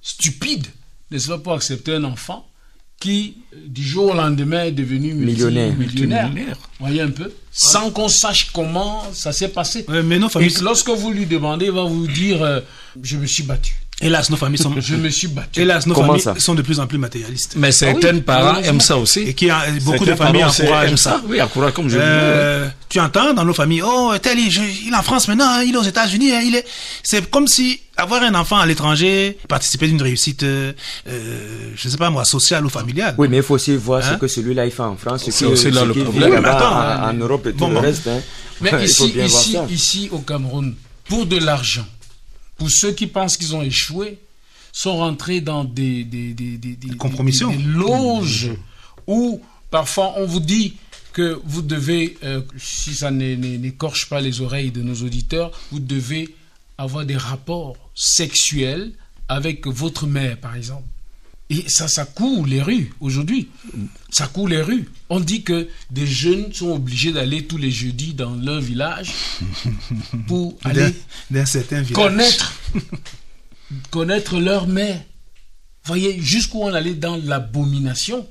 stupide, 0.03 0.67
n'est-ce 1.11 1.29
pas, 1.29 1.39
pour 1.39 1.53
accepter 1.55 1.95
un 1.95 2.05
enfant 2.05 2.47
qui, 3.01 3.37
du 3.67 3.83
jour 3.83 4.13
au 4.13 4.15
lendemain, 4.15 4.65
est 4.65 4.71
devenu 4.73 5.13
Millionnaire. 5.15 5.75
millionnaire. 5.77 6.29
Millionnaire. 6.31 6.57
Voyez 6.81 7.01
un 7.03 7.11
peu? 7.11 7.31
Sans 7.53 7.91
qu'on 7.91 8.09
sache 8.09 8.51
comment 8.53 9.05
ça 9.13 9.33
s'est 9.33 9.49
passé. 9.49 9.85
Ouais, 9.89 10.03
mais 10.03 10.19
nos 10.19 10.29
Et 10.29 10.31
familles, 10.31 10.57
lorsque 10.63 10.89
vous 10.91 11.11
lui 11.11 11.27
demandez, 11.27 11.67
il 11.67 11.73
va 11.73 11.85
vous 11.85 12.07
dire 12.07 12.43
euh, 12.43 12.61
Je 13.03 13.17
me 13.19 13.27
suis 13.27 13.43
battu. 13.43 13.75
hélas, 14.01 14.31
nos 14.31 14.37
familles 14.37 14.59
sont, 14.63 14.73
Je 14.81 14.95
me 14.97 15.11
suis 15.11 15.29
battu. 15.29 15.61
hélas, 15.61 15.87
nos 15.87 15.95
Comment 15.95 16.09
familles 16.09 16.23
ça? 16.23 16.35
sont 16.39 16.55
de 16.55 16.63
plus 16.63 16.81
en 16.81 16.87
plus 16.87 16.99
matérialistes. 16.99 17.55
Mais 17.57 17.73
certains 17.73 18.19
parents 18.21 18.45
malheureusement. 18.45 18.69
aiment 18.71 18.81
ça 18.81 18.97
aussi. 18.97 19.21
Et 19.21 19.35
qui 19.35 19.51
a, 19.51 19.65
beaucoup 19.83 20.05
de 20.07 20.15
familles 20.15 20.41
parents 20.43 20.53
encouragent 20.53 20.89
aiment 20.91 20.97
ça. 20.97 21.23
Oui, 21.29 21.43
encouragent, 21.43 21.75
comme 21.75 21.89
je 21.91 21.97
le 21.97 22.03
Euh, 22.05 22.69
tu 22.95 23.01
entends 23.01 23.35
dans 23.35 23.45
nos 23.45 23.55
familles, 23.55 23.83
oh, 23.85 24.13
tel, 24.23 24.39
il, 24.39 24.53
je- 24.53 24.61
il 24.87 24.93
est 24.93 24.97
en 24.97 25.03
France 25.03 25.27
maintenant, 25.27 25.49
hein, 25.49 25.65
il 25.65 25.75
est 25.75 25.77
aux 25.77 25.83
États-Unis, 25.83 26.31
hein, 26.31 26.43
il 26.45 26.55
est. 26.55 26.65
C'est 27.03 27.29
comme 27.29 27.49
si 27.49 27.81
avoir 27.97 28.23
un 28.23 28.37
enfant 28.37 28.57
à 28.57 28.67
l'étranger, 28.67 29.37
participer 29.49 29.89
d'une 29.89 30.01
réussite, 30.01 30.45
euh, 30.45 30.73
euh, 31.09 31.73
je 31.75 31.89
sais 31.89 31.97
pas 31.97 32.11
moi, 32.11 32.25
sociale 32.25 32.65
ou 32.65 32.69
familiale. 32.69 33.17
Oui, 33.19 33.27
mais 33.29 33.39
il 33.39 33.43
faut 33.43 33.55
aussi 33.55 33.75
voir 33.75 34.01
Hein? 34.05 34.13
ce 34.15 34.19
que 34.21 34.29
celui-là 34.29 34.65
il 34.67 34.71
fait 34.71 34.83
en 34.85 34.97
France, 34.97 35.25
ce 35.25 35.33
C'est 35.33 35.45
que- 35.45 35.51
aussi 35.51 35.71
là 35.73 35.85
le 35.85 35.93
problème. 35.93 36.45
Attends, 36.45 36.73
en, 36.73 36.79
hein, 36.79 37.11
en 37.11 37.15
Europe 37.15 37.45
et 37.49 37.51
tout 37.51 37.59
bon, 37.59 37.69
le 37.71 37.75
bon. 37.75 37.81
reste. 37.81 38.07
hein. 38.07 38.21
Mais 38.61 38.71
il 38.83 38.89
faut 38.89 39.07
ici, 39.07 39.19
ici, 39.25 39.57
ici, 39.71 40.09
au 40.13 40.19
Cameroun, 40.21 40.77
pour 41.09 41.27
de 41.27 41.39
l'argent, 41.39 41.87
pour 42.57 42.71
ceux 42.71 42.93
qui 42.93 43.09
pensent 43.09 43.37
qu'ils 43.37 43.57
ont 43.57 43.63
échoué, 43.63 44.19
sont 44.73 44.99
rentrés 44.99 45.41
dans 45.41 45.65
des, 45.65 46.05
des, 46.05 46.33
des, 46.33 46.59
des, 46.59 46.77
des- 46.77 46.97
compromissions. 46.97 47.51
des- 47.51 47.57
des 47.57 47.63
loges 47.65 48.51
où 49.09 49.41
parfois 49.69 50.15
on 50.19 50.27
vous 50.27 50.39
dit 50.39 50.75
que 51.15 51.41
vous 51.45 51.63
devez, 51.63 52.19
euh, 52.25 52.43
si 52.59 52.93
ça 52.93 53.11
n'écorche 53.11 54.09
pas 54.11 54.21
les 54.21 54.43
oreilles 54.43 54.73
de 54.73 54.83
nos 54.83 54.97
auditeurs, 54.97 55.53
vous 55.71 55.79
devez 55.79 56.35
avoir 56.77 57.07
des 57.07 57.17
rapports 57.17 57.77
sexuels 57.95 58.93
avec 59.29 59.67
votre 59.67 60.07
mère, 60.07 60.37
par 60.39 60.57
exemple. 60.57 60.85
Et 61.51 61.69
ça, 61.69 61.87
ça 61.87 62.05
court 62.05 62.47
les 62.47 62.61
rues 62.61 62.93
aujourd'hui. 63.01 63.49
Ça 64.11 64.27
court 64.27 64.49
les 64.49 64.61
rues. 64.61 64.89
On 65.09 65.21
dit 65.21 65.43
que 65.43 65.69
des 65.91 66.07
jeunes 66.07 66.53
sont 66.53 66.73
obligés 66.73 67.13
d'aller 67.13 67.45
tous 67.47 67.59
les 67.59 67.71
jeudis 67.71 68.15
dans 68.15 68.35
leur 68.35 68.61
village 68.61 69.13
pour 70.27 70.57
aller 70.65 70.93
certain 71.47 71.83
village. 71.83 72.03
connaître, 72.03 72.55
connaître 73.91 74.41
leur 74.41 74.67
mère. 74.67 75.01
Voyez, 75.85 76.21
jusqu'où 76.21 76.61
on 76.63 76.75
allait 76.75 76.95
dans 76.95 77.17
l'abomination 77.17 78.27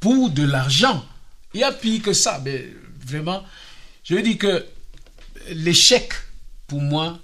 pour 0.00 0.30
de 0.30 0.42
l'argent. 0.42 1.04
Il 1.54 1.60
y 1.60 1.64
a 1.64 1.72
pire 1.72 2.02
que 2.02 2.12
ça, 2.12 2.40
mais 2.44 2.66
vraiment, 3.06 3.42
je 4.02 4.14
veux 4.16 4.22
dire 4.22 4.38
que 4.38 4.64
l'échec, 5.52 6.12
pour 6.66 6.80
moi, 6.80 7.18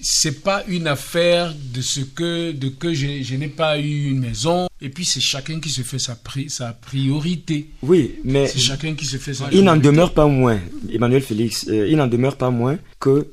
c'est 0.00 0.42
pas 0.42 0.64
une 0.66 0.86
affaire 0.88 1.54
de 1.72 1.80
ce 1.80 2.00
que, 2.00 2.52
de 2.52 2.68
que 2.68 2.92
je, 2.92 3.22
je 3.22 3.34
n'ai 3.36 3.48
pas 3.48 3.78
eu 3.78 4.10
une 4.10 4.20
maison. 4.20 4.66
Et 4.80 4.88
puis 4.88 5.04
c'est 5.04 5.20
chacun 5.20 5.60
qui 5.60 5.68
se 5.70 5.82
fait 5.82 5.98
sa, 6.00 6.14
pri- 6.14 6.48
sa 6.48 6.72
priorité. 6.72 7.68
Oui, 7.82 8.16
mais 8.24 8.48
C'est 8.48 8.58
chacun 8.58 8.94
qui 8.94 9.04
se 9.06 9.16
fait 9.16 9.34
sa 9.34 9.48
il 9.52 9.62
n'en 9.62 9.76
demeure 9.76 10.12
pas 10.12 10.26
moins, 10.26 10.58
Emmanuel 10.92 11.22
Félix, 11.22 11.66
euh, 11.68 11.86
il 11.88 11.96
n'en 11.96 12.08
demeure 12.08 12.36
pas 12.36 12.50
moins 12.50 12.78
que 12.98 13.28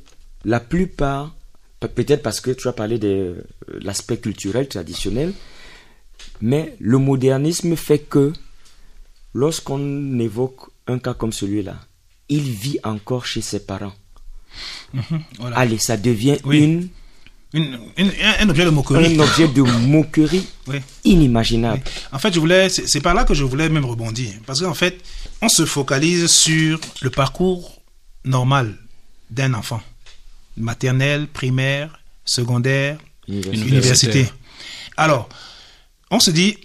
la 0.46 0.60
plupart, 0.60 1.36
pe- 1.80 1.88
peut-être 1.88 2.22
parce 2.22 2.40
que 2.40 2.52
tu 2.52 2.68
as 2.68 2.74
parlé 2.74 3.00
de 3.00 3.08
euh, 3.08 3.42
l'aspect 3.82 4.18
culturel, 4.18 4.68
traditionnel, 4.68 5.34
mais 6.42 6.76
le 6.80 6.98
modernisme 7.00 7.76
fait 7.76 8.00
que 8.00 8.32
lorsqu'on 9.34 10.20
évoque 10.20 10.70
un 10.88 11.00
cas 11.00 11.13
comme 11.13 11.34
celui-là, 11.34 11.76
il 12.30 12.42
vit 12.42 12.80
encore 12.84 13.26
chez 13.26 13.42
ses 13.42 13.60
parents. 13.65 13.94
Voilà. 15.39 15.58
Allez, 15.58 15.78
ça 15.78 15.98
devient 15.98 16.38
Oui. 16.46 16.60
une, 16.63 16.89
Une- 17.54 17.80
une- 17.98 18.12
un, 18.39 18.48
objet 18.50 18.65
de 18.65 18.70
moquerie. 18.70 19.15
un 19.15 19.20
objet 19.20 19.48
de 19.48 19.62
moquerie 19.62 20.46
Oui. 20.68 20.78
inimaginable. 21.04 21.82
En 22.12 22.20
fait, 22.20 22.32
je 22.34 22.39
voulais, 22.39 22.70
c'est 22.70 23.02
par 23.02 23.13
là 23.15 23.24
que 23.24 23.34
je 23.34 23.44
voulais 23.44 23.70
même 23.70 23.86
rebondir. 23.86 24.32
Parce 24.46 24.62
qu'en 24.62 24.74
fait, 24.76 25.00
on 25.42 25.50
se 25.50 25.65
focalise 25.65 26.28
sur 26.28 26.80
le 27.02 27.10
parcours 27.10 27.82
normal 28.24 28.78
d'un 29.32 29.54
enfant. 29.56 29.82
Maternelle, 30.58 31.28
primaire, 31.28 32.00
secondaire, 32.26 32.98
université. 33.28 34.28
Alors, 34.98 35.30
on 36.12 36.20
se 36.20 36.30
dit 36.32 36.58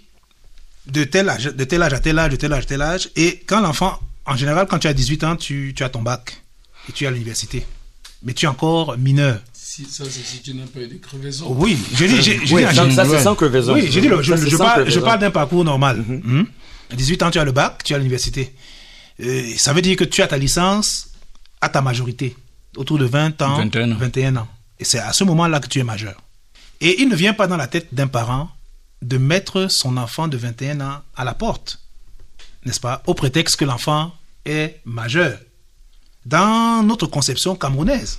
de 0.87 1.05
tel 1.05 1.29
âge, 1.29 1.45
de 1.45 1.65
tel 1.65 1.83
âge 1.83 1.93
à 1.93 2.01
tel 2.01 2.19
âge, 2.19 2.31
de 2.31 2.37
tel 2.37 2.53
âge 2.53 2.65
à 2.65 2.67
tel 2.67 2.83
âge. 2.83 3.09
Et 3.17 3.43
quand 3.47 3.61
l'enfant, 3.61 3.99
en 4.27 4.37
général, 4.37 4.67
quand 4.69 4.79
tu 4.79 4.87
as 4.87 4.95
18 4.95 5.25
ans, 5.25 5.37
tu, 5.37 5.73
tu 5.77 5.83
as 5.85 5.89
ton 5.89 6.03
bac 6.03 6.43
et 6.89 6.93
tu 6.93 7.05
es 7.05 7.07
à 7.07 7.11
l'université. 7.11 7.67
Mais 8.23 8.35
tu 8.35 8.45
es 8.47 8.49
encore 8.49 8.97
mineur. 8.99 9.41
Si, 9.53 9.85
ça, 9.87 10.05
c'est 10.05 10.25
si 10.25 10.41
tu 10.41 10.55
n'as 10.55 10.67
pas 10.67 10.81
eu 10.81 10.87
de 10.89 10.99
crevaison. 10.99 11.47
Oui, 11.59 11.77
j'ai 11.95 12.07
dit, 12.07 12.23
j'ai 12.23 12.47
j'ai 12.47 12.55
Oui, 12.55 12.63
ça, 12.95 13.05
c'est 13.05 13.23
sans 13.23 13.35
crevaison. 13.35 13.75
Oui, 13.75 13.89
j'ai 13.91 14.01
dit, 14.01 14.09
le- 14.09 14.23
je, 14.23 14.31
Ça, 14.35 14.37
c'est 14.39 14.51
je 14.51 14.57
parle, 14.57 14.91
je 14.91 15.01
parle 15.01 15.19
d'un 15.21 15.31
parcours 15.31 15.65
normal. 15.65 15.99
Hmm? 16.07 16.45
À 16.91 16.95
18 16.97 17.23
ans, 17.25 17.31
tu 17.31 17.39
as 17.39 17.45
le 17.45 17.53
bac, 17.53 17.83
tu 17.83 17.93
es 17.93 17.97
à 17.97 17.99
l'université. 17.99 18.55
Euh, 19.21 19.43
ça 19.57 19.73
veut 19.73 19.83
dire 19.83 19.97
que 19.97 20.05
tu 20.05 20.23
as 20.23 20.27
ta 20.29 20.39
licence 20.39 21.09
à 21.61 21.69
ta 21.69 21.81
majorité, 21.81 22.37
autour 22.77 22.99
de 22.99 23.05
20 23.07 23.41
ans, 23.43 23.57
21 23.57 23.93
ans. 23.93 23.97
21 23.99 24.37
ans. 24.37 24.49
Et 24.79 24.85
c'est 24.85 24.99
à 24.99 25.13
ce 25.13 25.25
moment-là 25.25 25.61
que 25.61 25.67
tu 25.69 25.79
es 25.79 25.85
majeur. 25.85 26.21
Et 26.81 27.01
il 27.01 27.09
ne 27.09 27.17
vient 27.17 27.33
pas 27.33 27.47
dans 27.47 27.57
la 27.57 27.67
tête 27.67 27.89
d'un 27.93 28.07
parent 28.07 28.51
de 29.05 29.19
mettre 29.19 29.67
son 29.71 29.97
enfant 29.97 30.29
de 30.29 30.37
21 30.37 30.81
ans 30.81 30.99
à 31.15 31.25
la 31.25 31.35
porte, 31.35 31.81
n'est-ce 32.65 32.81
pas, 32.81 33.03
au 33.07 33.15
prétexte 33.15 33.57
que 33.57 33.65
l'enfant 33.65 34.13
est 34.47 34.81
majeur. 34.85 35.39
Dans 36.25 36.83
notre 36.83 37.07
conception 37.07 37.55
camerounaise, 37.55 38.19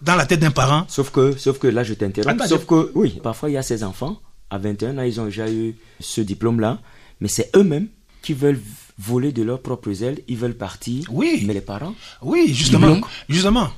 dans 0.00 0.14
la 0.14 0.26
tête 0.26 0.40
d'un 0.40 0.52
parent, 0.52 0.84
Sauf 0.88 1.10
que, 1.10 1.36
sauf 1.36 1.58
que 1.58 1.66
là, 1.66 1.82
je 1.82 1.94
t'interromps. 1.94 2.48
Sauf 2.48 2.66
que, 2.66 2.92
oui, 2.94 3.18
parfois, 3.22 3.50
il 3.50 3.54
y 3.54 3.56
a 3.56 3.62
ces 3.62 3.82
enfants, 3.82 4.20
à 4.50 4.58
21 4.58 4.98
ans, 4.98 5.02
ils 5.02 5.20
ont 5.20 5.24
déjà 5.24 5.50
eu 5.50 5.74
ce 5.98 6.20
diplôme-là, 6.20 6.78
mais 7.20 7.28
c'est 7.28 7.50
eux-mêmes 7.56 7.88
qui 8.22 8.32
veulent 8.32 8.60
voler 8.98 9.32
de 9.32 9.42
leurs 9.42 9.60
propres 9.60 10.02
ailes, 10.04 10.20
ils 10.28 10.36
veulent 10.36 10.56
partir. 10.56 11.04
Oui. 11.10 11.42
Mais 11.46 11.54
les 11.54 11.60
parents, 11.60 11.94
Oui, 12.22 12.54
justement. 12.54 13.00
Justement. 13.28 13.70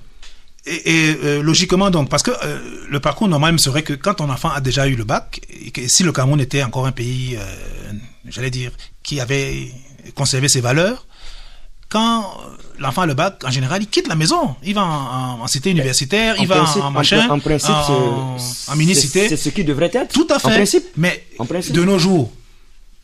Et, 0.71 0.91
et, 1.11 1.17
euh, 1.25 1.43
logiquement 1.43 1.91
donc, 1.91 2.09
parce 2.11 2.23
que 2.23 2.31
euh, 2.31 2.59
le 2.89 3.01
parcours 3.01 3.29
normal 3.29 3.59
serait 3.59 3.83
que 3.83 3.95
quand 3.95 4.15
ton 4.15 4.29
enfant 4.29 4.51
a 4.51 4.61
déjà 4.61 4.87
eu 4.87 4.97
le 4.97 5.05
bac, 5.05 5.41
et 5.65 5.71
que 5.71 5.87
si 5.89 6.03
le 6.03 6.13
Cameroun 6.13 6.41
était 6.41 6.63
encore 6.63 6.87
un 6.87 6.93
pays, 6.93 7.37
euh, 7.37 7.93
j'allais 8.29 8.51
dire, 8.51 8.71
qui 9.03 9.21
avait 9.21 9.73
conservé 10.15 10.49
ses 10.49 10.61
valeurs, 10.61 11.07
quand 11.89 12.31
l'enfant 12.79 13.03
a 13.03 13.07
le 13.07 13.15
bac, 13.15 13.43
en 13.47 13.51
général, 13.51 13.83
il 13.83 13.87
quitte 13.89 14.09
la 14.09 14.15
maison. 14.15 14.57
Il 14.63 14.75
va 14.75 14.85
en, 14.85 15.39
en- 15.39 15.41
en 15.43 15.47
cité 15.47 15.71
universitaire, 15.71 16.35
il 16.39 16.43
en 16.45 16.47
va 16.49 16.57
principe, 16.57 16.83
en, 16.83 16.87
en 16.87 16.91
machin, 16.91 17.31
en, 17.31 17.39
principe, 17.41 17.71
en, 17.71 18.37
c'est- 19.29 19.37
ce 19.39 19.49
qui 19.49 19.65
devrait 19.65 19.91
être. 19.95 20.13
Tout 20.13 20.27
à 20.31 20.39
fait. 20.39 20.49
En 20.49 20.51
principe. 20.51 20.85
Mais 20.99 21.25
En 21.39 21.47
principe. 21.47 21.75
de 21.75 21.83
nos 21.85 21.99
jours, 21.99 22.31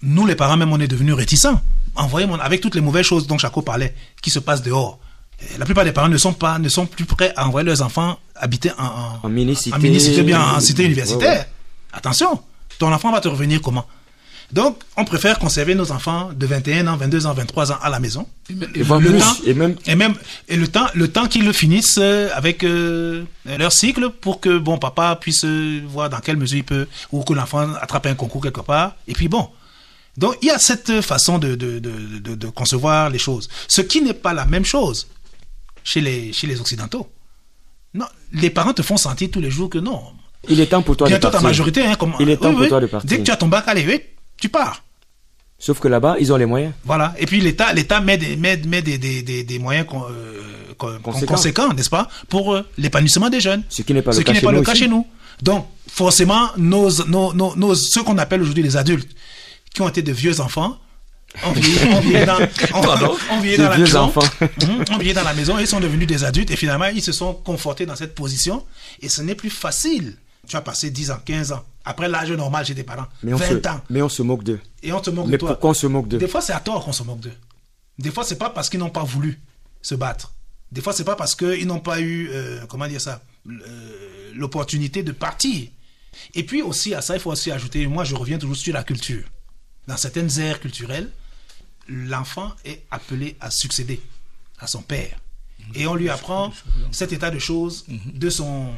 nous 0.03 0.27
les 0.27 0.35
parents 0.35 0.59
même, 0.59 0.71
on 0.73 0.81
est 0.81 0.89
devenus 0.89 1.15
réticents. 1.15 1.59
Envoyez 1.97 2.27
mon, 2.27 2.35
avec 2.39 2.61
toutes 2.61 2.75
les 2.75 2.83
mauvaises 2.83 3.07
choses 3.07 3.27
dont 3.27 3.39
Chaco 3.39 3.63
parlait, 3.63 3.95
qui 4.21 4.29
se 4.29 4.39
passent 4.39 4.63
dehors. 4.63 4.99
Et 5.43 5.59
La 5.59 5.65
plupart 5.65 5.85
des 5.85 5.93
parents 5.93 6.09
ne 6.09 6.17
sont 6.19 6.33
pas, 6.33 6.59
ne 6.59 6.69
sont 6.69 6.87
plus 6.87 7.05
prêts 7.05 7.33
à 7.37 7.47
envoyer 7.47 7.67
leurs 7.67 7.83
enfants 7.83 8.19
habiter 8.37 8.71
en, 8.79 8.85
en, 8.85 9.21
En 9.25 9.29
mini-cité. 9.29 9.75
en 9.75 9.79
mini-cité, 9.79 10.23
bien 10.23 10.41
en 10.41 10.61
cité 10.61 10.85
universitaire. 10.85 11.41
ouais. 11.41 11.49
Attention, 11.93 12.41
ton 12.79 12.93
enfant 12.93 13.13
va 13.13 13.21
te 13.21 13.29
revenir 13.29 13.61
comment? 13.61 13.87
Donc, 14.53 14.79
on 14.97 15.05
préfère 15.05 15.39
conserver 15.39 15.75
nos 15.75 15.91
enfants 15.91 16.31
de 16.35 16.47
21 16.47 16.87
ans, 16.87 16.97
22 16.97 17.27
ans, 17.27 17.33
23 17.35 17.73
ans 17.73 17.79
à 17.83 17.89
la 17.91 17.99
maison. 17.99 18.27
Et 18.75 18.83
voire 18.83 19.01
le 19.01 19.11
plus, 19.11 19.19
temps, 19.19 19.37
et 19.47 19.55
même, 19.55 19.75
et 19.87 19.95
même 19.95 20.15
et 20.49 20.57
le 20.57 20.69
temps, 20.69 20.87
le 20.95 21.09
temps 21.09 21.27
qu'ils 21.27 21.45
le 21.45 21.53
finissent 21.53 21.99
euh, 22.01 22.29
avec 22.35 22.63
euh, 22.63 23.25
leur 23.47 23.73
cycle 23.73 24.11
pour 24.11 24.41
que 24.41 24.59
bon 24.59 24.77
papa 24.79 25.17
puisse 25.21 25.45
euh, 25.45 25.81
voir 25.89 26.11
dans 26.11 26.19
quelle 26.21 26.37
mesure 26.37 26.59
il 26.59 26.65
peut 26.65 26.87
ou 27.11 27.25
que 27.25 27.33
l'enfant 27.33 27.69
attrape 27.81 28.07
un 28.07 28.15
concours 28.15 28.43
quelque 28.43 28.61
part. 28.61 28.97
Et 29.09 29.15
puis 29.15 29.29
bon, 29.29 29.49
donc 30.19 30.37
il 30.43 30.49
y 30.49 30.51
a 30.51 30.59
cette 30.59 31.01
façon 31.01 31.39
de 31.39 31.55
de, 31.55 31.79
de, 31.79 32.19
de, 32.19 32.35
de 32.35 32.47
concevoir 32.49 33.11
les 33.11 33.19
choses, 33.19 33.49
ce 33.67 33.81
qui 33.81 34.03
n'est 34.03 34.13
pas 34.15 34.35
la 34.35 34.45
même 34.45 34.65
chose 34.65 35.09
chez 35.85 36.01
les 36.01 36.33
chez 36.33 36.47
les 36.49 36.61
occidentaux. 36.61 37.09
Non, 37.95 38.07
les 38.33 38.51
parents 38.51 38.73
te 38.73 38.83
font 38.83 38.97
sentir 38.97 39.29
tous 39.31 39.41
les 39.41 39.51
jours 39.51 39.71
que 39.71 39.79
non. 39.79 40.01
il 40.49 40.59
est 40.61 40.67
temps 40.67 40.83
pour 40.83 40.97
toi 40.97 41.07
de 41.07 41.13
Bientôt 41.13 41.29
ta 41.29 41.33
partir. 41.33 41.49
majorité, 41.49 41.87
hein, 41.87 41.95
comme, 41.95 42.15
Il 42.19 42.29
est 42.29 42.37
temps 42.37 42.49
Oui, 42.49 42.55
pour 42.55 42.63
oui. 42.63 42.69
toi 42.69 42.81
de 42.81 42.87
partir. 42.87 43.09
Dès 43.09 43.19
que 43.19 43.23
tu 43.23 43.31
as 43.31 43.37
ton 43.37 43.47
bac, 43.47 43.65
allez, 43.69 43.87
oui, 43.87 44.01
tu 44.41 44.49
pars. 44.49 44.83
Sauf 45.59 45.79
que 45.79 45.87
là-bas, 45.89 46.17
ils 46.19 46.33
ont 46.33 46.37
les 46.37 46.45
moyens. 46.47 46.73
Voilà. 46.85 47.15
Et 47.19 47.27
puis 47.27 47.41
l'État, 47.41 47.73
l'État 47.73 48.01
met 48.01 48.19
des, 48.19 48.37
met, 48.37 48.57
met 48.67 48.83
des, 48.83 48.99
des, 48.99 49.23
des, 49.23 49.45
des 49.45 49.59
moyens 49.61 49.87
con- 49.87 50.05
euh, 50.11 50.43
con- 50.77 50.99
Conséquents. 51.27 51.73
n'est-ce 51.73 51.89
pas, 51.89 52.09
pour 52.29 52.53
euh, 52.55 52.63
l'épanouissement 52.77 53.31
des 53.31 53.41
jeunes. 53.41 53.63
Ce 53.69 53.83
qui 53.83 53.95
n'est 53.95 54.03
pas 54.03 54.13
Ce 54.13 54.19
le 54.19 54.25
qui 54.25 54.27
cas 54.27 54.33
n'est 54.33 54.41
chez 54.41 54.47
pas 54.47 54.53
nous 54.53 54.59
le 54.59 54.65
cas 54.65 54.73
aussi. 54.73 54.81
chez 54.83 54.89
nous. 54.89 55.07
Donc, 55.41 55.67
forcément, 55.89 56.51
nos, 56.57 56.91
nos, 57.07 57.33
nos, 57.33 57.55
nos- 57.57 57.75
ceux 57.77 58.03
qu'on 58.03 58.19
appelle 58.19 58.43
aujourd'hui 58.43 58.63
les 58.65 58.77
adultes, 58.77 59.09
qui 59.73 59.81
ont 59.83 59.89
été 59.89 60.03
de 60.03 60.13
vieux 60.13 60.41
enfants, 60.41 60.77
On 61.43 61.53
vieillit 61.53 62.25
dans, 62.27 62.39
dans 62.39 63.69
la 63.69 63.77
maison. 63.79 64.13
on 64.93 64.99
vieillit 64.99 65.15
dans 65.15 65.25
la 65.25 65.35
maison, 65.35 65.59
ils 65.59 65.67
sont 65.67 65.81
devenus 65.81 66.07
des 66.07 66.25
adultes 66.25 66.51
et 66.51 66.57
finalement 66.57 66.87
ils 66.87 67.03
se 67.03 67.13
sont 67.13 67.35
confortés 67.35 67.87
dans 67.87 67.97
cette 67.97 68.15
position 68.15 68.65
et 69.01 69.09
ce 69.09 69.23
n'est 69.23 69.35
plus 69.35 69.51
facile. 69.51 70.17
Tu 70.47 70.57
as 70.57 70.61
passé 70.61 70.91
10 70.91 71.11
ans, 71.11 71.19
15 71.25 71.53
ans, 71.53 71.65
après 71.85 72.09
l'âge 72.09 72.31
normal 72.31 72.67
chez 72.67 72.75
tes 72.75 72.83
parents, 72.85 73.07
Mais 73.23 73.33
on, 73.33 73.37
20 73.37 73.47
se, 73.63 73.69
ans, 73.69 73.81
mais 73.89 74.03
on 74.03 74.09
se 74.11 74.23
moque 74.23 74.45
d'eux. 74.45 74.61
et 74.83 74.93
on 74.93 75.01
te 75.01 75.09
moque 75.11 75.27
Mais 75.27 75.33
de 75.33 75.37
toi. 75.39 75.49
pourquoi 75.51 75.71
on 75.71 75.75
se 75.75 75.87
moque 75.87 76.07
d'eux? 76.09 76.19
Des 76.19 76.29
fois, 76.29 76.43
c'est 76.43 76.53
à 76.53 76.61
tort 76.61 76.85
qu'on 76.85 76.93
se 76.93 77.03
moque 77.03 77.21
d'eux. 77.21 77.33
Des 77.99 78.11
fois, 78.11 78.25
c'est 78.25 78.37
pas 78.37 78.51
parce 78.51 78.69
qu'ils 78.69 78.81
n'ont 78.81 78.91
pas 78.91 79.05
voulu 79.05 79.41
se 79.81 79.95
battre. 79.95 80.33
Des 80.71 80.83
fois, 80.83 80.93
c'est 80.93 81.05
pas 81.05 81.17
parce 81.17 81.35
qu'ils 81.35 81.67
n'ont 81.67 81.81
pas 81.81 81.99
eu, 82.01 82.29
euh, 82.33 82.61
comment 82.69 82.87
dire 82.87 83.01
ça, 83.01 83.23
euh, 83.49 84.33
l'opportunité 84.35 85.03
de 85.03 85.13
partir. 85.13 85.67
Et 86.35 86.43
puis 86.45 86.61
aussi, 86.63 86.95
à 86.95 87.01
ça, 87.01 87.15
il 87.15 87.21
faut 87.21 87.31
aussi 87.33 87.51
ajouter, 87.51 87.87
moi, 87.87 88.05
je 88.05 88.15
reviens 88.15 88.37
toujours 88.39 88.57
sur 88.57 88.75
la 88.75 88.83
culture. 88.85 89.25
Dans 89.89 89.97
certaines 89.97 90.39
aires 90.41 90.61
culturelles, 90.61 91.11
l'enfant 91.89 92.53
est 92.65 92.83
appelé 92.91 93.37
à 93.41 93.51
succéder 93.51 94.01
à 94.59 94.67
son 94.67 94.83
père. 94.83 95.19
Et 95.75 95.87
on 95.87 95.95
lui 95.95 96.11
apprend 96.11 96.53
cet 96.93 97.13
état 97.13 97.31
de 97.31 97.39
choses 97.39 97.85
de 97.89 98.31
son... 98.31 98.73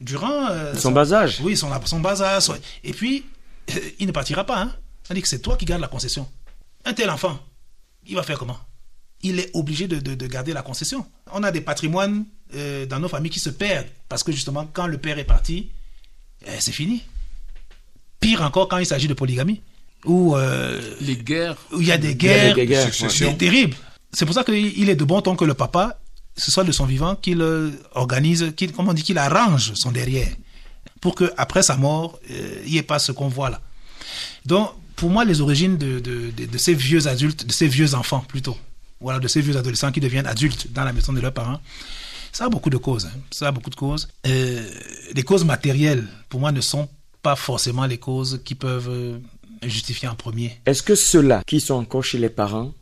Durant... 0.00 0.46
euh, 0.50 0.74
Son 0.74 0.90
bas 0.92 1.12
âge. 1.12 1.40
Oui, 1.42 1.56
son, 1.56 1.70
son 1.86 2.00
bas 2.00 2.20
âge. 2.22 2.42
son- 2.44 2.56
Et 2.82 2.92
puis, 2.92 3.24
il 4.00 4.06
ne 4.06 4.12
partira 4.12 4.44
pas. 4.44 4.60
Hein. 4.62 4.74
On 5.10 5.14
dit 5.14 5.22
que 5.22 5.28
c'est 5.28 5.40
toi 5.40 5.56
qui 5.56 5.64
gardes 5.64 5.80
la 5.82 5.88
concession. 5.88 6.28
Un 6.84 6.92
tel 6.94 7.08
enfant, 7.10 7.38
il 8.06 8.16
va 8.16 8.22
faire 8.22 8.38
comment? 8.38 8.58
Il 9.22 9.38
est 9.38 9.50
obligé 9.54 9.86
de, 9.86 10.00
de- 10.00 10.14
de 10.16 10.26
garder 10.26 10.52
la 10.52 10.62
concession. 10.62 11.06
On 11.32 11.42
a 11.44 11.52
des 11.52 11.60
patrimoines 11.60 12.24
euh, 12.54 12.86
dans 12.86 12.98
nos 12.98 13.08
familles 13.08 13.30
qui 13.30 13.38
se 13.40 13.50
perdent 13.50 13.86
parce 14.08 14.24
que 14.24 14.32
justement, 14.32 14.66
quand 14.72 14.86
le 14.88 14.98
père 14.98 15.18
est 15.18 15.24
parti, 15.24 15.70
eh, 16.46 16.50
c'est 16.60 16.72
fini. 16.72 17.02
Pire 18.20 18.42
encore 18.42 18.68
quand 18.68 18.78
il 18.78 18.86
s'agit 18.86 19.08
de 19.08 19.14
polygamie, 19.14 19.60
où 20.04 20.36
euh, 20.36 20.80
Les 21.00 21.16
guerres. 21.16 21.56
où 21.72 21.80
il 21.80 21.86
y 21.86 21.92
a 21.92 21.98
des 21.98 22.14
guerres, 22.14 22.54
des 22.54 22.66
guerres, 22.66 22.86
succession. 22.92 23.30
c'est 23.30 23.38
terrible. 23.38 23.76
C'est 24.12 24.26
pour 24.26 24.34
ça 24.34 24.44
qu'il 24.44 24.88
est 24.90 24.96
de 24.96 25.04
bon 25.04 25.20
ton 25.22 25.36
que 25.36 25.44
le 25.44 25.54
papa, 25.54 25.98
ce 26.36 26.50
soit 26.50 26.64
de 26.64 26.72
son 26.72 26.86
vivant, 26.86 27.14
qu'il 27.16 27.40
euh, 27.40 27.70
organise, 27.94 28.52
qu'il, 28.56 28.72
comment 28.72 28.90
on 28.90 28.94
dit, 28.94 29.02
qu'il 29.02 29.18
arrange 29.18 29.72
son 29.74 29.90
derrière, 29.92 30.28
pour 31.00 31.14
que 31.14 31.32
après 31.36 31.62
sa 31.62 31.76
mort, 31.76 32.18
euh, 32.30 32.62
il 32.66 32.72
n'y 32.72 32.78
ait 32.78 32.82
pas 32.82 32.98
ce 32.98 33.12
qu'on 33.12 33.28
voit 33.28 33.50
là. 33.50 33.60
Donc, 34.44 34.70
pour 34.96 35.10
moi, 35.10 35.24
les 35.24 35.40
origines 35.40 35.76
de, 35.78 35.98
de, 36.00 36.30
de, 36.36 36.46
de 36.46 36.58
ces 36.58 36.74
vieux 36.74 37.06
adultes, 37.06 37.46
de 37.46 37.52
ces 37.52 37.66
vieux 37.68 37.94
enfants 37.94 38.24
plutôt, 38.26 38.56
voilà, 39.00 39.18
de 39.18 39.28
ces 39.28 39.40
vieux 39.40 39.56
adolescents 39.56 39.90
qui 39.92 40.00
deviennent 40.00 40.26
adultes 40.26 40.68
dans 40.72 40.84
la 40.84 40.92
maison 40.92 41.12
de 41.12 41.20
leurs 41.20 41.32
parents, 41.32 41.60
ça 42.32 42.46
a 42.46 42.48
beaucoup 42.48 42.70
de 42.70 42.76
causes. 42.76 43.06
hein. 43.06 43.18
Ça 43.30 43.48
a 43.48 43.52
beaucoup 43.52 43.70
de 43.70 43.74
causes. 43.74 44.08
Euh, 44.26 44.62
les 45.14 45.22
causes 45.22 45.44
matérielles, 45.44 46.06
pour 46.28 46.40
moi, 46.40 46.50
ne 46.52 46.60
sont 46.60 46.88
pas 47.22 47.36
forcément 47.36 47.84
les 47.86 47.98
causes 47.98 48.40
qui 48.44 48.54
peuvent 48.54 48.88
euh, 48.90 49.18
justifier 49.68 50.08
en 50.08 50.14
premier. 50.14 50.58
Est-ce 50.66 50.82
que 50.82 50.94
ceux-là 50.94 51.42
qui 51.46 51.60
sont 51.60 51.74
encore 51.74 52.04
chez 52.04 52.18
les 52.18 52.28
parents, 52.28 52.72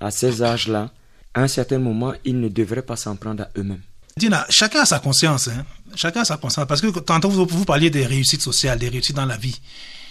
à 0.00 0.10
ces 0.10 0.42
âges-là, 0.42 0.90
à 1.34 1.42
un 1.42 1.48
certain 1.48 1.78
moment, 1.78 2.12
ils 2.24 2.38
ne 2.40 2.48
devraient 2.48 2.82
pas 2.82 2.96
s'en 2.96 3.16
prendre 3.16 3.42
à 3.44 3.48
eux-mêmes? 3.56 3.80
Dina, 4.16 4.44
chacun 4.50 4.80
a 4.82 4.84
sa 4.86 4.98
conscience. 4.98 5.48
Hein. 5.48 5.64
Chacun 5.96 6.20
a 6.20 6.24
sa 6.24 6.36
conscience. 6.36 6.66
Parce 6.66 6.80
que 6.80 6.98
tantôt, 7.00 7.30
vous, 7.30 7.46
vous 7.48 7.64
parliez 7.64 7.88
des 7.90 8.04
réussites 8.04 8.42
sociales, 8.42 8.78
des 8.78 8.88
réussites 8.90 9.16
dans 9.16 9.24
la 9.26 9.36
vie. 9.38 9.58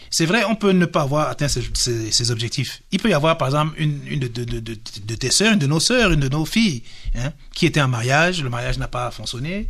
C'est 0.09 0.25
vrai, 0.25 0.43
on 0.43 0.55
peut 0.55 0.71
ne 0.71 0.85
pas 0.85 1.03
avoir 1.03 1.29
atteint 1.29 1.47
ces 1.47 2.31
objectifs. 2.31 2.81
Il 2.91 2.99
peut 2.99 3.09
y 3.09 3.13
avoir, 3.13 3.37
par 3.37 3.47
exemple, 3.47 3.75
une, 3.77 3.99
une 4.07 4.19
de, 4.19 4.27
de- 4.27 4.43
de- 4.43 4.59
de- 4.59 4.77
de 5.05 5.15
tes 5.15 5.31
sœurs, 5.31 5.53
une 5.53 5.59
de 5.59 5.67
nos 5.67 5.79
sœurs, 5.79 6.11
une 6.11 6.19
de 6.19 6.27
nos 6.27 6.43
filles, 6.45 6.83
hein, 7.15 7.31
qui 7.53 7.65
était 7.65 7.79
en 7.81 7.87
mariage, 7.87 8.43
le 8.43 8.49
mariage 8.49 8.77
n'a 8.77 8.89
pas 8.89 9.09
fonctionné, 9.11 9.67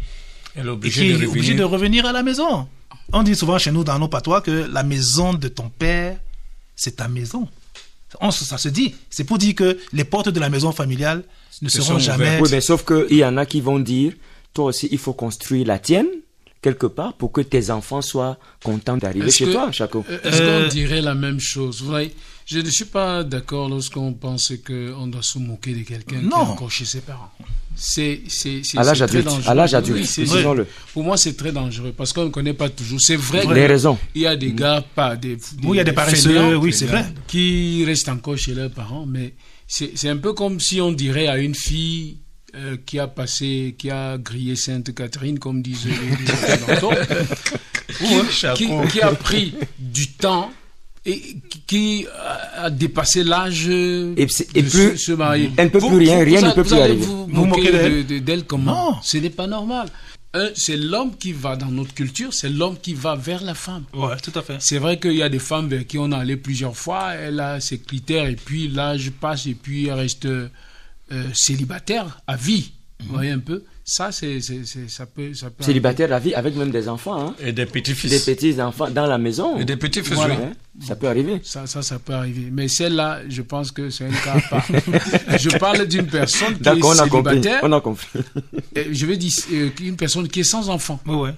Elle 0.55 0.63
est 0.63 0.65
et 0.65 0.69
obligée 0.69 1.07
qui 1.07 1.13
de 1.19 1.23
est 1.23 1.27
obligée 1.27 1.53
de 1.53 1.63
revenir 1.63 2.05
à 2.07 2.11
la 2.11 2.23
maison. 2.23 2.67
On 3.13 3.21
dit 3.21 3.35
souvent 3.35 3.59
chez 3.59 3.71
nous, 3.71 3.83
dans 3.83 3.99
nos 3.99 4.07
patois, 4.07 4.41
que 4.41 4.67
la 4.71 4.81
maison 4.81 5.33
de 5.35 5.47
ton 5.47 5.69
père, 5.69 6.17
c'est 6.81 6.95
ta 6.95 7.07
maison. 7.07 7.47
On, 8.19 8.31
ça 8.31 8.57
se 8.57 8.69
dit. 8.69 8.95
C'est 9.11 9.23
pour 9.23 9.37
dire 9.37 9.53
que 9.53 9.77
les 9.93 10.03
portes 10.03 10.29
de 10.29 10.39
la 10.39 10.49
maison 10.49 10.71
familiale 10.71 11.23
ne 11.61 11.69
Se 11.69 11.79
seront 11.79 11.99
jamais... 11.99 12.39
Oui, 12.41 12.49
mais 12.51 12.59
sauf 12.59 12.83
qu'il 12.83 13.17
y 13.17 13.23
en 13.23 13.37
a 13.37 13.45
qui 13.45 13.61
vont 13.61 13.77
dire, 13.77 14.13
toi 14.55 14.65
aussi, 14.65 14.87
il 14.91 14.97
faut 14.97 15.13
construire 15.13 15.67
la 15.67 15.77
tienne, 15.77 16.07
quelque 16.61 16.85
part, 16.87 17.13
pour 17.13 17.31
que 17.31 17.41
tes 17.41 17.69
enfants 17.71 18.01
soient 18.01 18.37
contents 18.63 18.97
d'arriver 18.97 19.31
chez 19.31 19.45
que- 19.45 19.51
toi, 19.51 19.71
Chaco. 19.71 20.05
Euh, 20.09 20.19
Est-ce 20.23 20.41
Euh, 20.41 20.63
qu'on 20.63 20.67
dirait 20.69 21.01
la 21.01 21.15
même 21.15 21.39
chose? 21.39 21.81
Vous 21.81 21.87
voyez, 21.89 22.11
Je 22.47 22.59
ne 22.59 22.69
suis 22.69 22.85
pas 22.85 23.23
d'accord 23.23 23.69
lorsqu'on 23.69 24.11
pense 24.13 24.51
qu'on 24.67 25.07
doit 25.07 25.21
se 25.21 25.37
moquer 25.39 25.73
de 25.73 25.83
quelqu'un 25.83 26.19
qui 26.19 26.25
est 26.25 26.27
Non. 26.27 26.37
encore 26.37 26.69
chez 26.71 26.83
ses 26.83 26.99
parents. 26.99 27.31
C'est 27.75 28.23
c'est- 28.27 28.61
c'est- 28.65 28.77
À 28.77 28.83
l'âge 28.83 28.97
c'est 28.97 29.05
très 29.05 29.17
adulte, 29.19 29.27
dangereux. 29.35 29.49
à 29.51 29.53
l'âge 29.55 29.73
adulte. 29.73 30.67
Pour 30.93 31.03
moi, 31.03 31.15
c'est 31.17 31.37
très 31.37 31.53
dangereux 31.53 31.93
parce 31.95 32.11
qu'on 32.11 32.25
ne 32.25 32.29
connaît 32.29 32.53
pas 32.55 32.67
toujours. 32.69 32.99
C'est 32.99 33.15
vrai 33.15 33.45
Les 33.53 33.67
raisons. 33.67 33.97
Il 34.15 34.23
y 34.23 34.27
a 34.27 34.35
des 34.35 34.51
gars, 34.51 34.83
pas 34.95 35.15
des. 35.15 35.37
Oui, 35.63 35.69
il 35.73 35.75
y 35.77 35.79
a 35.79 35.83
des 35.85 35.93
paresseux, 35.93 36.57
oui, 36.57 36.73
c'est 36.73 36.87
vrai. 36.87 37.05
Qui 37.27 37.85
restent 37.85 38.09
encore 38.09 38.37
chez 38.37 38.53
leurs 38.53 38.71
parents, 38.71 39.05
mais 39.05 39.33
c'est 39.67 39.91
c'est 39.95 40.09
un 40.09 40.17
peu 40.17 40.33
comme 40.33 40.59
si 40.59 40.81
on 40.81 40.91
dirait 40.91 41.27
à 41.27 41.37
une 41.37 41.55
fille. 41.55 42.17
Euh, 42.55 42.77
qui 42.85 42.99
a 42.99 43.07
passé, 43.07 43.75
qui 43.77 43.89
a 43.89 44.17
grillé 44.17 44.55
Sainte 44.55 44.93
Catherine, 44.93 45.39
comme 45.39 45.61
disent 45.61 45.85
les, 45.85 45.93
qui, 48.55 48.65
qui- 48.65 48.87
qui 48.91 49.01
a 49.01 49.11
pris 49.13 49.53
du 49.79 50.07
temps 50.13 50.51
et 51.05 51.21
qui- 51.67 52.05
a, 52.57 52.69
dépassé 52.69 53.23
l'âge 53.23 53.67
de 53.67 54.13
plus- 54.15 54.97
se, 54.97 55.11
marier. 55.13 55.51
elle 55.57 55.65
ne 55.65 55.69
peut 55.71 55.79
plus 55.79 55.97
rien, 55.97 56.23
rien 56.23 56.41
ne 56.41 56.51
peut 56.51 56.63
plus 56.63 56.73
arriver. 56.73 57.05
Vous, 57.05 57.25
Vous 57.27 57.45
moquez 57.45 58.03
de- 58.03 58.19
d'elle 58.19 58.43
comment 58.45 58.91
Non. 58.91 58.97
Ce 59.01 59.17
n'est 59.17 59.29
pas 59.29 59.47
normal. 59.47 59.87
C'est 60.55 60.77
l'homme 60.77 61.17
qui 61.17 61.33
va 61.33 61.57
dans 61.57 61.67
notre 61.71 61.93
culture, 61.93 62.33
c'est 62.33 62.47
l'homme 62.49 62.77
qui 62.81 62.93
va 62.93 63.15
vers 63.15 63.43
la 63.43 63.53
femme. 63.53 63.83
Ouais, 63.93 64.15
tout 64.23 64.31
à 64.35 64.41
fait. 64.41 64.55
C'est 64.59 64.77
vrai 64.77 64.97
qu'il 64.97 65.13
y 65.13 65.23
a 65.23 65.27
des 65.29 65.39
femmes 65.39 65.67
vers 65.67 65.85
qui 65.85 65.97
on 65.97 66.09
est 66.11 66.15
allé 66.15 66.37
plusieurs 66.37 66.77
fois, 66.77 67.15
elle 67.15 67.39
a 67.41 67.59
ses 67.59 67.79
critères, 67.79 68.27
et 68.27 68.37
puis 68.37 68.69
l'âge 68.69 69.11
passe, 69.11 69.45
et 69.47 69.55
puis 69.55 69.87
elle 69.87 69.95
reste 69.95 70.27
euh, 71.11 71.23
célibataire 71.33 72.21
à 72.27 72.35
vie. 72.35 72.73
Vous 73.03 73.13
voyez 73.15 73.31
un 73.31 73.39
peu 73.39 73.63
Ça, 73.83 74.11
c'est, 74.11 74.39
ça 74.41 75.07
peut. 75.07 75.33
Ça 75.33 75.49
peut 75.49 75.63
Célibataire 75.63 76.13
à 76.13 76.19
vie, 76.19 76.35
avec 76.35 76.55
même 76.55 76.69
des 76.69 76.87
enfants, 76.87 77.29
hein. 77.29 77.35
Et 77.39 77.45
des 77.45 77.51
des 77.51 77.65
petits-fils. 77.65 78.25
petits 78.25 78.61
enfants 78.61 78.91
dans 78.91 79.07
la 79.07 79.17
maison. 79.17 79.57
Et 79.59 79.65
des 79.65 79.75
petits-fils, 79.75 80.13
Voilà. 80.13 80.35
oui. 80.35 80.41
Hein, 80.45 80.85
Ça 80.85 80.95
peut 80.95 81.07
arriver. 81.07 81.41
Ça, 81.43 81.65
ça, 81.65 81.81
ça 81.81 81.97
peut 81.97 82.13
arriver. 82.13 82.49
Mais 82.51 82.67
celle-là, 82.67 83.21
je 83.27 83.41
pense 83.41 83.71
que 83.71 83.89
c'est 83.89 84.05
un 84.05 84.11
cas 84.11 84.35
à 84.35 84.41
part. 84.41 84.67
je 85.39 85.57
parle 85.57 85.87
d'une 85.87 86.05
personne 86.05 86.53
qui 86.53 86.59
est 86.59 86.63
D'accord, 86.63 86.91
on 86.95 86.99
a 86.99 87.07
compris. 87.09 87.33
célibataire. 87.33 87.59
On 87.63 87.71
a 87.71 87.81
compris. 87.81 88.07
Je 88.75 89.05
vais 89.07 89.17
dire 89.17 89.33
euh, 89.51 89.69
une 89.81 89.95
personne 89.95 90.27
qui 90.27 90.41
est 90.41 90.43
sans 90.43 90.69
enfant, 90.69 90.99
Ouais, 91.07 91.15
ouais. 91.15 91.33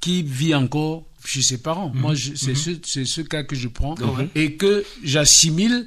Qui 0.00 0.22
vit 0.22 0.54
encore 0.54 1.04
chez 1.24 1.42
ses 1.42 1.58
parents. 1.58 1.90
Moi, 1.94 2.14
je- 2.14 2.34
c'est 2.34 2.54
ce, 2.54 2.70
c'est 2.84 3.04
ce 3.04 3.20
cas 3.20 3.42
que 3.42 3.56
je 3.56 3.68
prends 3.68 3.94
et 4.34 4.54
que 4.56 4.84
j'assimile 5.02 5.86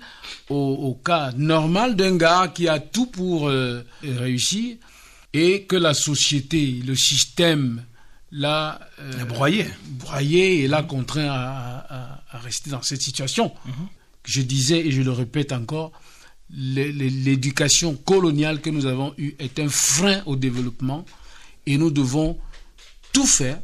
au, 0.49 0.55
au 0.55 0.93
cas 0.95 1.32
normal 1.38 1.95
d'un 1.95 2.18
gars 2.18 2.47
qui 2.53 2.68
a 2.68 2.80
tout 2.80 3.05
pour 3.07 3.47
euh, 3.47 3.82
réussir 4.03 4.76
et 5.34 5.64
que 5.64 5.78
la 5.78 5.93
société, 5.93 6.82
le 6.86 6.95
système 6.95 7.84
l'a 8.34 8.80
euh, 8.99 9.26
Broyé. 9.26 9.66
broyé 9.89 10.64
et 10.64 10.68
l'a 10.68 10.84
contraint 10.84 11.28
à, 11.30 11.86
à- 11.89 12.24
à 12.32 12.39
rester 12.39 12.70
dans 12.70 12.82
cette 12.82 13.01
situation. 13.01 13.53
Je 14.26 14.41
disais 14.41 14.86
et 14.86 14.91
je 14.91 15.01
le 15.01 15.12
répète 15.12 15.51
encore, 15.53 15.91
l'é- 16.49 16.91
l'é- 16.91 17.09
l'éducation 17.09 17.95
coloniale 17.95 18.62
que 18.62 18.70
nous 18.70 18.86
avons 18.86 19.14
eue 19.18 19.36
est 19.39 19.57
un 19.59 19.70
frein 19.70 20.22
au 20.26 20.36
développement 20.36 21.05
et 21.66 21.78
nous 21.78 21.91
devons 21.91 22.38
tout 23.14 23.26
faire 23.26 23.59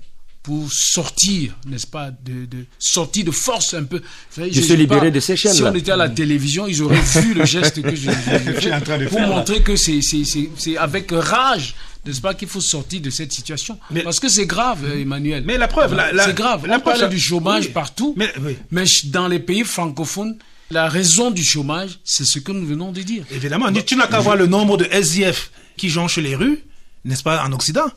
pour 0.47 0.71
sortir, 0.71 1.51
n'est-ce 1.67 1.85
pas, 1.85 2.09
de, 2.09 2.45
de 2.45 2.63
sortir 2.79 3.25
de 3.25 3.31
force 3.31 3.73
un 3.73 3.83
peu. 3.83 4.01
Savez, 4.29 4.49
De 4.49 4.55
je 4.55 4.61
se 4.61 4.71
libérer 4.71 5.07
pas, 5.07 5.11
de 5.11 5.19
ces 5.19 5.35
Si 5.35 5.41
chaînes-là. 5.43 5.71
on 5.73 5.75
était 5.75 5.91
à 5.91 5.97
la 5.97 6.07
télévision, 6.07 6.67
ils 6.67 6.81
auraient 6.81 7.01
vu 7.21 7.33
le 7.33 7.43
geste 7.45 7.81
que 7.81 7.93
je, 7.93 8.09
je- 8.09 8.61
je 8.61 8.69
fais 8.69 9.05
pour 9.07 9.19
montrer 9.19 9.61
que 9.61 9.75
c'est- 9.75 10.01
c'est 10.01 10.23
c'est- 10.23 10.49
c'est 10.57 10.77
avec 10.77 11.09
rage, 11.11 11.75
n'est-ce 12.05 12.21
pas, 12.21 12.33
qu'il 12.33 12.47
faut 12.47 12.61
sortir 12.61 13.01
de 13.01 13.09
cette 13.09 13.33
situation. 13.33 13.77
Mais- 13.91 14.03
Parce 14.03 14.21
que 14.21 14.29
c'est 14.29 14.45
grave, 14.45 14.85
euh, 14.85 15.01
Emmanuel. 15.01 15.43
Mais 15.45 15.57
la 15.57 15.67
preuve, 15.67 15.93
la- 15.93 16.13
la- 16.13 16.27
c'est 16.27 16.33
grave. 16.33 16.65
la 16.65 16.77
on 16.77 16.79
parle 16.79 17.09
du 17.09 17.19
chômage 17.19 17.65
oui. 17.65 17.71
partout. 17.73 18.13
Mais, 18.15 18.31
oui. 18.41 18.55
Mais 18.71 18.85
ch- 18.85 19.07
dans 19.07 19.27
les 19.27 19.39
pays 19.39 19.65
francophones, 19.65 20.37
la 20.71 20.87
raison 20.87 21.29
du 21.29 21.43
chômage, 21.43 21.99
c'est 22.05 22.23
ce 22.23 22.39
que 22.39 22.53
nous 22.53 22.65
venons 22.65 22.93
de 22.93 23.01
dire. 23.01 23.25
Évidemment, 23.31 23.69
tu 23.85 23.97
n'as 23.97 24.07
qu'à 24.07 24.21
voir 24.21 24.37
le 24.37 24.47
nombre 24.47 24.77
de 24.77 24.85
SDF 24.89 25.51
qui 25.75 25.89
jonchent 25.89 26.19
les 26.19 26.35
rues, 26.37 26.59
n'est-ce 27.03 27.23
pas, 27.23 27.43
en 27.45 27.51
Occident. 27.51 27.87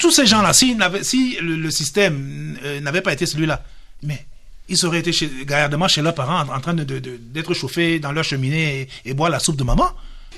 Tous 0.00 0.10
ces 0.10 0.26
gens-là, 0.26 0.52
si, 0.52 0.74
le, 0.74 1.56
le 1.56 1.70
système 1.70 2.58
euh, 2.64 2.80
n'avait 2.80 3.02
pas 3.02 3.12
été 3.12 3.26
celui-là, 3.26 3.62
mais 4.02 4.24
ils 4.68 4.84
auraient 4.86 5.00
été 5.00 5.12
chez, 5.12 5.30
gaillardement 5.44 5.88
chez 5.88 6.00
leurs 6.02 6.14
parents 6.14 6.40
en, 6.40 6.56
en 6.56 6.60
train 6.60 6.74
de- 6.74 6.84
de- 6.84 6.98
de- 7.00 7.16
d'être 7.34 7.52
chauffés 7.54 7.98
dans 8.00 8.12
leur 8.12 8.24
cheminée 8.24 8.88
et, 9.04 9.10
et 9.10 9.14
boire 9.14 9.30
la 9.30 9.38
soupe 9.38 9.56
de 9.56 9.64
maman. 9.64 9.88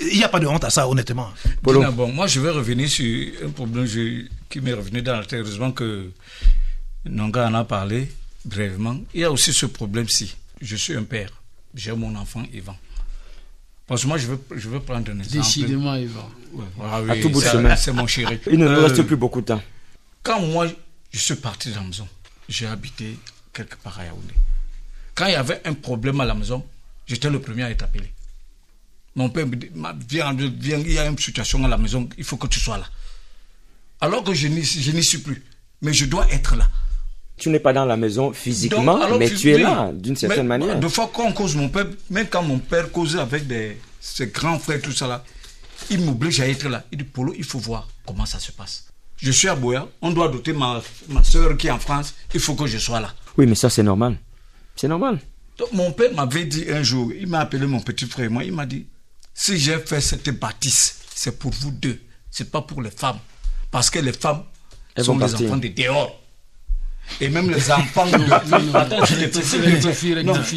Il 0.00 0.16
n'y 0.18 0.24
a 0.24 0.28
pas 0.28 0.40
de 0.40 0.46
honte 0.46 0.64
à 0.64 0.70
ça, 0.70 0.88
honnêtement. 0.88 1.30
Dina, 1.80 1.90
bon, 1.92 2.08
moi, 2.12 2.26
je 2.26 2.40
vais 2.40 2.50
revenir 2.50 2.88
sur 2.88 3.30
un 3.44 3.50
problème 3.50 3.86
je- 3.86 4.24
qui 4.50 4.60
m'est 4.60 4.72
revenu 4.72 5.00
dans 5.02 5.16
la 5.18 5.24
tête. 5.24 5.40
Heureusement 5.40 5.70
que 5.70 6.10
Nonga 7.04 7.46
en 7.48 7.54
a 7.54 7.64
parlé 7.64 8.10
brièvement. 8.44 8.96
Il 9.14 9.20
y 9.20 9.24
a 9.24 9.30
aussi 9.30 9.52
ce 9.52 9.66
problème-ci. 9.66 10.34
Je 10.60 10.76
suis 10.76 10.96
un 10.96 11.04
père. 11.04 11.30
J'ai 11.74 11.92
mon 11.92 12.14
enfant 12.16 12.42
Yvan. 12.52 12.76
Parce 13.92 14.04
que 14.04 14.08
moi, 14.08 14.16
je 14.16 14.26
veux, 14.26 14.40
je 14.56 14.70
veux 14.70 14.80
prendre 14.80 15.10
un 15.10 15.18
exemple. 15.18 15.36
Décidément, 15.44 15.94
Yvan. 15.94 16.30
Ouais, 16.54 16.64
ah 16.82 17.02
oui, 17.02 17.10
À 17.10 17.20
tout 17.20 17.28
bout 17.28 17.42
de 17.42 17.46
chemin. 17.46 17.76
C'est 17.76 17.92
mon 17.92 18.06
chéri. 18.06 18.40
Il 18.50 18.58
ne 18.58 18.66
nous 18.66 18.72
Euh, 18.72 18.86
reste 18.86 19.02
plus 19.02 19.16
beaucoup 19.16 19.42
de 19.42 19.46
temps. 19.46 19.62
Quand 20.22 20.40
moi, 20.40 20.66
je 21.10 21.18
suis 21.18 21.34
parti 21.34 21.68
de 21.68 21.74
la 21.74 21.82
maison, 21.82 22.08
j'ai 22.48 22.66
habité 22.66 23.18
quelque 23.52 23.76
part 23.76 23.98
à 23.98 24.06
Yaoundé. 24.06 24.32
Quand 25.14 25.26
il 25.26 25.32
y 25.32 25.34
avait 25.34 25.60
un 25.66 25.74
problème 25.74 26.22
à 26.22 26.24
la 26.24 26.32
maison, 26.32 26.64
J'étais 27.06 27.28
le 27.28 27.38
premier 27.38 27.64
à 27.64 27.70
être 27.70 27.82
appelé. 27.82 28.10
Mon 29.14 29.28
père 29.28 29.46
me 29.46 29.56
dit, 29.56 29.68
viens, 30.08 30.32
viens, 30.32 30.78
il 30.78 30.92
y 30.92 30.98
a 30.98 31.04
une 31.06 31.18
situation 31.18 31.62
à 31.62 31.68
la 31.68 31.76
maison, 31.76 32.08
il 32.16 32.24
faut 32.24 32.38
que 32.38 32.46
tu 32.46 32.60
sois 32.60 32.78
là. 32.78 32.86
Alors 34.00 34.24
que 34.24 34.32
je 34.32 34.48
n'y 34.48 34.64
suis 35.04 35.18
plus. 35.18 35.44
Mais 35.82 35.92
je 35.92 36.06
dois 36.06 36.26
être 36.32 36.56
là. 36.56 36.66
Tu 37.42 37.50
n'es 37.50 37.58
pas 37.58 37.72
dans 37.72 37.84
la 37.84 37.96
maison 37.96 38.32
physiquement, 38.32 39.00
Donc, 39.08 39.18
mais 39.18 39.28
tu- 39.28 39.34
tu 39.34 39.50
es 39.50 39.56
oui. 39.56 39.62
là, 39.62 39.90
d'une 39.92 40.14
certaine 40.14 40.46
Mais, 40.46 40.58
manière. 40.58 40.78
De 40.78 40.86
fois 40.86 41.10
qu'on 41.12 41.32
cause 41.32 41.56
mon 41.56 41.68
père, 41.68 41.86
même 42.08 42.28
quand 42.28 42.42
mon 42.44 42.58
père 42.60 42.92
causait 42.92 43.18
avec 43.18 43.48
des, 43.48 43.78
ses 44.00 44.28
grands 44.28 44.60
frères, 44.60 44.80
tout 44.80 44.92
ça 44.92 45.08
là, 45.08 45.24
il 45.90 46.00
m'oblige 46.04 46.38
à 46.40 46.46
être 46.48 46.68
là. 46.68 46.84
Il 46.92 46.98
dit, 46.98 47.04
Polo, 47.04 47.34
il 47.36 47.42
faut 47.42 47.58
voir 47.58 47.88
comment 48.06 48.26
ça 48.26 48.38
se 48.38 48.52
passe. 48.52 48.84
Je 49.16 49.32
suis 49.32 49.48
à 49.48 49.56
Boya, 49.56 49.88
on 50.00 50.12
doit 50.12 50.28
doter 50.28 50.52
ma, 50.52 50.80
ma 51.08 51.24
soeur 51.24 51.56
qui 51.56 51.66
est 51.66 51.70
en 51.72 51.80
France, 51.80 52.14
il 52.32 52.38
faut 52.38 52.54
que 52.54 52.66
je 52.68 52.78
sois 52.78 53.00
là. 53.00 53.12
Oui, 53.36 53.46
mais 53.46 53.56
ça, 53.56 53.68
c'est 53.68 53.82
normal. 53.82 54.16
C'est 54.76 54.86
normal. 54.86 55.18
Donc, 55.58 55.72
mon 55.72 55.90
père 55.90 56.14
m'avait 56.14 56.44
dit 56.44 56.66
un 56.70 56.84
jour, 56.84 57.10
il 57.12 57.26
m'a 57.26 57.40
appelé 57.40 57.66
mon 57.66 57.80
petit 57.80 58.06
frère, 58.06 58.30
moi, 58.30 58.44
il 58.44 58.52
m'a 58.52 58.66
dit, 58.66 58.86
si 59.34 59.58
j'ai 59.58 59.78
fait 59.80 60.00
cette 60.00 60.30
bâtisse, 60.38 61.00
c'est 61.12 61.36
pour 61.40 61.50
vous 61.50 61.72
deux, 61.72 62.00
c'est 62.30 62.52
pas 62.52 62.62
pour 62.62 62.80
les 62.82 62.90
femmes. 62.92 63.18
Parce 63.72 63.90
que 63.90 63.98
les 63.98 64.12
femmes 64.12 64.44
Elles 64.94 65.04
sont 65.06 65.14
les 65.14 65.26
partir. 65.26 65.48
enfants 65.48 65.56
de 65.56 65.68
dehors. 65.68 66.20
Et 67.20 67.28
même 67.28 67.50
les 67.50 67.70
enfants 67.70 68.06
non, 68.06 68.74
Attends, 68.74 69.04
s'il 69.06 69.30
te 69.30 69.38
plaît, 69.38 69.80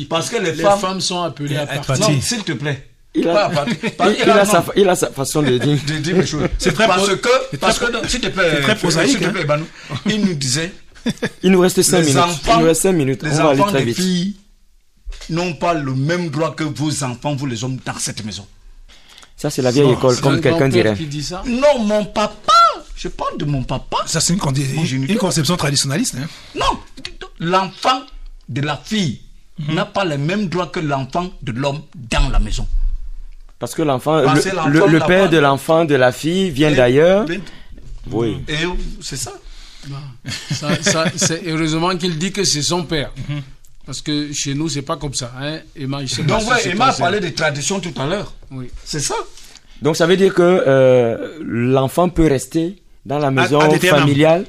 parce 0.09 0.29
que 0.29 0.37
les, 0.41 0.51
Les 0.53 0.63
femmes... 0.63 0.79
femmes 0.79 1.01
sont 1.01 1.21
appelées 1.21 1.57
à 1.57 1.61
à 1.63 1.65
partir. 1.67 1.85
partir. 1.85 2.09
Non, 2.09 2.21
s'il 2.21 2.43
te 2.43 2.51
plaît. 2.53 2.89
Il 3.17 3.27
a, 3.29 3.49
Pas 3.49 3.65
il, 4.09 4.15
il 4.19 4.45
sa, 4.45 4.65
il 4.75 4.89
a 4.89 4.95
sa 4.95 5.09
façon 5.09 5.41
de 5.41 5.57
dire. 5.57 5.77
de 5.87 5.97
dire 5.99 6.17
les 6.17 6.25
choses. 6.25 6.49
C'est 6.57 6.73
très 6.73 6.85
parce 6.85 7.07
que, 7.15 7.55
parce 7.57 7.79
que, 7.79 7.85
s'il 8.09 8.19
te 8.19 8.27
plaît, 8.27 8.61
très 8.61 8.75
prosaïque, 8.75 9.19
te 9.19 9.25
hein. 9.25 9.29
plaît, 9.29 9.45
Banou, 9.45 9.65
il 10.05 10.19
nous 10.25 10.33
disait, 10.33 10.73
Il 11.41 11.51
nous 11.51 11.61
reste 11.61 11.81
5 11.81 11.99
les 11.99 12.05
minutes. 12.07 12.17
enfants, 12.21 12.53
il 12.55 12.59
nous 12.59 12.65
reste 12.65 12.81
5 12.81 12.91
minutes. 12.91 13.23
les 13.23 13.29
On 13.39 13.43
va 13.43 13.49
aller 13.51 13.61
enfants 13.61 13.69
très 13.71 13.79
des 13.79 13.85
vite. 13.85 13.95
filles 13.95 14.35
n'ont 15.29 15.53
pas 15.53 15.73
le 15.73 15.93
même 15.95 16.29
droit 16.29 16.53
que 16.55 16.65
vos 16.65 17.03
enfants, 17.05 17.35
vous 17.35 17.45
les 17.45 17.63
hommes, 17.63 17.77
dans 17.85 17.97
cette 17.97 18.25
maison. 18.25 18.45
Ça, 19.37 19.49
c'est 19.49 19.61
la 19.61 19.71
vieille 19.71 19.91
école, 19.91 20.19
comme 20.19 20.35
un 20.35 20.39
quelqu'un 20.41 20.67
dirait. 20.67 20.95
qui 20.95 21.05
dit 21.07 21.23
ça. 21.23 21.41
Non, 21.47 21.79
mon 21.79 22.03
papa, 22.05 22.53
je 22.95 23.07
parle 23.07 23.37
de 23.37 23.45
mon 23.45 23.63
papa. 23.63 23.97
Ça, 24.05 24.19
c'est 24.19 24.33
une, 24.33 25.17
conception 25.17 25.57
traditionnaliste. 25.57 26.15
hein. 26.15 26.27
Non, 26.55 26.79
l'enfant 27.39 28.01
de 28.49 28.61
la 28.61 28.77
fille 28.77 29.21
Mhm. 29.57 29.75
n'a 29.75 29.85
pas 29.85 30.03
les 30.05 30.17
mêmes 30.17 30.47
droits 30.49 30.67
que 30.67 30.79
l'enfant 30.81 31.29
de 31.41 31.51
l'homme 31.53 31.81
dans 31.95 32.29
la 32.29 32.39
maison. 32.39 32.67
Parce 33.57 33.73
que 33.73 33.81
l'enfant, 33.81 34.21
Parce 34.23 34.43
le, 34.45 34.51
que 34.51 34.55
l'enfant, 34.55 34.69
le- 34.69 34.91
le 34.91 34.97
la 34.99 35.05
père 35.05 35.29
de 35.29 35.37
l'enfant 35.37 35.85
de 35.85 35.95
la 35.95 36.11
fille 36.11 36.49
vient 36.51 36.71
d'ailleurs. 36.71 37.25
Oui. 38.11 38.37
Et 38.49 38.55
c'est 39.01 39.15
ça. 39.15 39.31
Bon, 39.87 39.95
ça- 40.51 40.81
ça, 40.83 41.05
c'est 41.15 41.41
heureusement 41.47 41.95
qu'il 41.95 42.17
dit 42.17 42.31
que 42.31 42.43
c'est 42.43 42.61
son 42.61 42.83
père. 42.83 43.11
Parce 43.85 44.01
que 44.01 44.33
chez 44.33 44.55
nous, 44.55 44.67
c'est 44.67 44.81
pas 44.81 44.97
comme 44.97 45.13
ça. 45.13 45.31
Hein? 45.39 45.59
Emma, 45.75 46.01
je 46.03 46.07
sais 46.15 46.23
pas 46.23 46.39
Donc, 46.39 46.49
ouais, 46.49 46.67
Emma 46.69 46.87
a 46.87 46.93
parlé 46.93 47.19
des 47.19 47.33
traditions 47.33 47.79
tout 47.79 47.93
à 47.97 48.05
l'heure. 48.07 48.33
c'est- 48.49 48.55
Oui. 48.55 48.67
C'est 48.83 48.99
ça. 48.99 49.15
Donc, 49.81 49.95
ça 49.95 50.05
veut 50.07 50.17
dire 50.17 50.33
que 50.33 50.41
euh, 50.41 51.37
l'enfant 51.41 52.09
peut 52.09 52.27
rester 52.27 52.81
dans 53.05 53.19
la 53.19 53.31
maison 53.31 53.59
familiale. 53.79 54.45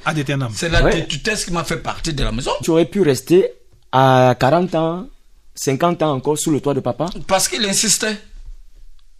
C'est 0.54 0.68
la 0.70 0.82
Ouais. 0.84 1.06
qui 1.06 1.52
m'a 1.52 1.64
fait 1.64 1.76
partie 1.78 2.14
de 2.14 2.24
la 2.24 2.32
maison. 2.32 2.52
Tu 2.62 2.70
aurais 2.70 2.86
pu 2.86 3.02
rester 3.02 3.50
à 3.92 4.34
40 4.38 4.74
ans, 4.74 5.08
50 5.54 6.02
ans 6.02 6.12
encore 6.12 6.38
sous 6.38 6.50
le 6.50 6.60
toit 6.60 6.74
de 6.74 6.80
papa. 6.80 7.06
Parce 7.26 7.48
qu'il 7.48 7.64
insistait. 7.66 8.16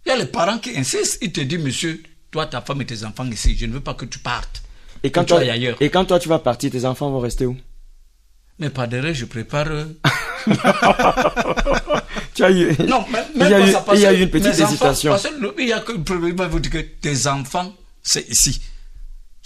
Il 0.05 0.09
y 0.09 0.11
a 0.11 0.15
les 0.17 0.25
parents 0.25 0.57
qui 0.57 0.75
insistent. 0.77 1.17
Ils 1.21 1.31
te 1.31 1.41
disent, 1.41 1.59
monsieur, 1.59 2.01
toi, 2.31 2.45
ta 2.47 2.61
femme 2.61 2.81
et 2.81 2.85
tes 2.85 3.03
enfants 3.03 3.25
ici, 3.29 3.55
je 3.57 3.65
ne 3.65 3.73
veux 3.73 3.79
pas 3.81 3.93
que 3.93 4.05
tu 4.05 4.19
partes. 4.19 4.61
Et 5.03 5.11
quand, 5.11 5.23
toi, 5.25 5.39
ailles 5.41 5.49
ailleurs. 5.51 5.77
et 5.79 5.89
quand 5.89 6.05
toi 6.05 6.17
tu 6.19 6.27
vas 6.29 6.39
partir, 6.39 6.71
tes 6.71 6.83
enfants 6.85 7.09
vont 7.11 7.19
rester 7.19 7.45
où? 7.45 7.55
Mais 8.59 8.69
pas 8.71 8.87
derrière, 8.87 9.13
je 9.13 9.25
prépare. 9.25 9.67
euh, 9.69 9.85
Tu 12.33 12.43
as 12.43 12.51
eu. 12.51 12.75
Non, 12.87 13.03
mais, 13.11 13.19
il 13.35 13.41
y 13.49 13.53
a 13.53 13.59
eu, 13.67 13.73
il 13.93 13.99
y 13.99 14.05
a 14.05 14.13
eu 14.13 14.21
une 14.23 14.29
petite 14.29 14.47
mes 14.47 14.61
enfants- 14.61 14.69
hésitation. 14.71 15.11
parce 15.11 15.23
que 15.27 15.33
le- 15.39 15.53
il 15.59 15.67
y 15.67 15.73
a 15.73 15.79
que 15.79 15.91
le 15.91 16.03
problème, 16.03 16.31
il 16.31 16.37
va 16.37 16.47
vous 16.47 16.59
dire 16.59 16.71
que 16.71 16.77
tes 16.79 17.27
enfants, 17.27 17.73
c'est 18.03 18.27
ici. 18.29 18.61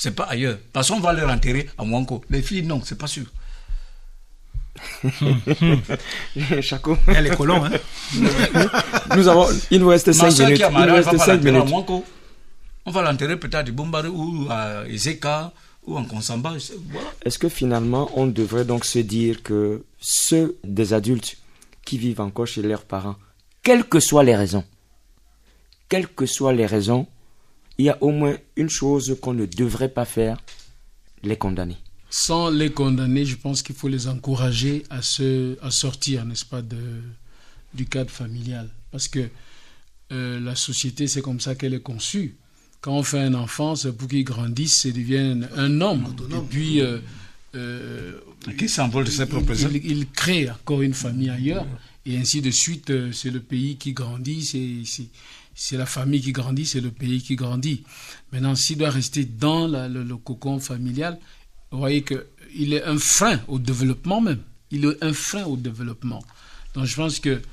C'est 0.02 0.16
pas 0.16 0.24
ailleurs. 0.24 0.58
Parce 0.74 0.90
qu'on 0.90 1.00
va 1.00 1.14
les 1.14 1.22
enterrer 1.22 1.70
à 1.78 1.84
Mwanko. 1.84 2.24
Les 2.32 2.42
filles, 2.42 2.64
non, 2.64 2.82
c'est 2.84 2.98
pas 2.98 3.06
sûr. 3.06 3.26
Chaco. 6.62 6.98
A 7.06 7.22
les 7.22 7.30
colons. 7.30 7.64
Hein. 7.64 7.70
Nous 9.16 9.28
avons, 9.28 9.48
il 9.70 9.80
nous 9.80 9.90
reste 9.90 10.08
Ma 10.08 10.14
5 10.14 10.32
soeur 10.32 10.48
minutes. 10.48 10.64
Il 10.68 10.76
nous 10.76 10.82
elle 10.82 10.90
reste 10.90 11.12
pas 11.12 11.18
5 11.20 11.34
l'enterrer 11.34 11.50
à 11.50 11.60
minutes. 11.60 11.70
Mwanko. 11.70 12.04
On 12.88 12.90
va 12.90 13.04
l'enterrer 13.04 13.38
peut-être 13.38 13.70
à 13.70 13.72
Bombari 13.72 14.08
ou 14.08 14.48
à 14.50 14.88
Ezeka 14.88 15.54
ou 15.86 15.96
en 15.96 16.04
Voilà. 16.04 17.08
Est-ce 17.24 17.38
que 17.38 17.48
finalement, 17.48 18.10
on 18.16 18.26
devrait 18.26 18.66
donc 18.66 18.86
se 18.86 18.98
dire 18.98 19.44
que 19.44 19.84
ceux 20.00 20.58
des 20.64 20.94
adultes 20.94 21.38
qui 21.86 22.00
vivent 22.00 22.22
encore 22.22 22.48
chez 22.48 22.64
leurs 22.64 22.86
parents, 22.86 23.18
quelles 23.62 23.84
que 23.84 24.00
soient 24.00 24.24
les 24.24 24.36
raisons, 24.36 24.64
quelles 25.90 26.08
que 26.08 26.26
soient 26.26 26.54
les 26.54 26.66
raisons, 26.66 27.06
il 27.82 27.86
y 27.86 27.90
a 27.90 27.98
au 28.02 28.12
moins 28.12 28.36
une 28.56 28.70
chose 28.70 29.18
qu'on 29.22 29.34
ne 29.34 29.46
devrait 29.46 29.90
pas 29.90 30.06
faire, 30.06 30.38
les 31.24 31.36
condamner. 31.38 31.78
Sans 32.10 32.50
les 32.50 32.72
condamner, 32.72 33.26
je 33.26 33.36
pense 33.36 33.62
qu'il 33.64 33.76
faut 33.76 33.88
les 33.88 34.08
encourager 34.08 34.84
à, 34.90 35.02
se, 35.02 35.58
à 35.62 35.72
sortir, 35.72 36.26
n'est-ce 36.26 36.46
pas, 36.46 36.62
de, 36.62 36.78
du 37.74 37.86
cadre 37.86 38.10
familial. 38.12 38.70
Parce 38.92 39.08
que 39.08 39.30
euh, 40.12 40.40
la 40.40 40.56
société, 40.56 41.08
c'est 41.08 41.22
comme 41.22 41.40
ça 41.40 41.56
qu'elle 41.56 41.74
est 41.74 41.82
conçue. 41.82 42.36
Quand 42.82 42.94
on 42.98 43.04
fait 43.04 43.20
un 43.20 43.34
enfant, 43.34 43.76
c'est 43.76 43.96
pour 43.96 44.08
qu'il 44.08 44.24
grandisse 44.24 44.86
et 44.86 44.92
devienne 44.92 45.48
un 45.56 45.80
homme. 45.82 46.06
Et 46.32 46.36
puis, 46.50 46.82
euh, 46.82 46.98
euh, 47.56 48.14
Qui 48.58 48.68
s'envole 48.68 49.06
de 49.06 49.12
ses 49.12 49.26
propres 49.26 49.54
il, 49.54 49.78
il- 49.78 49.92
il 49.98 50.08
crée 50.10 50.50
encore 50.50 50.82
une 50.82 50.94
famille 50.94 51.30
ailleurs. 51.30 51.66
Et 52.06 52.18
ainsi 52.18 52.42
de 52.42 52.50
suite, 52.52 52.92
c'est 53.14 53.30
le 53.30 53.40
pays 53.40 53.78
qui 53.78 53.94
grandit, 53.94 54.44
c'est- 54.44 55.06
c'est 55.64 55.78
la 55.78 55.86
famille 55.86 56.22
qui 56.22 56.32
grandit, 56.32 56.66
c'est 56.66 56.82
le 56.82 56.90
pays 56.90 57.22
qui 57.22 57.36
grandit. 57.36 57.84
Maintenant, 58.32 58.56
s'il 58.56 58.80
doit 58.80 58.90
rester 58.90 59.26
dans 59.26 59.68
le, 59.68 60.18
cocon 60.18 60.60
familial, 60.60 61.20
vous 61.70 61.78
voyez 61.78 62.04
qu'il 62.04 62.74
est 62.74 62.84
un 62.84 62.98
frein 62.98 63.40
au 63.48 63.60
développement 63.60 64.22
même. 64.22 64.42
Il 64.72 64.86
est 64.86 65.04
un 65.04 65.14
frein 65.14 65.44
au 65.44 65.58
développement. 65.58 66.24
Donc 66.74 66.86
je 66.86 66.96
pense 66.96 67.20
que 67.20 67.44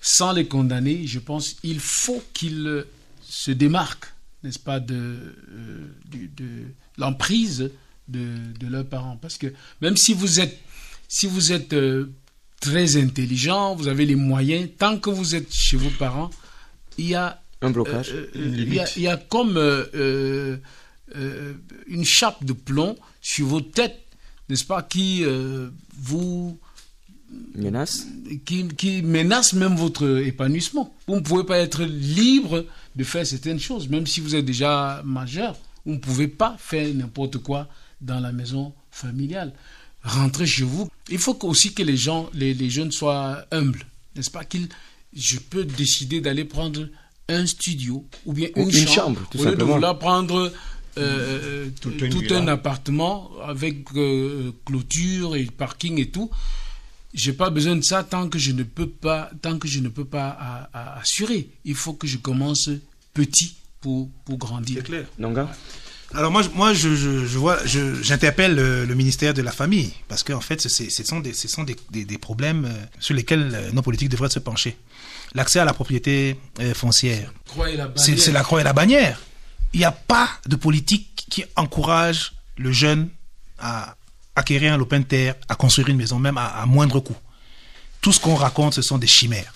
sans 0.00 0.32
les 0.32 0.46
condamner, 0.46 1.08
je 1.08 1.18
pense 1.18 1.54
qu'il 1.54 1.80
faut 1.80 2.22
qu'ils 2.34 2.68
euh, 2.68 2.88
se 3.20 3.50
démarquent, 3.50 4.14
n'est-ce 4.44 4.60
pas, 4.60 4.78
de, 4.78 5.34
euh, 5.50 6.68
l'emprise 6.98 7.72
de, 8.06 8.28
leurs 8.68 8.86
parents. 8.86 9.16
Parce 9.16 9.38
que 9.38 9.52
même 9.80 9.96
si 9.96 10.14
vous 10.14 10.38
êtes, 10.38 10.56
si 11.08 11.26
vous 11.26 11.50
êtes 11.50 11.72
euh, 11.72 12.12
très 12.60 12.96
intelligent, 12.96 13.74
vous 13.74 13.88
avez 13.88 14.06
les 14.06 14.14
moyens, 14.14 14.70
tant 14.78 15.00
que 15.00 15.10
vous 15.10 15.34
êtes 15.34 15.52
chez 15.52 15.76
vos 15.76 15.90
parents, 15.90 16.30
il 16.96 17.08
y 17.08 17.16
a 17.16 17.42
Un 17.62 17.70
blocage. 17.70 18.10
euh, 18.12 18.30
euh, 18.36 18.52
il, 18.56 18.74
y 18.74 18.80
a, 18.80 18.86
il 18.96 19.02
y 19.02 19.08
a 19.08 19.16
comme 19.16 19.56
euh, 19.56 20.56
une 21.86 22.04
chape 22.04 22.44
de 22.44 22.52
plomb 22.52 22.96
sur 23.20 23.46
vos 23.46 23.60
têtes, 23.60 23.98
n'est-ce 24.48 24.64
pas, 24.64 24.82
qui 24.82 25.24
vous 25.98 26.58
Menace 27.56 28.06
qui, 28.44 28.68
qui 28.68 29.02
menace 29.02 29.52
même 29.52 29.74
votre 29.74 30.20
épanouissement. 30.24 30.94
Vous 31.08 31.16
ne 31.16 31.20
pouvez 31.20 31.42
pas 31.44 31.58
être 31.58 31.82
libre 31.82 32.64
de 32.94 33.04
faire 33.04 33.26
certaines 33.26 33.58
choses, 33.58 33.88
même 33.88 34.06
si 34.06 34.20
vous 34.20 34.36
êtes 34.36 34.44
déjà 34.44 35.02
majeur. 35.04 35.56
Vous 35.84 35.92
ne 35.94 35.98
pouvez 35.98 36.28
pas 36.28 36.56
faire 36.58 36.92
n'importe 36.94 37.38
quoi 37.38 37.68
dans 38.00 38.20
la 38.20 38.30
maison 38.30 38.72
familiale. 38.92 39.52
Rentrez 40.04 40.46
chez 40.46 40.62
vous. 40.62 40.88
Il 41.10 41.18
faut 41.18 41.36
aussi 41.46 41.74
que 41.74 41.82
les 41.82 41.96
gens, 41.96 42.30
les, 42.32 42.54
les 42.54 42.70
jeunes 42.70 42.92
soient 42.92 43.44
humbles, 43.50 43.84
n'est-ce 44.14 44.30
pas 44.30 44.44
qu'ils, 44.44 44.68
Je 45.12 45.38
peux 45.38 45.64
décider 45.64 46.20
d'aller 46.20 46.44
prendre 46.44 46.88
un 47.28 47.46
studio 47.46 48.04
ou 48.24 48.32
bien 48.32 48.48
une, 48.56 48.64
une 48.64 48.72
chambre, 48.72 48.88
chambre, 48.94 49.20
tout 49.30 49.38
au 49.38 49.44
lieu 49.44 49.56
de 49.56 49.64
vouloir 49.64 49.98
prendre 49.98 50.52
euh, 50.98 51.68
tout, 51.80 51.90
une 51.90 52.10
tout 52.10 52.22
un 52.34 52.48
appartement 52.48 53.30
avec 53.44 53.78
euh, 53.96 54.52
clôture 54.64 55.36
et 55.36 55.44
parking 55.44 55.98
et 56.00 56.08
tout. 56.08 56.30
J'ai 57.14 57.32
pas 57.32 57.50
besoin 57.50 57.76
de 57.76 57.80
ça 57.82 58.04
tant 58.04 58.28
que 58.28 58.38
je 58.38 58.52
ne 58.52 58.62
peux 58.62 58.88
pas 58.88 59.30
tant 59.42 59.58
que 59.58 59.68
je 59.68 59.80
ne 59.80 59.88
peux 59.88 60.04
pas 60.04 60.28
à- 60.28 60.70
à 60.72 61.00
assurer. 61.00 61.48
Il 61.64 61.74
faut 61.74 61.94
que 61.94 62.06
je 62.06 62.18
commence 62.18 62.70
petit 63.14 63.56
pour 63.80 64.08
pour 64.24 64.38
grandir. 64.38 64.76
C'est 64.78 64.84
clair. 64.86 65.06
Nonga 65.18 65.50
Alors 66.14 66.30
moi, 66.30 66.42
moi 66.54 66.72
je, 66.74 66.94
je, 66.94 67.26
je 67.26 67.38
vois, 67.38 67.58
je- 67.66 68.00
j'interpelle 68.02 68.54
le, 68.54 68.84
le 68.84 68.94
ministère 68.94 69.34
de 69.34 69.42
la 69.42 69.50
Famille 69.52 69.92
parce 70.08 70.22
qu'en 70.22 70.40
fait, 70.40 70.60
ce, 70.60 70.68
c'est- 70.68 70.90
ce 70.90 71.02
sont, 71.04 71.20
des, 71.20 71.32
ce 71.32 71.48
sont 71.48 71.64
des, 71.64 71.76
des, 71.90 72.04
des 72.04 72.18
problèmes 72.18 72.66
euh, 72.66 72.74
sur 73.00 73.14
lesquels 73.14 73.50
euh, 73.52 73.72
nos 73.72 73.82
politiques 73.82 74.10
devraient 74.10 74.30
se 74.30 74.38
pencher. 74.38 74.76
L'accès 75.34 75.58
à 75.58 75.64
la 75.64 75.72
propriété 75.74 76.38
euh, 76.60 76.74
foncière, 76.74 77.32
c'est 77.96 78.32
la 78.32 78.42
croix 78.42 78.60
et 78.60 78.64
la 78.64 78.72
bannière. 78.72 79.20
Il 79.72 79.80
n'y 79.80 79.84
a 79.84 79.92
pas 79.92 80.28
de 80.46 80.56
politique 80.56 81.26
qui 81.28 81.44
encourage 81.56 82.32
le 82.56 82.72
jeune 82.72 83.10
à 83.58 83.96
acquérir 84.34 84.72
un 84.72 84.76
lopin 84.76 85.00
de 85.00 85.04
terre, 85.04 85.34
à 85.48 85.54
construire 85.54 85.88
une 85.88 85.96
maison, 85.96 86.18
même 86.18 86.38
à, 86.38 86.46
à 86.46 86.66
moindre 86.66 87.00
coût. 87.00 87.16
Tout 88.00 88.12
ce 88.12 88.20
qu'on 88.20 88.34
raconte, 88.34 88.74
ce 88.74 88.82
sont 88.82 88.98
des 88.98 89.06
chimères. 89.06 89.52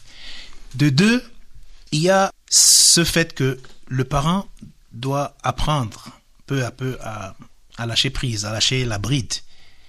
De 0.74 0.88
deux, 0.88 1.22
il 1.92 2.00
y 2.00 2.10
a 2.10 2.30
ce 2.48 3.04
fait 3.04 3.34
que 3.34 3.58
le 3.88 4.04
parent 4.04 4.46
doit 4.92 5.36
apprendre 5.42 6.08
peu 6.46 6.64
à 6.64 6.70
peu 6.70 6.98
à, 7.02 7.34
à 7.76 7.86
lâcher 7.86 8.10
prise, 8.10 8.44
à 8.44 8.52
lâcher 8.52 8.84
la 8.84 8.98
bride. 8.98 9.32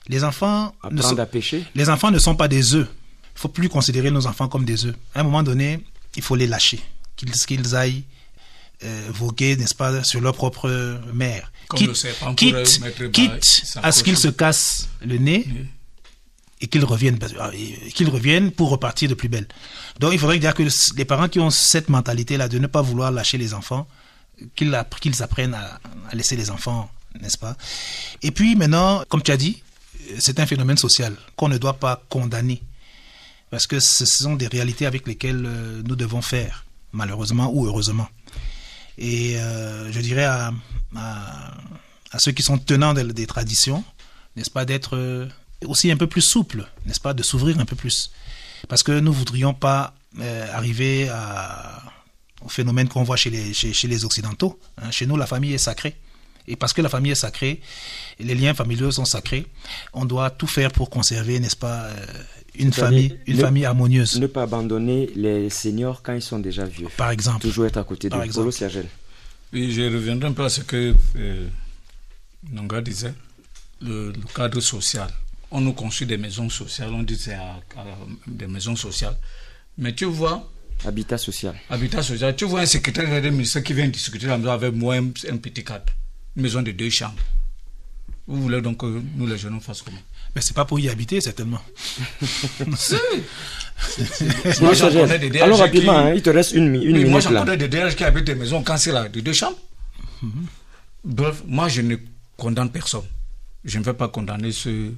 Les 0.08 0.24
enfants, 0.24 0.74
ne 0.90 1.02
sont, 1.02 1.18
à 1.20 1.26
pêcher 1.26 1.66
les 1.76 1.90
enfants 1.90 2.12
ne 2.12 2.20
sont 2.20 2.36
pas 2.36 2.48
des 2.48 2.76
œufs. 2.76 2.88
Il 3.42 3.50
faut 3.50 3.50
plus 3.50 3.70
considérer 3.70 4.12
nos 4.12 4.28
enfants 4.28 4.48
comme 4.48 4.66
des 4.66 4.86
œufs. 4.86 4.94
À 5.16 5.22
un 5.22 5.24
moment 5.24 5.42
donné, 5.42 5.80
il 6.16 6.22
faut 6.22 6.36
les 6.36 6.46
lâcher, 6.46 6.80
qu'ils 7.16 7.32
qu'ils 7.32 7.76
aillent 7.76 8.04
euh, 8.84 9.08
voguer, 9.12 9.56
n'est-ce 9.56 9.74
pas, 9.74 10.04
sur 10.04 10.22
leur 10.22 10.36
propre 10.36 10.70
mère. 11.12 11.52
Comme 11.68 11.80
quitte 11.80 11.88
le 11.88 11.96
serpent 11.96 12.36
quitte- 12.36 13.80
à 13.82 13.92
ce 13.92 14.04
qu'ils 14.04 14.18
se 14.18 14.28
cassent 14.28 14.90
le 15.04 15.18
nez 15.18 15.44
Oui. 15.48 15.66
et 16.62 16.68
qu'ils 16.68 16.86
reviennent, 16.86 17.18
et 17.54 17.92
qu'ils 17.92 18.10
reviennent 18.10 18.52
pour 18.52 18.70
repartir 18.70 19.10
de 19.10 19.16
plus 19.16 19.28
belle. 19.28 19.48
Donc 20.00 20.14
il 20.14 20.20
faudrait 20.20 20.38
dire 20.38 20.54
que 20.54 20.62
les 20.96 21.06
parents 21.06 21.28
qui 21.28 21.40
ont 21.40 21.50
cette 21.50 21.90
mentalité-là 21.90 22.48
de 22.48 22.60
ne 22.60 22.68
pas 22.68 22.84
vouloir 22.84 23.12
lâcher 23.12 23.40
les 23.40 23.56
enfants, 23.56 23.88
qu'ils 24.56 24.76
app- 24.76 25.00
qu'ils 25.00 25.24
apprennent 25.24 25.56
à, 25.56 25.80
à 26.12 26.16
laisser 26.16 26.36
les 26.36 26.52
enfants, 26.52 26.92
n'est-ce 27.20 27.40
pas? 27.40 27.58
Et 28.22 28.30
puis 28.30 28.56
maintenant, 28.56 29.04
comme 29.10 29.24
tu 29.24 29.32
as 29.32 29.38
dit, 29.38 29.64
c'est 30.20 30.40
un 30.40 30.46
phénomène 30.46 30.78
social 30.78 31.16
qu'on 31.36 31.50
ne 31.50 31.58
doit 31.58 31.80
pas 31.80 32.04
condamner 32.08 32.62
parce 33.52 33.68
que 33.68 33.80
ce 33.80 34.06
sont 34.06 34.36
des 34.36 34.48
réalités 34.48 34.88
avec 34.88 35.06
lesquelles 35.06 35.46
euh, 35.46 35.84
nous 35.86 35.98
devons 35.98 36.22
faire, 36.22 36.66
malheureusement 36.94 37.52
ou 37.54 37.68
heureusement. 37.68 38.08
Et 38.98 39.38
euh, 39.38 39.92
je 39.92 40.00
dirais 40.00 40.24
à, 40.24 40.52
ceux 42.18 42.32
qui 42.32 42.44
sont 42.44 42.58
tenants 42.58 42.94
des, 42.94 43.28
traditions, 43.28 43.84
n'est-ce 44.36 44.50
pas, 44.50 44.66
d'être 44.66 44.96
euh, 44.96 45.28
aussi 45.66 45.92
un 45.92 45.98
peu 45.98 46.08
plus 46.08 46.22
souples, 46.22 46.66
n'est-ce 46.86 47.02
pas, 47.02 47.14
de 47.14 47.24
s'ouvrir 47.24 47.60
un 47.60 47.66
peu 47.66 47.76
plus. 47.76 48.12
Parce 48.70 48.84
que 48.84 48.94
nous 48.94 49.12
ne 49.12 49.16
voudrions 49.16 49.54
pas 49.54 49.94
arriver 50.54 51.10
au 52.42 52.50
phénomène 52.50 52.88
qu'on 52.88 53.04
voit 53.04 53.16
chez 53.16 53.30
les, 53.30 53.54
chez, 53.54 53.88
les 53.88 54.06
Occidentaux. 54.06 54.60
hein. 54.78 54.92
Chez 54.92 55.06
nous, 55.06 55.18
la 55.18 55.26
famille 55.26 55.54
est 55.54 55.58
sacrée. 55.58 55.96
Et 56.48 56.56
parce 56.56 56.74
que 56.74 56.82
la 56.82 56.90
famille 56.90 57.12
est 57.12 57.16
sacrée, 57.16 57.62
les 58.20 58.36
liens 58.36 58.54
familiaux 58.54 58.92
sont 58.92 59.06
sacrés, 59.06 59.46
on 59.94 60.06
doit 60.06 60.30
tout 60.30 60.48
faire 60.48 60.72
pour 60.72 60.90
conserver, 60.90 61.40
n'est-ce 61.40 61.56
pas, 61.56 61.84
euh, 61.84 62.06
une 62.56 62.74
famille, 62.74 63.18
une 63.28 63.38
ne- 63.38 63.42
famille 63.42 63.66
harmonieuse, 63.66 64.20
Ne 64.20 64.28
pas 64.28 64.44
abandonner 64.44 65.10
les 65.16 65.50
seniors 65.50 66.02
quand 66.04 66.14
ils 66.14 66.22
sont 66.22 66.40
déjà 66.40 66.66
vieux. 66.66 66.88
par 66.98 67.12
exemple. 67.12 67.42
Toujours 67.42 67.66
être 67.66 67.78
à 67.78 67.84
côté 67.84 68.10
de. 68.10 68.16
Polo 68.34 68.52
Sergel. 68.52 68.88
Oui, 69.54 69.72
je 69.72 69.82
reviendrai 69.84 70.30
un 70.30 70.34
peu 70.34 70.44
à 70.46 70.50
ce 70.50 70.62
que 70.62 70.94
euh, 71.18 71.48
Nonga 72.52 72.82
disait, 72.82 73.14
le, 73.82 74.12
le 74.12 74.34
cadre 74.36 74.60
social. 74.62 75.10
On 75.52 75.60
nous 75.60 75.74
construit 75.74 76.08
des 76.08 76.18
maisons 76.18 76.50
sociales, 76.50 76.92
on 76.94 77.04
dit 77.04 77.18
c'est 77.18 77.34
à- 77.34 77.60
à- 77.78 77.86
des 78.28 78.48
maisons 78.48 78.76
sociales. 78.76 79.18
Mais 79.78 79.94
tu 79.94 80.06
vois, 80.06 80.50
Habitat 80.86 81.18
social. 81.18 81.56
habitat 81.70 82.02
social, 82.02 82.36
tu 82.36 82.46
vois 82.46 82.62
un 82.62 82.66
secrétaire 82.66 83.22
de 83.22 83.30
ministère 83.30 83.62
qui 83.64 83.74
vient 83.74 83.88
discuter 83.88 84.28
la 84.28 84.38
maison 84.38 84.52
avec 84.52 84.74
moi, 84.74 84.96
un, 84.96 85.08
un 85.30 85.38
petit 85.38 85.64
cadre, 85.64 85.86
une 86.38 86.44
maison 86.44 86.62
de 86.62 86.72
deux 86.72 86.90
chambres. 86.90 87.22
Vous 88.28 88.42
voulez 88.42 88.62
donc 88.62 88.78
que 88.78 89.02
nous 89.18 89.28
les 89.28 89.38
jeunes 89.38 89.56
on 89.56 89.60
fasse 89.60 89.82
comment? 89.82 89.98
Mais 90.36 90.42
c'est 90.42 90.54
pas 90.56 90.66
pour 90.66 90.80
y 90.80 90.88
habiter, 90.90 91.20
certainement. 91.22 91.60
Moi, 92.68 92.78
Oui, 94.62 94.76
j'en 94.76 94.92
connais 94.92 95.20
des 95.20 95.30
DRG 95.30 95.42
Alors 95.44 95.60
rapidement, 95.60 95.94
qui- 96.04 96.10
hein, 96.10 96.14
il 96.16 96.22
te 96.22 96.30
reste 96.30 96.52
une, 96.54 96.76
une 96.76 96.82
Oui, 96.82 96.90
moi, 96.92 97.04
minute 97.04 97.22
j'en 97.24 97.32
là. 97.32 97.40
connais 97.42 97.58
des 97.58 97.68
DRH 97.68 97.96
qui 97.96 98.04
habitent 98.04 98.26
des 98.26 98.36
maisons 98.36 98.64
quand 98.64 98.78
c'est 98.78 98.92
là, 98.92 99.10
de 99.10 99.20
deux 99.20 99.34
chambres. 99.34 99.58
Bref, 101.04 101.42
moi, 101.48 101.68
je 101.68 101.82
ne 101.82 101.96
condamne 102.38 102.70
personne. 102.72 103.04
Je 103.66 103.78
ne 103.80 103.84
vais 103.84 103.94
pas 103.94 104.08
condamner 104.08 104.52
ce, 104.52 104.92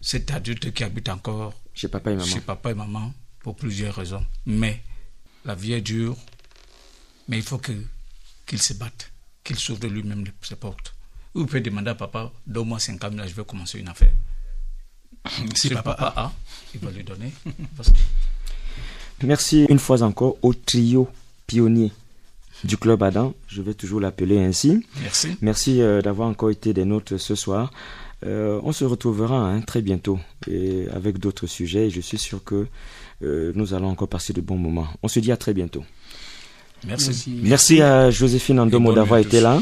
cet 0.00 0.30
adulte 0.30 0.72
qui 0.72 0.84
habite 0.84 1.08
encore 1.08 1.54
Chez 1.74 1.88
papa 1.88 2.10
et 2.10 2.16
maman. 2.16 2.26
chez 2.26 2.40
papa 2.40 2.70
et 2.70 2.74
maman 2.74 3.12
pour 3.40 3.56
plusieurs 3.56 3.94
raisons. 3.94 4.24
Mais 4.46 4.82
la 5.44 5.54
vie 5.54 5.72
est 5.72 5.80
dure, 5.80 6.16
mais 7.28 7.38
il 7.38 7.42
faut 7.42 7.58
que 7.58 7.72
qu'il 8.46 8.60
se 8.60 8.74
batte, 8.74 9.10
qu'il 9.44 9.56
s'ouvre 9.56 9.86
lui-même 9.86 10.24
les- 10.24 10.32
ses 10.42 10.56
portes. 10.56 10.94
Ou 11.36 11.42
il 11.42 11.46
peut 11.46 11.60
demander 11.60 11.90
à 11.90 11.94
papa, 11.94 12.32
donne-moi 12.46 12.80
50 12.80 13.14
000, 13.14 13.28
je 13.28 13.34
vais 13.34 13.44
commencer 13.44 13.78
une 13.78 13.88
affaire. 13.88 14.12
Si 15.54 15.68
papa 15.70 15.94
papa 15.94 16.12
a, 16.16 16.32
il 16.74 16.80
va 16.80 16.90
lui 16.90 17.04
donner. 17.04 17.32
Parce 17.76 17.90
que- 17.90 19.26
Merci 19.26 19.66
une 19.68 19.78
fois 19.78 20.02
encore 20.02 20.36
au 20.42 20.54
trio 20.54 21.08
pionnier 21.46 21.92
du 22.64 22.76
Club 22.78 23.02
Adam. 23.02 23.34
Je 23.48 23.60
vais 23.62 23.74
toujours 23.74 24.00
l'appeler 24.00 24.38
ainsi. 24.38 24.84
Merci. 25.02 25.36
Merci 25.42 25.82
euh, 25.82 26.00
d'avoir 26.00 26.28
encore 26.28 26.50
été 26.50 26.72
des 26.72 26.84
nôtres 26.84 27.18
ce 27.20 27.34
soir. 27.34 27.70
Euh, 28.26 28.60
on 28.64 28.72
se 28.72 28.84
retrouvera 28.84 29.36
hein, 29.48 29.60
très 29.62 29.80
bientôt 29.82 30.18
et 30.46 30.86
avec 30.94 31.18
d'autres 31.18 31.46
sujets. 31.46 31.86
Et 31.86 31.90
je 31.90 32.00
suis 32.00 32.18
sûr 32.18 32.42
que 32.44 32.66
euh, 33.22 33.52
nous 33.54 33.74
allons 33.74 33.88
encore 33.88 34.08
passer 34.08 34.32
de 34.32 34.40
bons 34.40 34.56
moments. 34.58 34.88
On 35.02 35.08
se 35.08 35.20
dit 35.20 35.32
à 35.32 35.36
très 35.36 35.52
bientôt. 35.54 35.84
Merci. 36.86 37.38
Merci 37.42 37.82
à 37.82 38.10
Joséphine 38.10 38.58
Andomo 38.60 38.92
d'avoir 38.94 39.20
été 39.20 39.40
là. 39.40 39.60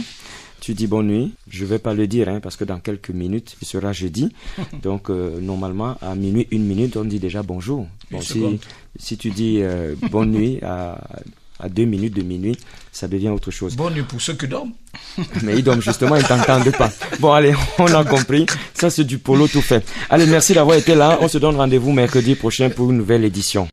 Tu 0.60 0.74
dis 0.74 0.86
bonne 0.86 1.06
nuit. 1.06 1.34
Je 1.48 1.64
vais 1.64 1.78
pas 1.78 1.94
le 1.94 2.06
dire 2.06 2.28
hein, 2.28 2.40
parce 2.40 2.56
que 2.56 2.64
dans 2.64 2.78
quelques 2.80 3.10
minutes, 3.10 3.56
il 3.62 3.66
sera 3.66 3.92
jeudi. 3.92 4.32
Donc 4.82 5.10
euh, 5.10 5.40
normalement 5.40 5.96
à 6.00 6.14
minuit 6.14 6.46
une 6.50 6.64
minute, 6.64 6.96
on 6.96 7.04
dit 7.04 7.18
déjà 7.18 7.42
bonjour. 7.42 7.86
Bon, 8.10 8.20
si, 8.98 9.16
tu 9.16 9.30
dis 9.30 9.60
euh, 9.60 9.94
bonne 10.10 10.32
nuit 10.32 10.58
à, 10.62 11.00
à 11.60 11.68
deux 11.68 11.84
minutes 11.84 12.14
de 12.14 12.22
minuit, 12.22 12.56
ça 12.92 13.08
devient 13.08 13.28
autre 13.30 13.50
chose. 13.50 13.76
Bonne 13.76 13.94
nuit 13.94 14.02
pour 14.02 14.20
ceux 14.20 14.34
qui 14.34 14.48
dorment. 14.48 14.72
Mais 15.42 15.56
ils 15.58 15.64
dorment 15.64 15.82
justement, 15.82 16.16
ils 16.16 16.24
t'entendent 16.24 16.70
pas. 16.76 16.90
Bon 17.20 17.32
allez, 17.32 17.54
on 17.78 17.86
a 17.86 18.04
compris. 18.04 18.46
Ça 18.74 18.90
c'est 18.90 19.04
du 19.04 19.18
polo 19.18 19.46
tout 19.48 19.62
fait. 19.62 19.84
Allez, 20.10 20.26
merci 20.26 20.54
d'avoir 20.54 20.76
été 20.76 20.94
là. 20.94 21.18
On 21.20 21.28
se 21.28 21.38
donne 21.38 21.56
rendez-vous 21.56 21.92
mercredi 21.92 22.34
prochain 22.34 22.70
pour 22.70 22.90
une 22.90 22.98
nouvelle 22.98 23.24
édition. 23.24 23.68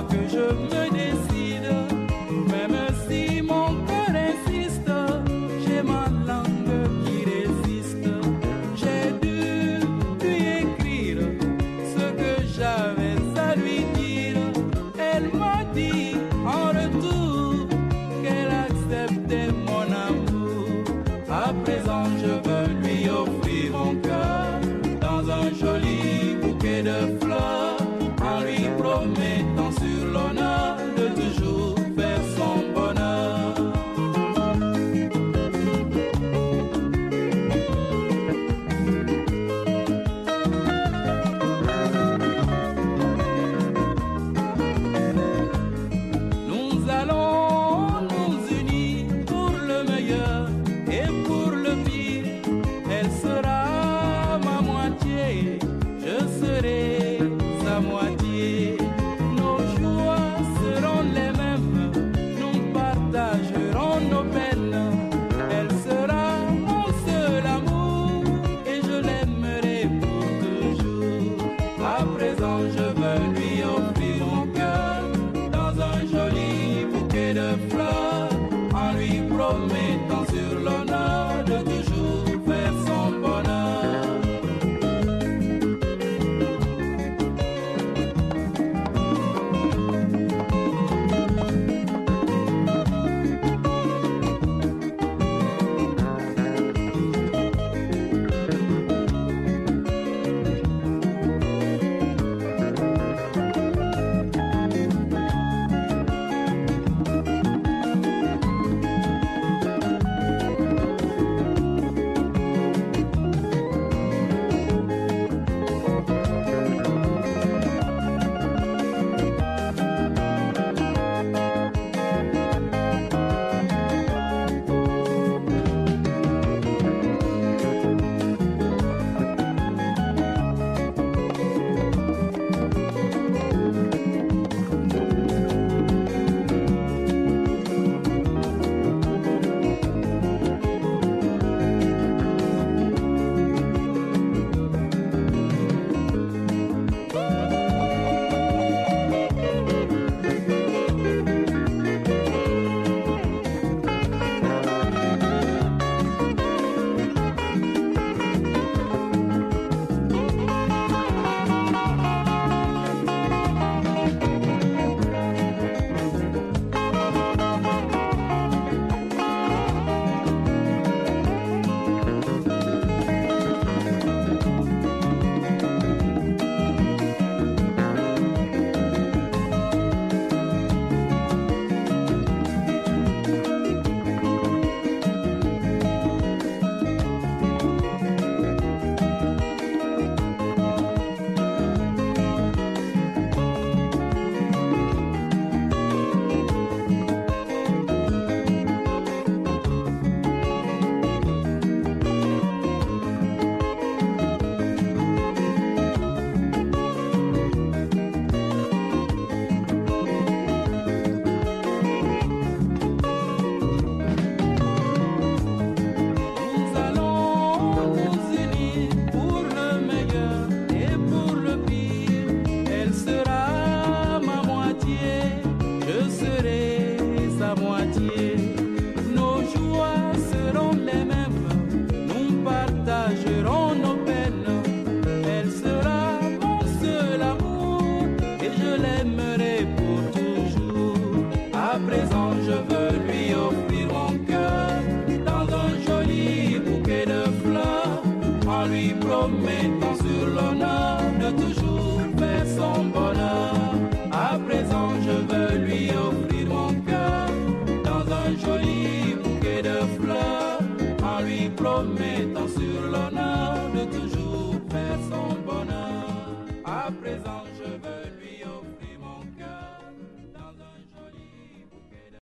Que 0.00 0.26
je 0.26 0.52
me 0.70 1.01